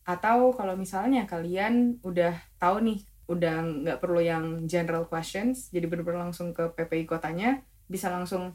Atau 0.05 0.55
kalau 0.55 0.77
misalnya 0.77 1.27
kalian 1.27 2.03
udah 2.05 2.35
tahu 2.59 2.83
nih 2.87 3.01
udah 3.31 3.55
nggak 3.87 3.99
perlu 4.03 4.19
yang 4.19 4.67
general 4.67 5.07
questions 5.07 5.71
jadi 5.71 5.87
benar-benar 5.87 6.27
langsung 6.29 6.51
ke 6.51 6.75
PPI 6.75 7.07
kotanya 7.07 7.63
bisa 7.87 8.11
langsung 8.11 8.53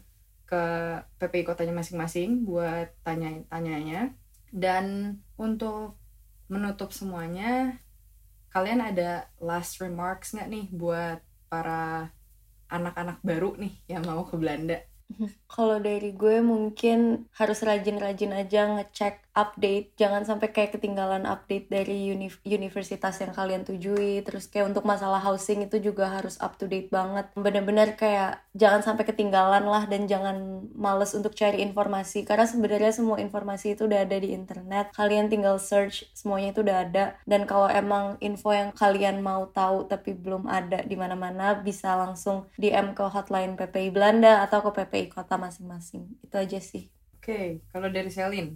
ke 0.47 0.63
PPI 1.19 1.43
kotanya 1.43 1.75
masing-masing 1.75 2.47
buat 2.47 2.95
tanya-tanyanya 3.03 4.15
dan 4.55 5.19
untuk 5.35 5.99
menutup 6.47 6.95
semuanya 6.95 7.75
kalian 8.55 8.79
ada 8.79 9.27
last 9.43 9.83
remarks 9.83 10.31
nggak 10.31 10.49
nih 10.49 10.65
buat 10.71 11.19
para 11.51 12.09
anak-anak 12.71 13.19
baru 13.23 13.55
nih 13.59 13.73
yang 13.87 14.03
mau 14.07 14.23
ke 14.27 14.35
Belanda? 14.39 14.79
Kalau 15.53 15.79
dari 15.79 16.11
gue 16.11 16.43
mungkin 16.43 17.29
harus 17.35 17.63
rajin-rajin 17.63 18.35
aja 18.35 18.67
ngecek 18.75 19.26
update, 19.37 19.93
jangan 20.01 20.25
sampai 20.29 20.49
kayak 20.55 20.71
ketinggalan 20.75 21.23
update 21.29 21.69
dari 21.69 22.09
uni- 22.15 22.41
universitas 22.43 23.15
yang 23.21 23.31
kalian 23.37 23.61
tujui. 23.69 24.25
Terus 24.25 24.49
kayak 24.51 24.73
untuk 24.73 24.83
masalah 24.91 25.21
housing 25.21 25.59
itu 25.67 25.77
juga 25.87 26.09
harus 26.09 26.35
up 26.41 26.57
to 26.59 26.65
date 26.65 26.89
banget. 26.89 27.29
Bener-bener 27.37 27.93
kayak 28.01 28.41
jangan 28.57 28.81
sampai 28.81 29.05
ketinggalan 29.09 29.63
lah 29.69 29.85
dan 29.91 30.09
jangan 30.09 30.37
males 30.73 31.13
untuk 31.13 31.33
cari 31.37 31.61
informasi 31.61 32.25
karena 32.25 32.45
sebenarnya 32.49 32.91
semua 32.97 33.17
informasi 33.21 33.77
itu 33.77 33.85
udah 33.89 33.99
ada 34.05 34.17
di 34.17 34.33
internet. 34.33 34.89
Kalian 34.97 35.29
tinggal 35.29 35.61
search 35.61 36.09
semuanya 36.17 36.49
itu 36.53 36.61
udah 36.65 36.77
ada. 36.89 37.05
Dan 37.29 37.45
kalau 37.45 37.69
emang 37.69 38.17
info 38.19 38.49
yang 38.51 38.73
kalian 38.73 39.21
mau 39.21 39.45
tahu 39.53 39.85
tapi 39.91 40.17
belum 40.17 40.49
ada 40.49 40.81
di 40.81 40.95
mana-mana 40.97 41.53
bisa 41.67 41.93
langsung 41.93 42.49
DM 42.57 42.97
ke 42.97 43.05
hotline 43.05 43.53
PPI 43.59 43.89
Belanda 43.93 44.41
atau 44.45 44.59
ke 44.65 44.69
PPI 44.77 45.05
kota 45.13 45.35
masing-masing. 45.37 46.03
Itu 46.25 46.35
aja 46.41 46.59
sih. 46.59 46.89
oke 47.17 47.61
kalau 47.71 47.89
dari 47.95 48.09
Selin 48.17 48.47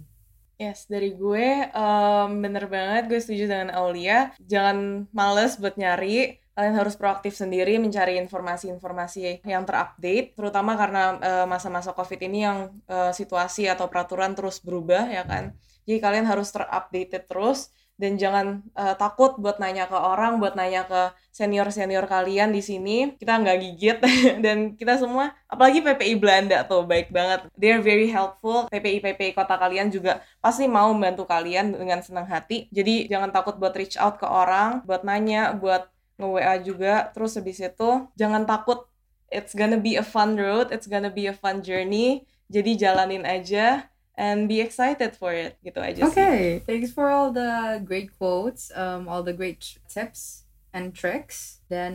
Yes, 0.62 0.86
dari 0.86 1.10
gue 1.10 1.48
em, 1.66 2.30
bener 2.38 2.70
banget 2.70 3.10
gue 3.10 3.18
setuju 3.18 3.50
dengan 3.50 3.74
Aulia. 3.74 4.30
Jangan 4.46 5.10
males 5.10 5.58
buat 5.58 5.74
nyari. 5.74 6.38
Kalian 6.54 6.76
harus 6.76 6.94
proaktif 7.00 7.32
sendiri 7.34 7.80
mencari 7.80 8.20
informasi-informasi 8.20 9.40
yang 9.42 9.64
terupdate, 9.64 10.36
terutama 10.36 10.76
karena 10.76 11.02
eh, 11.18 11.46
masa-masa 11.48 11.90
COVID 11.96 12.20
ini 12.28 12.38
yang 12.46 12.58
eh, 12.86 13.10
situasi 13.10 13.66
atau 13.66 13.88
peraturan 13.90 14.38
terus 14.38 14.62
berubah 14.62 15.10
ya 15.10 15.26
kan. 15.26 15.56
Jadi 15.82 15.98
kalian 15.98 16.26
harus 16.30 16.54
terupdate 16.54 17.26
terus 17.26 17.74
dan 18.02 18.18
jangan 18.18 18.46
eh, 18.74 18.98
takut 18.98 19.38
buat 19.38 19.62
nanya 19.62 19.86
ke 19.86 19.94
orang, 19.94 20.42
buat 20.42 20.58
nanya 20.58 20.82
ke 20.90 21.14
senior-senior 21.30 22.10
kalian 22.10 22.50
di 22.50 22.58
sini. 22.58 23.14
Kita 23.14 23.38
nggak 23.38 23.58
gigit 23.62 23.98
dan 24.44 24.74
kita 24.74 24.98
semua, 24.98 25.30
apalagi 25.46 25.78
PPI 25.86 26.18
Belanda 26.18 26.66
tuh 26.66 26.82
baik 26.82 27.14
banget. 27.14 27.46
They're 27.54 27.78
very 27.78 28.10
helpful. 28.10 28.66
PPI 28.74 28.98
PPI 28.98 29.38
kota 29.38 29.54
kalian 29.54 29.94
juga 29.94 30.18
pasti 30.42 30.66
mau 30.66 30.90
membantu 30.90 31.30
kalian 31.30 31.78
dengan 31.78 32.02
senang 32.02 32.26
hati. 32.26 32.66
Jadi 32.74 33.06
jangan 33.06 33.30
takut 33.30 33.54
buat 33.54 33.70
reach 33.78 33.94
out 33.94 34.18
ke 34.18 34.26
orang, 34.26 34.82
buat 34.82 35.06
nanya, 35.06 35.54
buat 35.54 35.86
nge-WA 36.18 36.58
juga. 36.66 37.14
Terus 37.14 37.38
habis 37.38 37.62
itu 37.62 37.90
jangan 38.18 38.42
takut. 38.42 38.90
It's 39.32 39.54
gonna 39.54 39.80
be 39.80 39.96
a 39.96 40.04
fun 40.04 40.36
road, 40.36 40.74
it's 40.74 40.90
gonna 40.90 41.08
be 41.08 41.30
a 41.30 41.32
fun 41.32 41.62
journey. 41.62 42.26
Jadi 42.52 42.76
jalanin 42.76 43.24
aja 43.24 43.91
and 44.16 44.48
be 44.48 44.60
excited 44.60 45.16
for 45.16 45.32
it. 45.32 45.56
Gitu 45.64 45.78
aja. 45.80 46.06
Okay, 46.08 46.60
thanks 46.64 46.92
for 46.92 47.08
all 47.08 47.32
the 47.32 47.80
great 47.84 48.12
quotes, 48.16 48.72
um, 48.76 49.08
all 49.08 49.24
the 49.24 49.34
great 49.34 49.60
tips 49.88 50.44
and 50.72 50.92
tricks. 50.92 51.60
Dan 51.68 51.94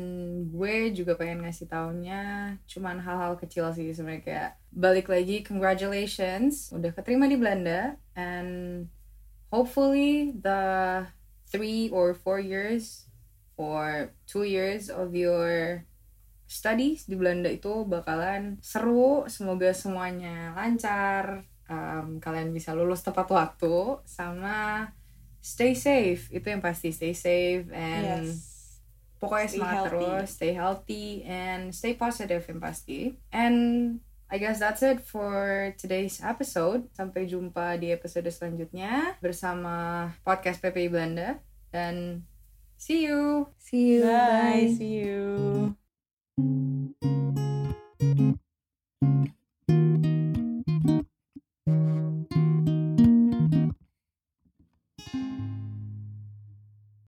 gue 0.49 0.93
juga 0.93 1.17
pengen 1.17 1.45
ngasih 1.45 1.69
taunya 1.69 2.55
cuman 2.65 3.01
hal-hal 3.01 3.37
kecil 3.37 3.69
sih 3.73 3.93
sebenarnya 3.93 4.23
kayak 4.25 4.51
balik 4.73 5.09
lagi 5.09 5.45
congratulations 5.45 6.73
udah 6.73 6.93
keterima 6.93 7.29
di 7.29 7.37
Belanda 7.37 7.97
and 8.17 8.85
hopefully 9.53 10.33
the 10.37 11.05
three 11.49 11.89
or 11.93 12.13
four 12.13 12.41
years 12.41 13.07
or 13.57 14.13
two 14.29 14.45
years 14.45 14.89
of 14.89 15.13
your 15.17 15.81
studies 16.47 17.03
di 17.05 17.15
Belanda 17.19 17.51
itu 17.51 17.83
bakalan 17.83 18.57
seru. 18.63 19.27
Semoga 19.27 19.75
semuanya 19.75 20.55
lancar. 20.55 21.43
Um, 21.67 22.23
kalian 22.23 22.55
bisa 22.55 22.71
lulus 22.71 23.03
tepat 23.03 23.27
waktu 23.27 23.99
sama 24.07 24.87
stay 25.43 25.75
safe. 25.75 26.31
Itu 26.31 26.47
yang 26.47 26.63
pasti 26.63 26.91
stay 26.91 27.11
safe 27.11 27.67
and 27.71 28.31
Yes. 28.31 28.79
pokoknya 29.19 29.47
Stay 29.47 29.55
semangat 29.59 29.75
healthy. 29.75 29.91
terus, 29.91 30.27
stay 30.31 30.53
healthy 30.55 31.07
and 31.27 31.61
stay 31.75 31.93
positive 31.93 32.43
yang 32.47 32.59
pasti. 32.59 33.19
And 33.31 33.57
I 34.27 34.37
guess 34.37 34.59
that's 34.59 34.83
it 34.83 34.99
for 35.03 35.71
today's 35.79 36.19
episode. 36.19 36.91
Sampai 36.91 37.27
jumpa 37.27 37.79
di 37.79 37.95
episode 37.95 38.27
selanjutnya 38.27 39.15
bersama 39.23 40.11
podcast 40.27 40.59
PPI 40.59 40.91
Belanda 40.91 41.39
dan 41.71 42.27
see 42.75 43.07
you. 43.07 43.47
See 43.55 43.99
you. 43.99 44.03
Bye. 44.03 44.67
bye. 44.67 44.67
See 44.75 44.93
you. 45.03 45.17